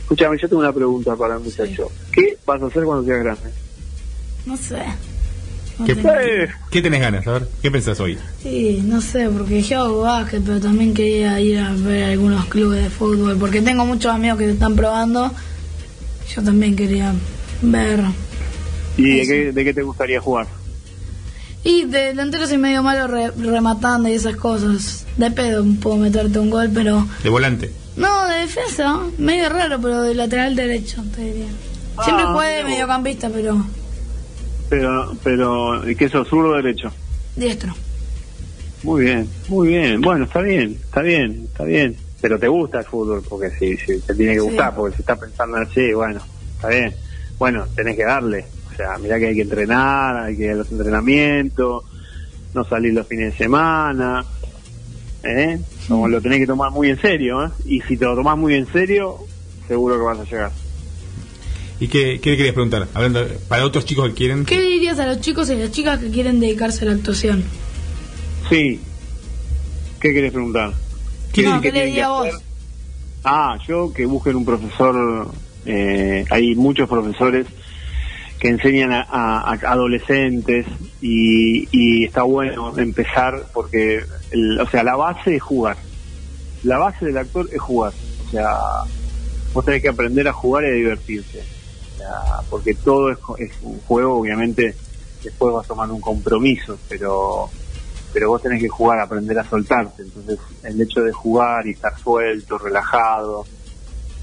[0.00, 1.90] Escúchame, yo tengo una pregunta para el muchacho.
[2.12, 3.50] ¿Qué vas a hacer cuando seas grande?
[4.46, 4.78] No sé.
[5.78, 6.10] No ¿Qué, tengo-
[6.70, 7.26] ¿Qué tenés ganas?
[7.26, 8.18] A ver, ¿qué pensás hoy?
[8.42, 12.82] Sí, no sé, porque yo hago básquet, pero también quería ir a ver algunos clubes
[12.82, 15.32] de fútbol, porque tengo muchos amigos que se están probando.
[16.34, 17.12] Yo también quería
[17.62, 18.00] ver.
[18.96, 20.46] ¿Y de qué, de qué te gustaría jugar?
[21.64, 25.06] Y de delantero soy medio malo re- rematando y esas cosas.
[25.16, 27.06] De pedo puedo meterte un gol, pero...
[27.22, 27.70] De volante.
[27.96, 31.46] No, de defensa, medio raro, pero de lateral derecho, te diría.
[32.02, 33.64] Siempre Ah, jugué de mediocampista, pero
[34.70, 36.90] Pero, pero ¿y qué sos, zurdo o derecho?
[37.36, 37.74] diestro.
[38.82, 40.00] Muy bien, muy bien.
[40.00, 41.96] Bueno, está bien, está bien, está bien.
[42.22, 44.46] Pero te gusta el fútbol, porque sí, sí, te tiene que Sí.
[44.46, 46.20] gustar, porque si estás pensando así, bueno,
[46.54, 46.94] está bien.
[47.38, 48.46] Bueno, tenés que darle.
[48.72, 51.82] O sea, mirá que hay que entrenar, hay que ir a los entrenamientos,
[52.54, 54.24] no salir los fines de semana.
[55.24, 55.58] ¿eh?
[55.88, 57.50] Como lo tenés que tomar muy en serio, ¿eh?
[57.66, 59.18] Y si te lo tomás muy en serio,
[59.68, 60.50] seguro que vas a llegar.
[61.80, 62.86] ¿Y qué, qué le querías preguntar?
[62.94, 64.44] Hablando para otros chicos que quieren.
[64.44, 67.42] ¿Qué dirías a los chicos y las chicas que quieren dedicarse a la actuación?
[68.48, 68.80] Sí.
[70.00, 70.72] ¿Qué querés preguntar?
[71.32, 72.34] ¿Qué no, qué ¿qué le diría hacer?
[72.34, 72.42] vos?
[73.24, 75.30] Ah, yo que busquen un profesor,
[75.64, 77.46] eh, hay muchos profesores
[78.40, 80.66] que enseñan a, a- a adolescentes
[81.00, 84.00] y, y está bueno empezar porque,
[84.32, 85.76] el- o sea, la base es jugar.
[86.64, 87.92] La base del actor es jugar.
[88.26, 88.48] O sea,
[89.54, 91.38] vos tenés que aprender a jugar y a divertirse.
[91.40, 92.08] O sea,
[92.50, 94.74] porque todo es, es un juego, obviamente,
[95.22, 97.48] después vas tomando un compromiso, pero
[98.12, 100.02] pero vos tenés que jugar, aprender a soltarte.
[100.02, 103.44] Entonces, el hecho de jugar y estar suelto, relajado,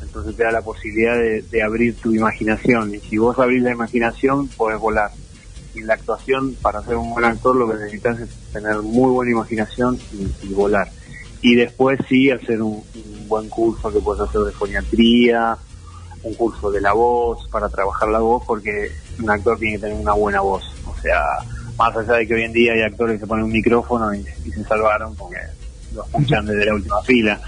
[0.01, 2.93] entonces te da la posibilidad de, de abrir tu imaginación.
[2.95, 5.11] Y si vos abrís la imaginación, podés volar.
[5.75, 9.11] Y en la actuación, para ser un buen actor, lo que necesitas es tener muy
[9.11, 10.89] buena imaginación y, y volar.
[11.41, 15.57] Y después sí, hacer un, un buen curso que puedes hacer de foniatría,
[16.23, 18.91] un curso de la voz, para trabajar la voz, porque
[19.21, 20.63] un actor tiene que tener una buena voz.
[20.85, 21.21] O sea,
[21.79, 24.19] más allá de que hoy en día hay actores que se ponen un micrófono y,
[24.43, 25.37] y se salvaron porque
[25.93, 27.41] lo escuchan desde la última fila.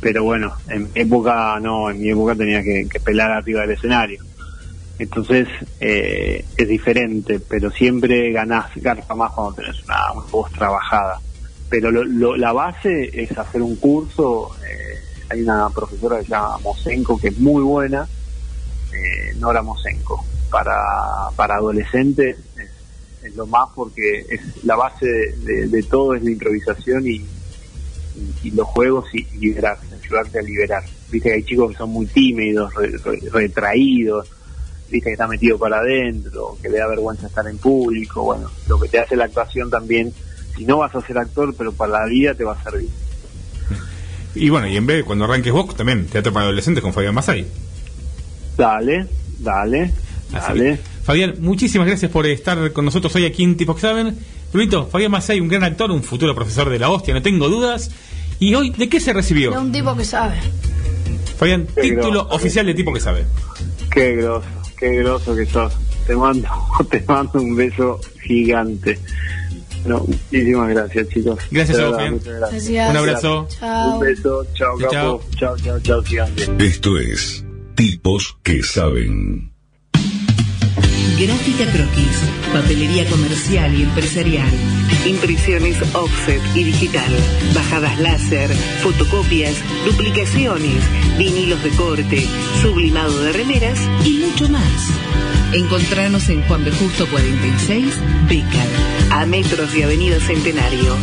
[0.00, 4.22] Pero bueno, en mi época no, en mi época tenía que, pelar arriba del escenario.
[4.98, 5.48] Entonces
[5.80, 9.96] eh, es diferente, pero siempre ganás, garpa más cuando tenés una,
[10.30, 11.18] voz trabajada.
[11.68, 14.52] Pero lo, lo- la base es hacer un curso.
[14.64, 14.98] eh,
[15.30, 18.06] hay una profesora que se llama Mosenko que es muy buena,
[18.92, 20.24] eh, Nora Mosenko.
[20.50, 20.76] Para,
[21.34, 22.70] para adolescentes es,
[23.24, 27.14] es lo más porque es la base de, de- de todo es la improvisación y,
[27.16, 27.24] y,
[28.44, 30.82] y los juegos y, y liberarse, ayudarte a liberar.
[31.10, 34.28] Viste que hay chicos que son muy tímidos, re- re- retraídos,
[34.90, 38.78] viste que está metido para adentro, que le da vergüenza estar en público, bueno, lo
[38.80, 40.12] que te hace la actuación también,
[40.56, 42.88] si no vas a ser actor, pero para la vida te va a servir.
[44.34, 47.46] Y bueno, y en vez, cuando arranques vos, también teatro para adolescentes con Fabián Masay.
[48.56, 49.06] Dale,
[49.38, 49.90] dale,
[50.32, 50.78] dale.
[51.04, 54.16] Fabián, muchísimas gracias por estar con nosotros hoy aquí en Tipos que Saben.
[54.52, 57.90] Brunito, Fabián Masay, un gran actor, un futuro profesor de la hostia, no tengo dudas.
[58.38, 59.58] ¿Y hoy de qué se recibió?
[59.60, 60.36] un tipo que sabe.
[61.38, 62.28] Fabián, Qué título grosso.
[62.36, 63.24] oficial de tipo que sabe.
[63.90, 64.46] Qué groso,
[64.78, 65.72] qué groso que sos.
[66.06, 66.48] Te mando,
[66.90, 68.98] te mando un beso gigante.
[69.84, 71.38] No, muchísimas gracias, chicos.
[71.50, 72.14] Gracias De a vos, verdad, Fabián.
[72.14, 72.68] muchas gracias.
[72.70, 72.90] Gracias.
[72.90, 73.48] Un abrazo.
[73.58, 73.94] Chao.
[73.94, 75.24] Un beso, chao, Chao, capo.
[75.36, 76.50] Chao, chao, chao, gigante.
[76.58, 77.44] Esto es
[77.74, 79.51] Tipos que Saben.
[81.18, 82.22] Gráfica Croquis,
[82.52, 84.50] papelería comercial y empresarial.
[85.06, 87.12] Impresiones offset y digital,
[87.54, 88.52] bajadas láser,
[88.82, 90.82] fotocopias, duplicaciones,
[91.18, 92.26] vinilos de corte,
[92.60, 95.41] sublimado de remeras y mucho más.
[95.52, 96.72] Encontranos en Juan B.
[96.72, 97.94] Justo 46,
[98.28, 98.66] Becar,
[99.10, 100.96] a metros de Avenida Centenario.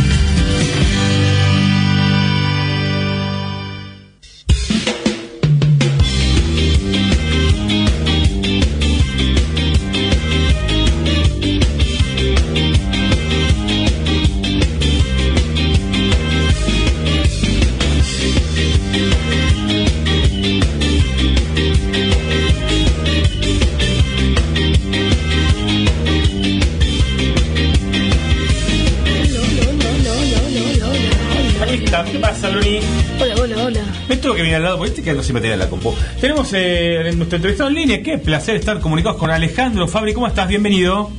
[35.02, 35.94] Que no se en la compu.
[36.20, 38.04] Tenemos eh, nuestro entrevistado en línea.
[38.04, 40.14] Qué placer estar comunicados con Alejandro Fabri.
[40.14, 40.48] ¿Cómo estás?
[40.48, 41.10] Bienvenido.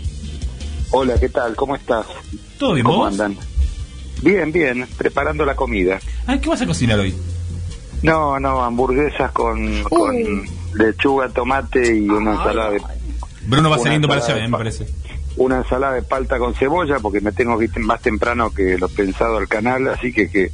[0.90, 1.54] Hola, ¿qué tal?
[1.56, 2.06] ¿Cómo estás?
[2.58, 3.08] ¿Todo bien, ¿Cómo vos?
[3.12, 3.36] andan?
[4.22, 5.98] Bien, bien, preparando la comida.
[6.26, 7.14] Ah, ¿qué vas a cocinar hoy?
[8.02, 10.14] No, no, hamburguesas con, con
[10.74, 12.80] lechuga, tomate y una ensalada de
[13.46, 14.86] Bruno va Una saliendo para allá, eh, me pa- parece.
[15.36, 18.88] una ensalada de palta con cebolla porque me tengo que ir más temprano que lo
[18.88, 20.50] pensado al canal, así que que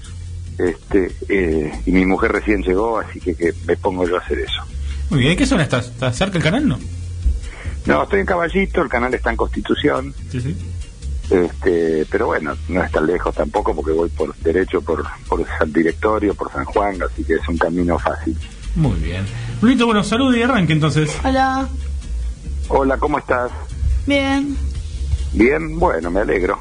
[0.59, 4.41] este eh, y mi mujer recién llegó, así que que me pongo yo a hacer
[4.41, 4.63] eso.
[5.11, 5.87] Muy bien, ¿en qué zona estás?
[5.87, 6.79] ¿Estás cerca del canal, no?
[7.87, 10.15] No, estoy en Caballito, el canal está en Constitución.
[10.31, 10.57] Sí, sí.
[11.31, 15.73] Este, pero bueno, no es tan lejos tampoco porque voy por derecho por por San
[15.73, 18.37] Directorio, por San Juan, así que es un camino fácil.
[18.75, 19.25] Muy bien.
[19.61, 21.17] Brunito, bueno, salud y arranque entonces.
[21.25, 21.69] Hola.
[22.69, 23.51] Hola, ¿cómo estás?
[24.07, 24.57] Bien.
[25.33, 26.59] Bien, bueno, me alegro.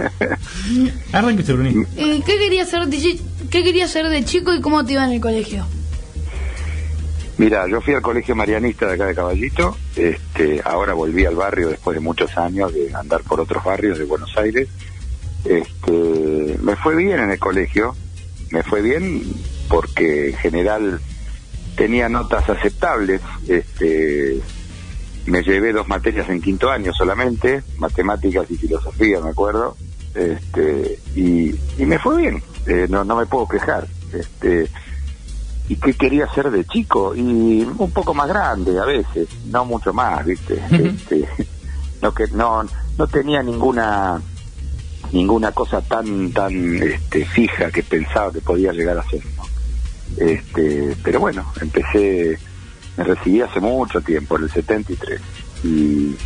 [1.12, 1.84] Arranque usted, Bruni.
[1.96, 3.20] Eh, ¿qué, querías hacer de, chi-
[3.50, 5.66] ¿Qué querías hacer de chico y cómo te iba en el colegio?
[7.38, 11.68] Mira, yo fui al colegio marianista de acá de Caballito, este, ahora volví al barrio
[11.70, 14.68] después de muchos años de andar por otros barrios de Buenos Aires.
[15.46, 17.96] Este, me fue bien en el colegio,
[18.50, 19.22] me fue bien
[19.70, 21.00] porque en general
[21.76, 24.38] tenía notas aceptables, este,
[25.24, 29.78] me llevé dos materias en quinto año solamente, matemáticas y filosofía, me acuerdo,
[30.14, 33.86] este, y, y me fue bien, eh, no, no me puedo quejar.
[34.12, 34.68] Este,
[35.68, 37.14] ¿Y qué quería ser de chico?
[37.14, 40.60] Y un poco más grande a veces, no mucho más, ¿viste?
[40.70, 41.28] Este,
[42.02, 42.64] no que no
[42.98, 44.20] no tenía ninguna
[45.12, 49.22] ninguna cosa tan tan este, fija que pensaba que podía llegar a ser.
[49.36, 49.44] ¿no?
[50.16, 52.36] Este, pero bueno, empecé
[52.96, 55.20] me recibí hace mucho tiempo, en el 73
[55.62, 56.16] y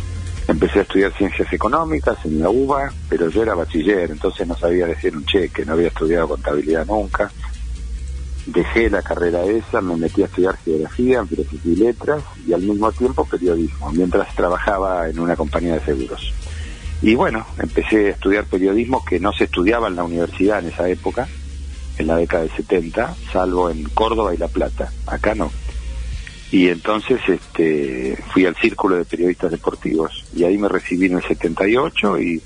[0.47, 4.87] empecé a estudiar ciencias económicas en la UBA, pero yo era bachiller, entonces no sabía
[4.87, 7.31] decir un cheque, no había estudiado contabilidad nunca
[8.45, 12.91] dejé la carrera esa, me metí a estudiar geografía, filosofía y letras y al mismo
[12.91, 16.33] tiempo periodismo, mientras trabajaba en una compañía de seguros.
[17.01, 20.87] Y bueno, empecé a estudiar periodismo que no se estudiaba en la universidad en esa
[20.87, 21.27] época,
[21.97, 24.91] en la década del 70, salvo en Córdoba y La Plata.
[25.07, 25.51] Acá no.
[26.51, 31.23] Y entonces este, fui al Círculo de Periodistas Deportivos y ahí me recibí en el
[31.23, 32.41] 78 y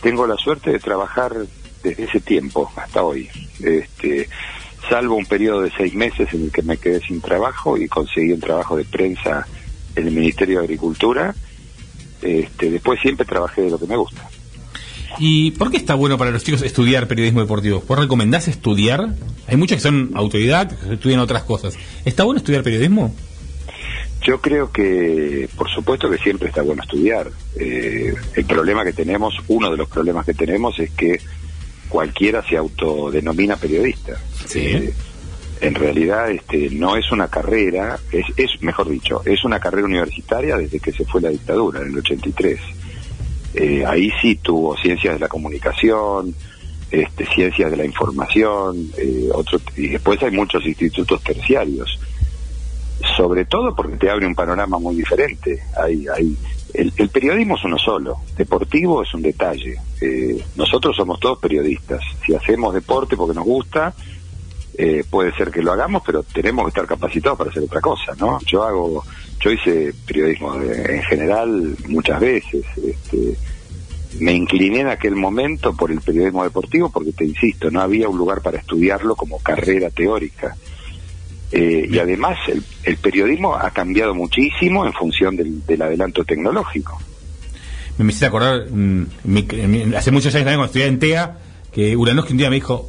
[0.00, 1.34] tengo la suerte de trabajar
[1.82, 3.28] desde ese tiempo hasta hoy.
[3.60, 4.28] Este,
[4.88, 8.32] salvo un periodo de seis meses en el que me quedé sin trabajo y conseguí
[8.32, 9.46] un trabajo de prensa
[9.96, 11.34] en el Ministerio de Agricultura.
[12.22, 14.28] Este, después siempre trabajé de lo que me gusta.
[15.18, 17.82] ¿Y por qué está bueno para los chicos estudiar periodismo deportivo?
[17.86, 19.14] ¿Vos recomendás estudiar?
[19.48, 21.76] Hay muchos que son autodidactas, que estudian otras cosas.
[22.04, 23.14] ¿Está bueno estudiar periodismo?
[24.22, 27.30] Yo creo que, por supuesto que siempre está bueno estudiar.
[27.56, 31.20] Eh, el problema que tenemos, uno de los problemas que tenemos es que
[31.88, 34.20] cualquiera se autodenomina periodista.
[34.54, 34.92] Eh,
[35.60, 40.56] en realidad este, no es una carrera, es, es, mejor dicho, es una carrera universitaria
[40.56, 42.60] desde que se fue la dictadura, en el 83.
[43.54, 46.34] Eh, ahí sí tuvo ciencias de la comunicación,
[46.90, 51.98] este, ciencias de la información, eh, otro, y después hay muchos institutos terciarios.
[53.16, 55.62] Sobre todo porque te abre un panorama muy diferente.
[55.76, 56.36] Hay, hay,
[56.74, 59.76] el, el periodismo es uno solo, deportivo es un detalle.
[60.00, 62.00] Eh, nosotros somos todos periodistas.
[62.24, 63.94] Si hacemos deporte porque nos gusta,
[64.74, 68.14] eh, puede ser que lo hagamos, pero tenemos que estar capacitados para hacer otra cosa,
[68.18, 68.38] ¿no?
[68.46, 69.04] Yo hago,
[69.40, 72.64] yo hice periodismo en general muchas veces.
[72.76, 73.36] Este,
[74.18, 78.18] me incliné en aquel momento por el periodismo deportivo porque te insisto, no había un
[78.18, 80.56] lugar para estudiarlo como carrera teórica.
[81.52, 87.00] Eh, y además el, el periodismo ha cambiado muchísimo en función del, del adelanto tecnológico.
[87.98, 91.38] Me hiciste acordar, mm, mi- mi- hace muchos años también cuando estudiaba en TEA,
[91.72, 92.88] que Uranowski un día me dijo,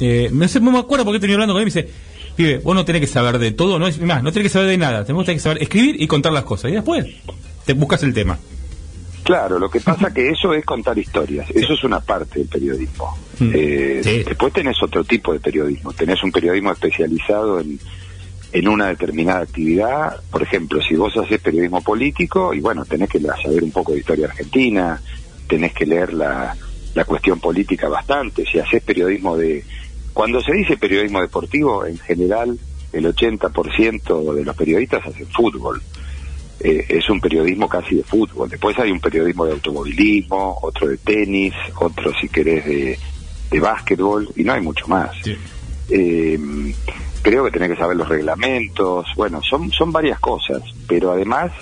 [0.00, 1.88] eh, no sé, no me acuerdo por qué tenía hablando con él, me dice,
[2.36, 4.68] pibe, vos no tenés que saber de todo, no es más, no tenés que saber
[4.68, 7.06] de nada, tenés que saber escribir y contar las cosas, y después
[7.64, 8.38] te buscas el tema.
[9.22, 13.16] Claro, lo que pasa que eso es contar historias, eso es una parte del periodismo.
[13.40, 17.78] Eh, Después tenés otro tipo de periodismo, tenés un periodismo especializado en,
[18.52, 23.20] en una determinada actividad, por ejemplo, si vos haces periodismo político, y bueno, tenés que
[23.20, 25.00] saber un poco de historia argentina,
[25.48, 26.56] tenés que leer la,
[26.94, 29.64] la cuestión política bastante, si haces periodismo de...
[30.12, 32.58] Cuando se dice periodismo deportivo, en general
[32.92, 35.80] el 80% de los periodistas hacen fútbol.
[36.60, 38.50] Eh, es un periodismo casi de fútbol.
[38.50, 42.98] Después hay un periodismo de automovilismo, otro de tenis, otro si querés de,
[43.52, 45.10] de básquetbol y no hay mucho más.
[45.88, 46.38] Eh,
[47.22, 51.52] creo que tenés que saber los reglamentos, bueno, son, son varias cosas, pero además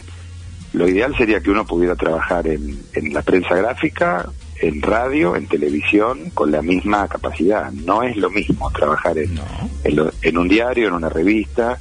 [0.72, 4.28] lo ideal sería que uno pudiera trabajar en, en la prensa gráfica,
[4.62, 7.72] en radio, en televisión, con la misma capacidad.
[7.72, 9.38] No es lo mismo trabajar en,
[9.84, 11.76] en, lo- en un diario, en una revista,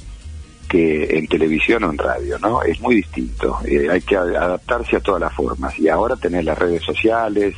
[0.68, 2.62] que en televisión o en radio, ¿no?
[2.62, 3.58] Es muy distinto.
[3.64, 5.78] Eh, hay que adaptarse a todas las formas.
[5.78, 7.54] Y ahora tenés las redes sociales,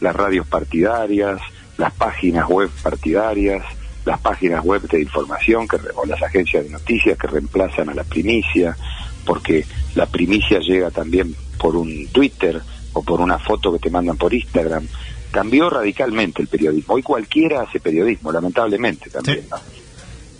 [0.00, 1.40] las radios partidarias,
[1.78, 3.64] las páginas web partidarias,
[4.04, 7.94] las páginas web de información que, re- o las agencias de noticias que reemplazan a
[7.94, 8.76] la primicia,
[9.24, 9.64] porque
[9.94, 12.60] la primicia llega también por un Twitter
[12.92, 14.86] o por una foto que te mandan por Instagram.
[15.30, 16.94] Cambió radicalmente el periodismo.
[16.94, 19.44] Hoy cualquiera hace periodismo, lamentablemente también.
[19.50, 19.56] ¿no?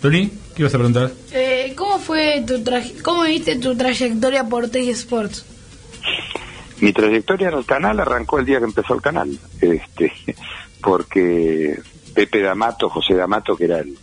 [0.01, 1.11] Tony, ¿qué ibas a preguntar?
[1.31, 5.45] Eh, ¿Cómo fue tu traje, cómo viste tu trayectoria por TG Sports?
[6.79, 10.13] Mi trayectoria en el canal arrancó el día que empezó el canal, este,
[10.81, 11.79] porque
[12.13, 13.97] Pepe D'Amato, José D'Amato, que era el,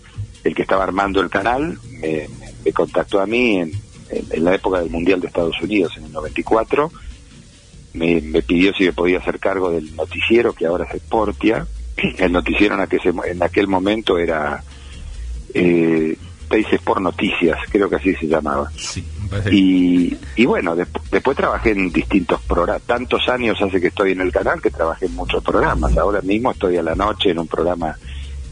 [0.45, 2.29] el que estaba armando el canal, me,
[2.73, 3.73] contactó a mí en,
[4.39, 6.91] la época del Mundial de Estados Unidos, en el 94,
[7.95, 11.67] me, me pidió si me podía hacer cargo del noticiero, que ahora es Sportia,
[12.19, 14.63] el noticiero en aquel, en aquel momento era
[15.55, 16.17] eh,
[16.49, 18.71] Teis Sport Noticias, creo que así se llamaba.
[19.53, 22.83] Y, y bueno, desp- después trabajé en distintos programas.
[22.83, 25.97] Tantos años hace que estoy en el canal que trabajé en muchos programas.
[25.99, 27.97] Ahora mismo estoy a la noche en un programa,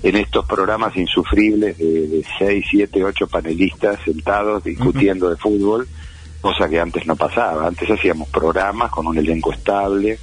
[0.02, 5.86] en estos programas insufribles de, de seis, siete, ocho panelistas sentados discutiendo de fútbol,
[6.40, 7.66] cosa que antes no pasaba.
[7.68, 10.18] Antes hacíamos programas con un elenco estable,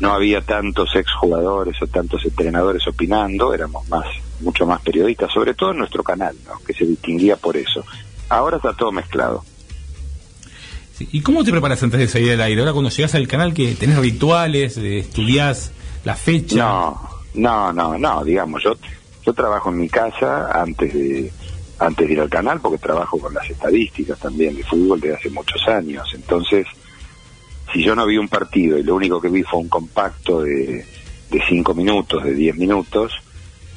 [0.00, 4.06] no había tantos exjugadores o tantos entrenadores opinando, éramos más,
[4.40, 6.58] mucho más periodistas, sobre todo en nuestro canal, ¿no?
[6.66, 7.84] que se distinguía por eso.
[8.28, 9.44] Ahora está todo mezclado.
[10.94, 12.60] Sí, ¿Y cómo te preparas antes de salir al aire?
[12.60, 15.72] Ahora cuando llegas al canal, que tenés rituales, eh, estudiás
[16.04, 16.56] la fecha.
[16.56, 18.76] No, no, no, no, digamos, yo
[19.26, 21.32] yo trabajo en mi casa antes de
[21.78, 25.30] antes de ir al canal porque trabajo con las estadísticas también de fútbol desde hace
[25.30, 26.08] muchos años.
[26.14, 26.66] Entonces,
[27.72, 30.86] si yo no vi un partido y lo único que vi fue un compacto de,
[31.30, 33.12] de cinco minutos, de diez minutos,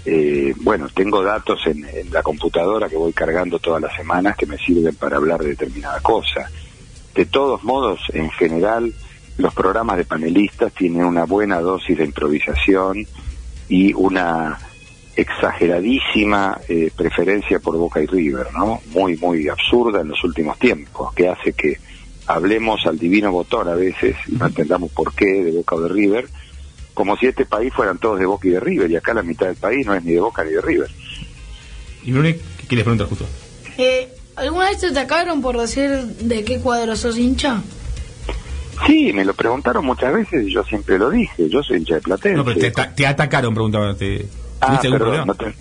[0.06, 4.58] eh, bueno, tengo datos en, la computadora que voy cargando todas las semanas que me
[4.58, 6.50] sirven para hablar de determinada cosa.
[7.14, 8.94] De todos modos, en general,
[9.38, 13.06] los programas de panelistas tienen una buena dosis de improvisación
[13.68, 14.58] y una
[15.16, 18.82] exageradísima eh, preferencia por Boca y River, ¿no?
[18.92, 21.78] Muy, muy absurda en los últimos tiempos, que hace que
[22.26, 25.90] hablemos al divino botón a veces y no entendamos por qué de Boca o de
[25.90, 26.30] River,
[26.94, 29.48] como si este país fueran todos de Boca y de River, y acá la mitad
[29.48, 30.90] del país no es ni de Boca ni de River.
[32.04, 33.26] Y Bruni, ¿qué quieres preguntar justo?
[33.78, 37.62] Eh, ¿Alguna vez te atacaron por decir de qué cuadro sos hincha?
[38.88, 42.02] Sí, me lo preguntaron muchas veces y yo siempre lo dije, yo soy hincha de
[42.02, 42.38] Platense.
[42.38, 43.98] No, pero te, ta- te atacaron, preguntaban.
[43.98, 44.26] Te,
[44.62, 45.54] Ah, ¿Tuviste algún perdón, no te-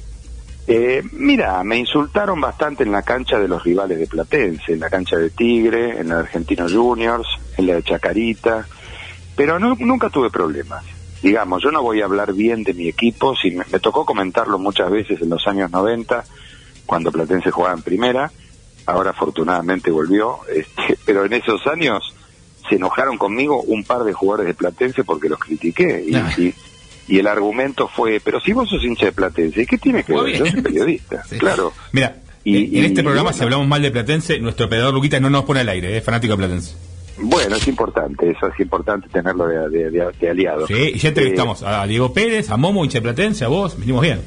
[0.70, 4.90] Eh, mira, me insultaron bastante en la cancha de los rivales de Platense, en la
[4.90, 7.26] cancha de Tigre, en la de Argentinos Juniors,
[7.56, 8.66] en la de Chacarita,
[9.34, 10.84] pero no- nunca tuve problemas.
[11.22, 14.58] Digamos, yo no voy a hablar bien de mi equipo, si me, me tocó comentarlo
[14.58, 16.24] muchas veces en los años 90,
[16.86, 18.30] cuando Platense jugaba en primera,
[18.86, 22.14] ahora afortunadamente volvió, este, pero en esos años
[22.68, 26.04] se enojaron conmigo un par de jugadores de Platense porque los critiqué.
[26.06, 26.54] Y, y-
[27.10, 30.24] y el argumento fue, pero si vos sos hincha de Platense, ¿qué tiene que Muy
[30.24, 30.32] ver?
[30.32, 30.44] bien.
[30.44, 31.72] Yo soy periodista, claro.
[31.92, 35.44] Mira, Y- en este programa, si hablamos mal de Platense, nuestro operador Luquita no nos
[35.44, 36.76] pone al aire, es fanático de Platense.
[37.20, 40.66] Bueno, es importante, eso es importante tenerlo de, de- de- de aliado.
[40.66, 44.02] Sí, y ya entrevistamos a Diego Pérez, a Momo, hincha de Platense, a vos, venimos
[44.02, 44.20] bien.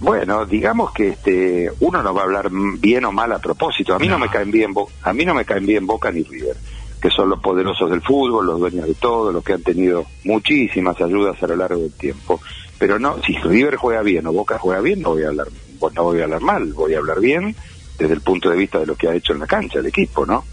[0.00, 3.94] Bueno, digamos que este uno no va a hablar bien o mal a propósito.
[3.94, 4.72] A mí no, me caen bien
[5.02, 6.56] a mí no me caen bien Boca ni River,
[7.02, 11.00] que son los poderosos del fútbol, los dueños de todo, los que han tenido muchísimas
[11.00, 12.40] ayudas a lo largo del tiempo.
[12.78, 15.48] Pero no, si River juega bien o Boca juega bien, no voy a hablar
[15.94, 17.54] no voy a hablar mal, voy a hablar bien
[17.98, 20.24] desde el punto de vista de lo que ha hecho en la cancha el equipo,
[20.26, 20.44] ¿no?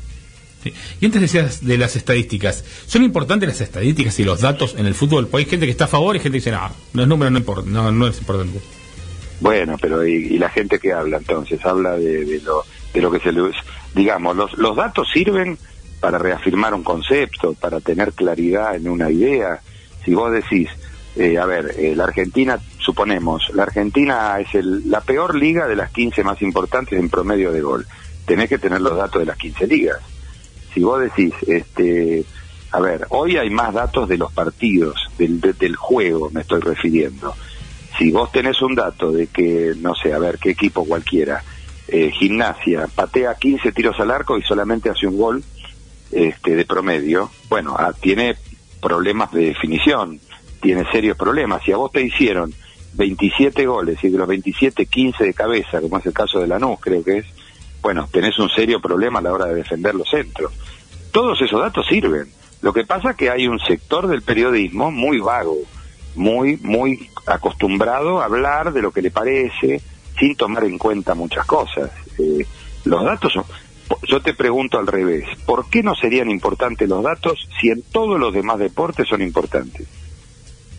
[1.00, 2.64] Y antes decías de las estadísticas.
[2.88, 5.28] ¿Son importantes las estadísticas y los datos en el fútbol?
[5.28, 7.40] Porque hay gente que está a favor y gente que dice, no, los números no
[7.40, 8.60] importan, no, es importante.
[9.40, 12.64] Bueno, pero y, y la gente que habla entonces habla de, de lo
[12.94, 13.42] de lo que se le
[13.94, 15.58] digamos los los datos sirven
[16.00, 19.60] para reafirmar un concepto, para tener claridad en una idea.
[20.04, 20.70] Si vos decís,
[21.16, 25.76] eh, a ver, eh, la Argentina, suponemos, la Argentina es el, la peor liga de
[25.76, 27.88] las 15 más importantes en promedio de gol.
[28.26, 29.98] Tenés que tener los datos de las 15 ligas.
[30.76, 32.24] Si vos decís, este,
[32.72, 36.60] a ver, hoy hay más datos de los partidos, del, de- del juego, me estoy
[36.62, 37.34] refiriendo
[37.98, 41.42] si vos tenés un dato de que, no sé, a ver, qué equipo cualquiera,
[41.88, 45.42] eh, gimnasia, patea 15 tiros al arco y solamente hace un gol
[46.12, 48.36] este, de promedio, bueno, ah, tiene
[48.82, 50.20] problemas de definición,
[50.62, 51.62] tiene serios problemas.
[51.64, 52.54] Si a vos te hicieron
[52.96, 56.80] 27 goles y de los 27, 15 de cabeza, como es el caso de Lanús,
[56.82, 57.26] creo que es,
[57.86, 60.52] bueno, tenés un serio problema a la hora de defender los centros.
[61.12, 62.28] Todos esos datos sirven.
[62.64, 65.56] Lo que pasa es que hay un sector del periodismo muy vago,
[66.16, 69.84] muy, muy acostumbrado a hablar de lo que le parece,
[70.18, 71.92] sin tomar en cuenta muchas cosas.
[72.18, 72.44] Eh,
[72.86, 73.44] los datos son...
[74.08, 78.20] Yo te pregunto al revés, ¿por qué no serían importantes los datos si en todos
[78.20, 79.86] los demás deportes son importantes?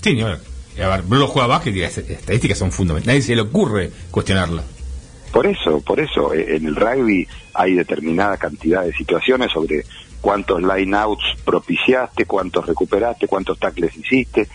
[0.01, 3.07] Sí, a ver, Bruno las estadísticas son fundamentales.
[3.07, 4.65] Nadie se le ocurre cuestionarla.
[5.37, 9.85] Por eso, por eso, eh, en el rugby hay determinada cantidad de situaciones sobre
[10.23, 14.49] cuántos line-outs propiciaste, cuántos recuperaste, cuántos tackles hiciste.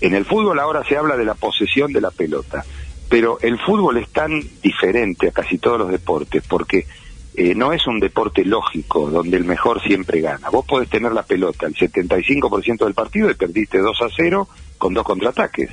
[0.00, 2.64] En el fútbol ahora se habla de la posesión de la pelota,
[3.08, 6.88] pero el fútbol es tan diferente a casi todos los deportes porque
[7.36, 10.50] eh, no es un deporte lógico donde el mejor siempre gana.
[10.50, 14.92] Vos podés tener la pelota el 75% del partido y perdiste 2 a 0 con
[14.92, 15.70] dos contraataques.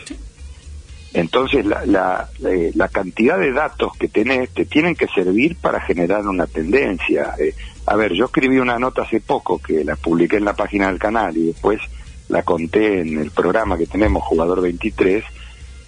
[1.14, 5.80] Entonces, la, la, eh, la cantidad de datos que tenés te tienen que servir para
[5.80, 7.35] generar una tendencia.
[7.38, 7.53] Eh,
[7.85, 10.98] a ver, yo escribí una nota hace poco que la publiqué en la página del
[10.98, 11.80] canal y después
[12.30, 15.23] la conté en el programa que tenemos, Jugador 23,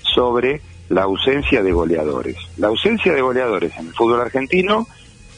[0.02, 2.38] sobre la ausencia de goleadores.
[2.58, 4.88] La ausencia de goleadores en el fútbol argentino,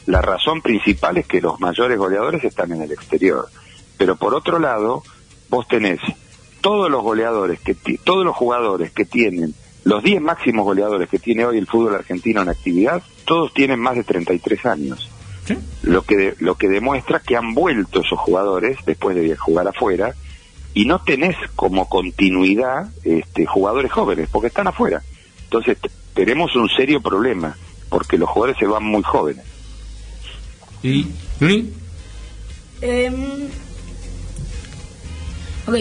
[0.04, 3.48] la razón principal es que los mayores goleadores están en el exterior.
[3.96, 5.02] Pero por otro lado,
[5.48, 6.00] vos tenés
[6.60, 7.74] todos los goleadores, que
[8.04, 9.54] todos los jugadores que tienen,
[9.88, 13.96] los 10 máximos goleadores que tiene hoy el fútbol argentino en actividad, todos tienen más
[13.96, 15.08] de 33 años.
[15.82, 20.14] Lo que, de- lo que demuestra que han vuelto esos jugadores después de jugar afuera
[20.74, 25.02] y no tenés como continuidad este, jugadores jóvenes, porque están afuera.
[25.44, 25.78] Entonces
[26.12, 27.56] tenemos un serio problema,
[27.88, 29.44] porque los jugadores se van muy jóvenes.
[30.82, 31.06] ¿Y
[31.40, 31.72] Bruni?
[32.82, 33.48] Em,
[35.66, 35.74] ok.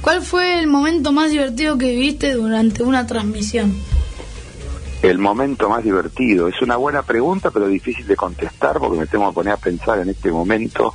[0.00, 3.74] ¿Cuál fue el momento más divertido que viviste durante una transmisión?
[5.02, 9.28] El momento más divertido es una buena pregunta, pero difícil de contestar porque me tengo
[9.28, 10.94] que poner a pensar en este momento.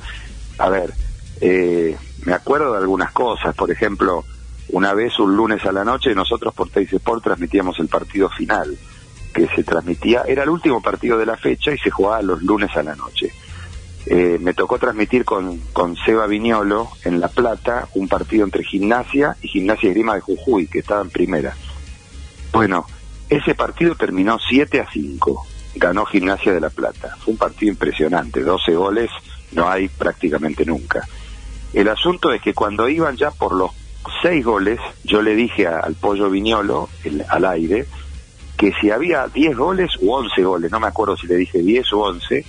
[0.58, 0.92] A ver,
[1.40, 3.54] eh, me acuerdo de algunas cosas.
[3.54, 4.24] Por ejemplo,
[4.70, 8.76] una vez un lunes a la noche nosotros por Teis Sport transmitíamos el partido final,
[9.32, 12.76] que se transmitía, era el último partido de la fecha y se jugaba los lunes
[12.76, 13.32] a la noche.
[14.08, 19.36] Eh, me tocó transmitir con, con Seba Viñolo en La Plata un partido entre Gimnasia
[19.42, 21.54] y Gimnasia Grima de Jujuy, que estaba en primera.
[22.52, 22.86] Bueno,
[23.28, 25.44] Ese partido terminó 7 a 5.
[25.74, 27.16] Ganó Gimnasia de la Plata.
[27.18, 28.40] Fue un partido impresionante.
[28.44, 29.10] 12 goles
[29.50, 31.04] no hay prácticamente nunca.
[31.74, 33.72] El asunto es que cuando iban ya por los
[34.22, 37.86] 6 goles, yo le dije al Pollo Viñolo, el- al aire,
[38.56, 41.92] que si había 10 goles u 11 goles, no me acuerdo si le dije 10
[41.94, 42.46] o 11,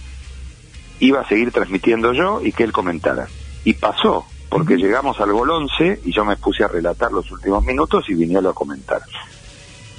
[1.00, 3.28] iba a seguir transmitiendo yo y que él comentara.
[3.64, 7.64] Y pasó, porque llegamos al gol 11 y yo me puse a relatar los últimos
[7.64, 9.02] minutos y Viñolo a comentar.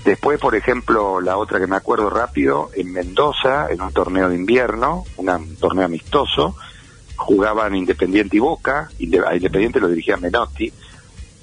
[0.05, 4.37] Después, por ejemplo, la otra que me acuerdo rápido, en Mendoza, en un torneo de
[4.37, 6.57] invierno, una- un torneo amistoso,
[7.17, 10.73] jugaban Independiente y Boca, a Independiente lo dirigía Menotti,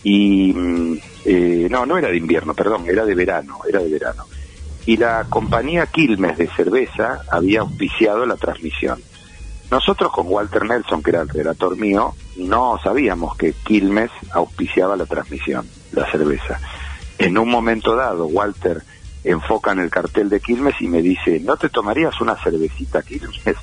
[0.04, 4.24] y mm, eh, no, no era de invierno, perdón, era de verano, era de verano.
[4.86, 9.00] Y la compañía Quilmes de cerveza había auspiciado la transmisión.
[9.72, 15.06] Nosotros con Walter Nelson, que era el relator mío, no sabíamos que Quilmes auspiciaba la
[15.06, 16.60] transmisión, la cerveza.
[17.18, 18.84] En un momento dado, Walter
[19.24, 23.58] enfoca en el cartel de Quilmes y me dice, ¿no te tomarías una cervecita Quilmes?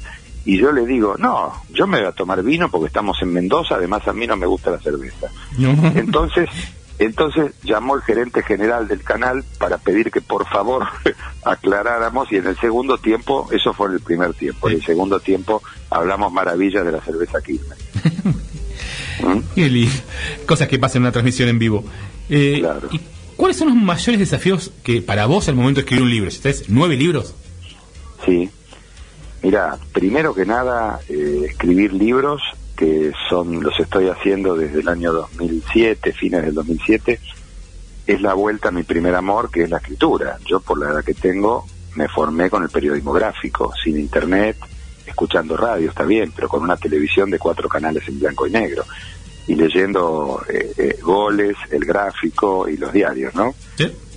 [0.45, 3.77] Y yo le digo, no, yo me voy a tomar vino porque estamos en Mendoza,
[3.77, 5.29] además a mí no me gusta la cerveza.
[5.95, 6.49] Entonces,
[7.05, 10.87] entonces llamó el gerente general del canal para pedir que por favor
[11.45, 15.21] aclaráramos y en el segundo tiempo, eso fue en el primer tiempo, en el segundo
[15.21, 17.79] tiempo hablamos maravillas de la cerveza Quilmes.
[19.55, 19.95] Qué lindo.
[20.47, 21.85] Cosas que pasan en una transmisión en vivo.
[22.29, 23.01] Eh, ¿y
[23.37, 26.31] ¿Cuáles son los mayores desafíos que para vos al momento de escribir un libro?
[26.31, 27.35] Si tenés nueve libros,
[28.25, 28.51] Sí.
[29.43, 32.41] Mira, primero que nada, eh, escribir libros,
[32.83, 37.21] que son los estoy haciendo desde el año 2007, fines del 2007,
[38.09, 40.37] es la vuelta a mi primer amor, que es la escritura.
[40.45, 41.65] Yo, por la edad que tengo,
[41.95, 44.57] me formé con el periodismo gráfico, sin internet,
[45.07, 48.85] escuchando radio, está bien, pero con una televisión de cuatro canales en blanco y negro,
[49.47, 53.55] y leyendo eh, eh, goles, el gráfico y los diarios, ¿no?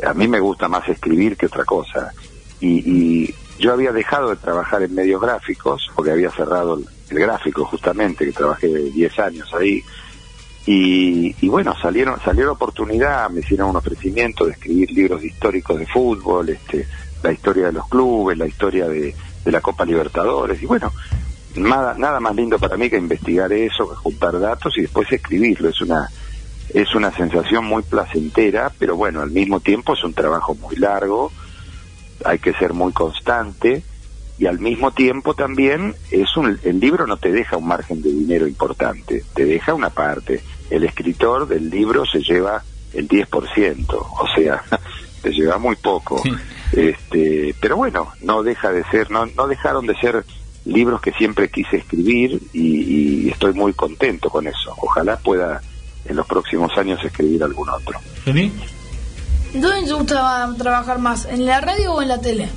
[0.04, 2.12] A mí me gusta más escribir que otra cosa.
[2.60, 6.80] Y, y yo había dejado de trabajar en medios gráficos, porque había cerrado
[7.10, 9.84] el, gráfico justamente, que trabajé 10 años ahí.
[10.66, 15.78] Y, y bueno, salieron, salió la oportunidad, me hicieron un ofrecimiento de escribir libros históricos
[15.78, 16.88] de fútbol, este,
[17.22, 20.62] la historia de los clubes, la historia de, de la Copa Libertadores.
[20.62, 20.92] Y bueno,
[21.56, 25.70] nada, nada más lindo para mí que investigar eso, que juntar datos y después escribirlo.
[25.70, 26.10] Es una,
[26.74, 31.32] es una sensación muy placentera, pero bueno, al mismo tiempo es un trabajo muy largo,
[32.24, 33.84] hay que ser muy constante
[34.38, 38.12] y al mismo tiempo también es un, el libro no te deja un margen de
[38.12, 40.44] dinero importante, te deja una parte.
[40.70, 42.64] El escritor del libro se lleva
[42.94, 44.64] el 10%, o sea,
[45.22, 46.22] te lleva muy poco.
[46.72, 50.26] Este, pero bueno, no deja de ser, no, no dejaron de ser
[50.66, 54.74] libros que siempre quise escribir y, y estoy muy contento con eso.
[54.78, 55.62] Ojalá pueda
[56.06, 58.00] en los próximos años escribir algún otro.
[59.54, 61.26] ¿Dónde te gusta trabajar más?
[61.26, 62.50] ¿En la radio o en la tele?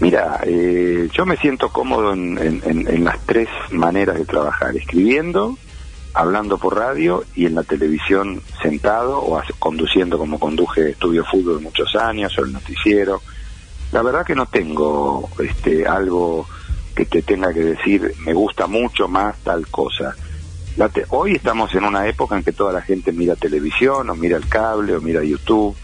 [0.00, 5.56] Mira, eh, yo me siento cómodo en, en- en- las tres maneras de trabajar, escribiendo,
[6.12, 11.94] hablando por radio y en la televisión sentado o conduciendo como conduje Estudio Fútbol muchos
[11.96, 13.22] años o el noticiero.
[13.92, 16.48] La verdad que no tengo este, algo
[16.94, 20.16] que te tenga que decir, me gusta mucho más tal cosa.
[20.76, 24.14] La te- hoy estamos en una época en que toda la gente mira televisión o
[24.16, 25.76] mira el cable o mira YouTube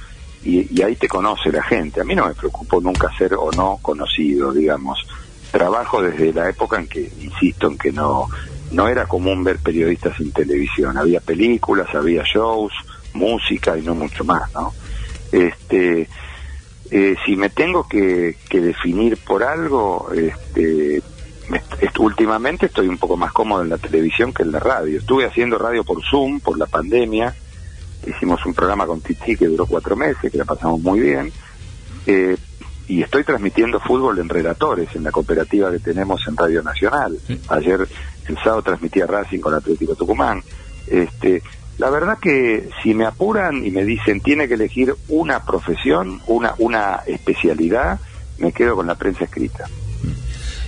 [0.45, 2.01] y, y ahí te conoce la gente.
[2.01, 4.99] A mí no me preocupó nunca ser o no conocido, digamos.
[5.51, 8.29] Trabajo desde la época en que, insisto, en que no,
[8.71, 10.97] no era común ver periodistas en televisión.
[10.97, 12.73] Había películas, había shows,
[13.15, 14.73] música y no mucho más, ¿no?
[15.33, 16.09] Este,
[16.91, 21.03] eh, si me tengo que, que definir por algo, este,
[21.49, 24.99] me- est- últimamente estoy un poco más cómodo en la televisión que en la radio.
[24.99, 27.35] Estuve haciendo radio por Zoom, por la pandemia.
[28.07, 31.33] Hicimos un programa con Titi que duró cuatro meses, que la pasamos muy bien.
[32.07, 32.37] Eh,
[32.89, 37.17] y estoy transmitiendo fútbol en relatores, en la cooperativa que tenemos en Radio Nacional.
[37.49, 37.87] Ayer,
[38.27, 40.43] el sábado, transmitía Racing con Atlético Tucumán.
[40.89, 41.41] Este,
[41.79, 46.55] la verdad que si me apuran y me dicen tiene que elegir una profesión, una,
[46.59, 48.01] una especialidad,
[48.39, 49.67] me quedo con la prensa escrita.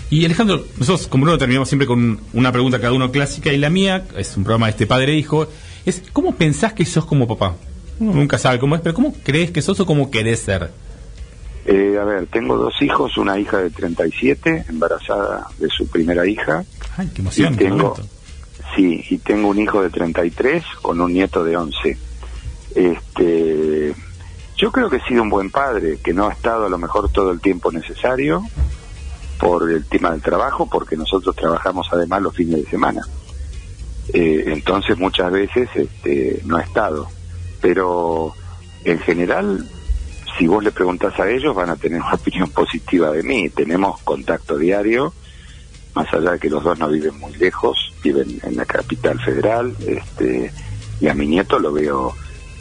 [0.08, 3.68] Y Alejandro, nosotros como no terminamos siempre con una pregunta cada uno clásica y la
[3.68, 5.48] mía, es un programa de este padre e hijo,
[5.84, 7.56] es ¿cómo pensás que sos como papá?
[8.00, 10.70] Uno nunca sabe cómo es, pero ¿cómo crees que sos o cómo querés ser?
[11.64, 16.64] Eh, a ver, tengo dos hijos, una hija de 37, embarazada de su primera hija.
[16.96, 17.54] Ay, qué emoción.
[17.54, 17.94] Y tengo,
[18.74, 21.98] sí, y tengo un hijo de 33 con un nieto de 11.
[22.74, 23.94] Este,
[24.56, 27.10] yo creo que he sido un buen padre, que no ha estado a lo mejor
[27.12, 28.42] todo el tiempo necesario
[29.38, 33.02] por el tema del trabajo, porque nosotros trabajamos además los fines de semana.
[34.12, 37.08] Eh, entonces muchas veces este, no ha estado.
[37.60, 38.34] Pero
[38.84, 39.66] en general
[40.38, 43.48] si vos le preguntás a ellos van a tener una opinión positiva de mí.
[43.50, 45.12] Tenemos contacto diario,
[45.94, 49.74] más allá de que los dos no viven muy lejos, viven en la capital federal,
[49.86, 50.52] este,
[51.00, 52.14] y a mi nieto lo veo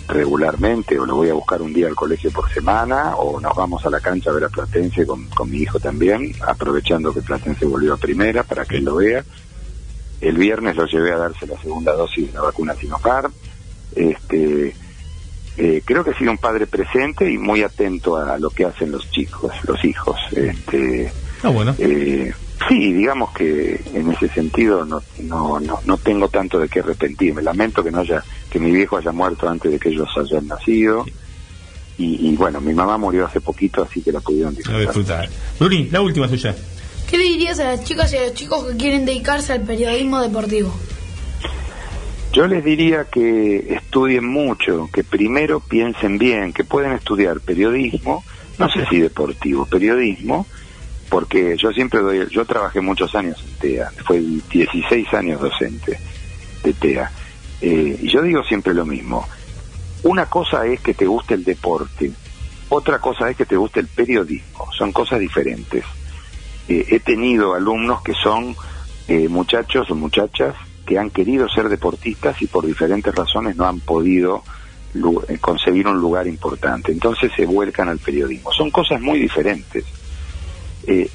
[0.08, 3.86] regularmente, o lo voy a buscar un día al colegio por semana, o nos vamos
[3.86, 7.66] a la cancha a ver a Platense con, con mi hijo también, aprovechando que Platense
[7.66, 9.24] volvió a primera para que él lo vea.
[10.22, 13.32] El viernes lo llevé a darse la segunda dosis de la vacuna Sinopharm.
[13.96, 14.76] Este,
[15.58, 18.92] eh, creo que he sido un padre presente y muy atento a lo que hacen
[18.92, 20.18] los chicos, los hijos.
[20.36, 21.12] Este,
[21.44, 21.74] Ah, bueno.
[21.80, 22.32] eh,
[22.70, 27.42] sí, digamos que en ese sentido no, no, no, no tengo tanto de qué arrepentirme.
[27.42, 31.04] Lamento que no haya, que mi viejo haya muerto antes de que ellos hayan nacido.
[31.98, 34.82] Y, y bueno, mi mamá murió hace poquito, así que la pudieron disfrutar.
[34.82, 35.30] disfrutar.
[35.60, 36.56] Bruni, la última suya.
[37.12, 40.22] ¿Qué le dirías a las chicas y a los chicos que quieren dedicarse al periodismo
[40.22, 40.74] deportivo?
[42.32, 48.24] Yo les diría que estudien mucho, que primero piensen bien, que pueden estudiar periodismo,
[48.58, 50.48] no sé si deportivo, periodismo,
[51.10, 56.00] porque yo siempre doy, yo trabajé muchos años en TEA, fue 16 años docente
[56.64, 57.12] de TEA,
[57.60, 59.28] eh, y yo digo siempre lo mismo,
[60.04, 62.10] una cosa es que te guste el deporte,
[62.70, 65.84] otra cosa es que te guste el periodismo, son cosas diferentes.
[66.72, 68.56] Eh, he tenido alumnos que son
[69.10, 73.82] eh, muchachos o muchachas que han querido ser deportistas y por diferentes razones no han
[73.82, 74.42] podido
[75.28, 76.94] eh, conseguir un lugar importante.
[76.94, 78.54] Entonces se vuelcan al periodismo.
[78.54, 79.84] Son cosas muy diferentes.
[80.88, 81.10] Y,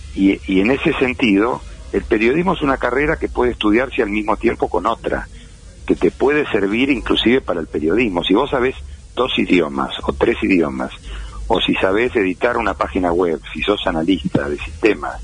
[0.47, 4.69] y en ese sentido, el periodismo es una carrera que puede estudiarse al mismo tiempo
[4.69, 5.27] con otra,
[5.87, 8.23] que te puede servir inclusive para el periodismo.
[8.23, 8.77] Si vos sabés
[9.15, 10.93] dos idiomas o tres idiomas,
[11.49, 15.21] o si sabés editar una página web, si sos analista de sistemas,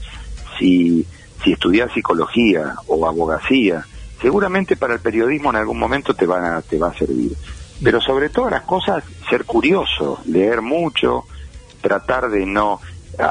[0.63, 1.05] si,
[1.43, 3.85] si estudiás psicología o abogacía,
[4.21, 7.37] seguramente para el periodismo en algún momento te, van a, te va a servir.
[7.83, 11.25] Pero sobre todas las cosas, ser curioso, leer mucho,
[11.81, 12.81] tratar de no,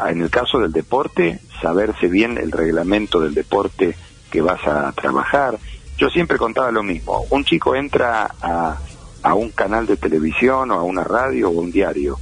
[0.10, 3.96] en el caso del deporte, saberse bien el reglamento del deporte
[4.30, 5.58] que vas a trabajar.
[5.98, 8.78] Yo siempre contaba lo mismo, un chico entra a,
[9.24, 12.18] a un canal de televisión o a una radio o un diario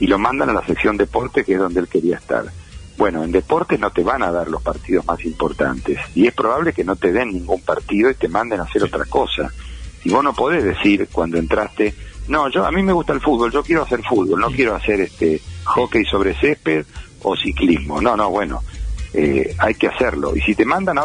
[0.00, 2.46] y lo mandan a la sección deporte que es donde él quería estar.
[3.00, 6.74] Bueno, en deportes no te van a dar los partidos más importantes y es probable
[6.74, 9.50] que no te den ningún partido y te manden a hacer otra cosa.
[10.04, 11.94] Y vos no podés decir cuando entraste,
[12.28, 15.00] no, yo a mí me gusta el fútbol, yo quiero hacer fútbol, no quiero hacer
[15.00, 16.84] este hockey sobre césped
[17.22, 18.02] o ciclismo.
[18.02, 18.60] No, no, bueno,
[19.14, 20.36] eh, hay que hacerlo.
[20.36, 21.04] Y si te mandan a,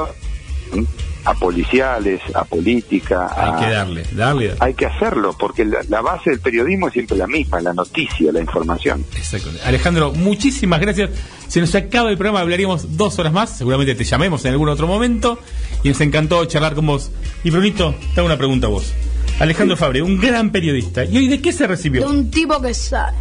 [1.26, 4.54] a policiales, a política, Hay a- que darle, darle.
[4.60, 8.32] hay que hacerlo, porque la, la base del periodismo es siempre la misma, la noticia,
[8.32, 9.04] la información.
[9.18, 9.50] Exacto.
[9.66, 11.10] Alejandro, muchísimas gracias.
[11.48, 13.58] Se nos acaba el programa, hablaríamos dos horas más.
[13.58, 15.40] Seguramente te llamemos en algún otro momento.
[15.84, 17.12] Y nos encantó charlar con vos.
[17.44, 18.94] Y Brunito, te hago una pregunta a vos.
[19.40, 21.04] Alejandro Fabre, un gran periodista.
[21.06, 22.08] ¿Y hoy de qué se De recibió?
[22.10, 23.18] un tipo que sabe.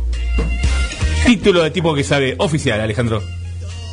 [1.26, 3.22] Título de tipo que sabe oficial, Alejandro.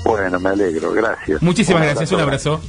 [0.04, 1.42] Bueno, me alegro, gracias.
[1.42, 2.62] Muchísimas gracias, un abrazo.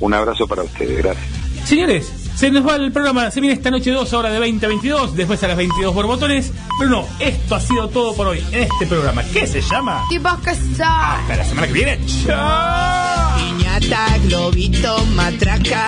[0.00, 1.26] Un, abrazo para ustedes, gracias.
[1.64, 3.30] Señores, se nos va el programa.
[3.30, 5.14] Se viene esta noche dos horas de 20 a 22.
[5.14, 6.52] Después a las 22 por botones.
[6.78, 9.22] Pero no, esto ha sido todo por hoy en este programa.
[9.32, 10.04] ¿Qué se llama?
[10.08, 11.20] Tipos que saben.
[11.20, 11.98] Hasta la semana que viene.
[12.06, 13.38] ¡Chao!
[13.38, 15.86] Piñata, globito, matraca,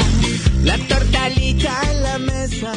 [0.63, 2.73] la tortalita en la mesa.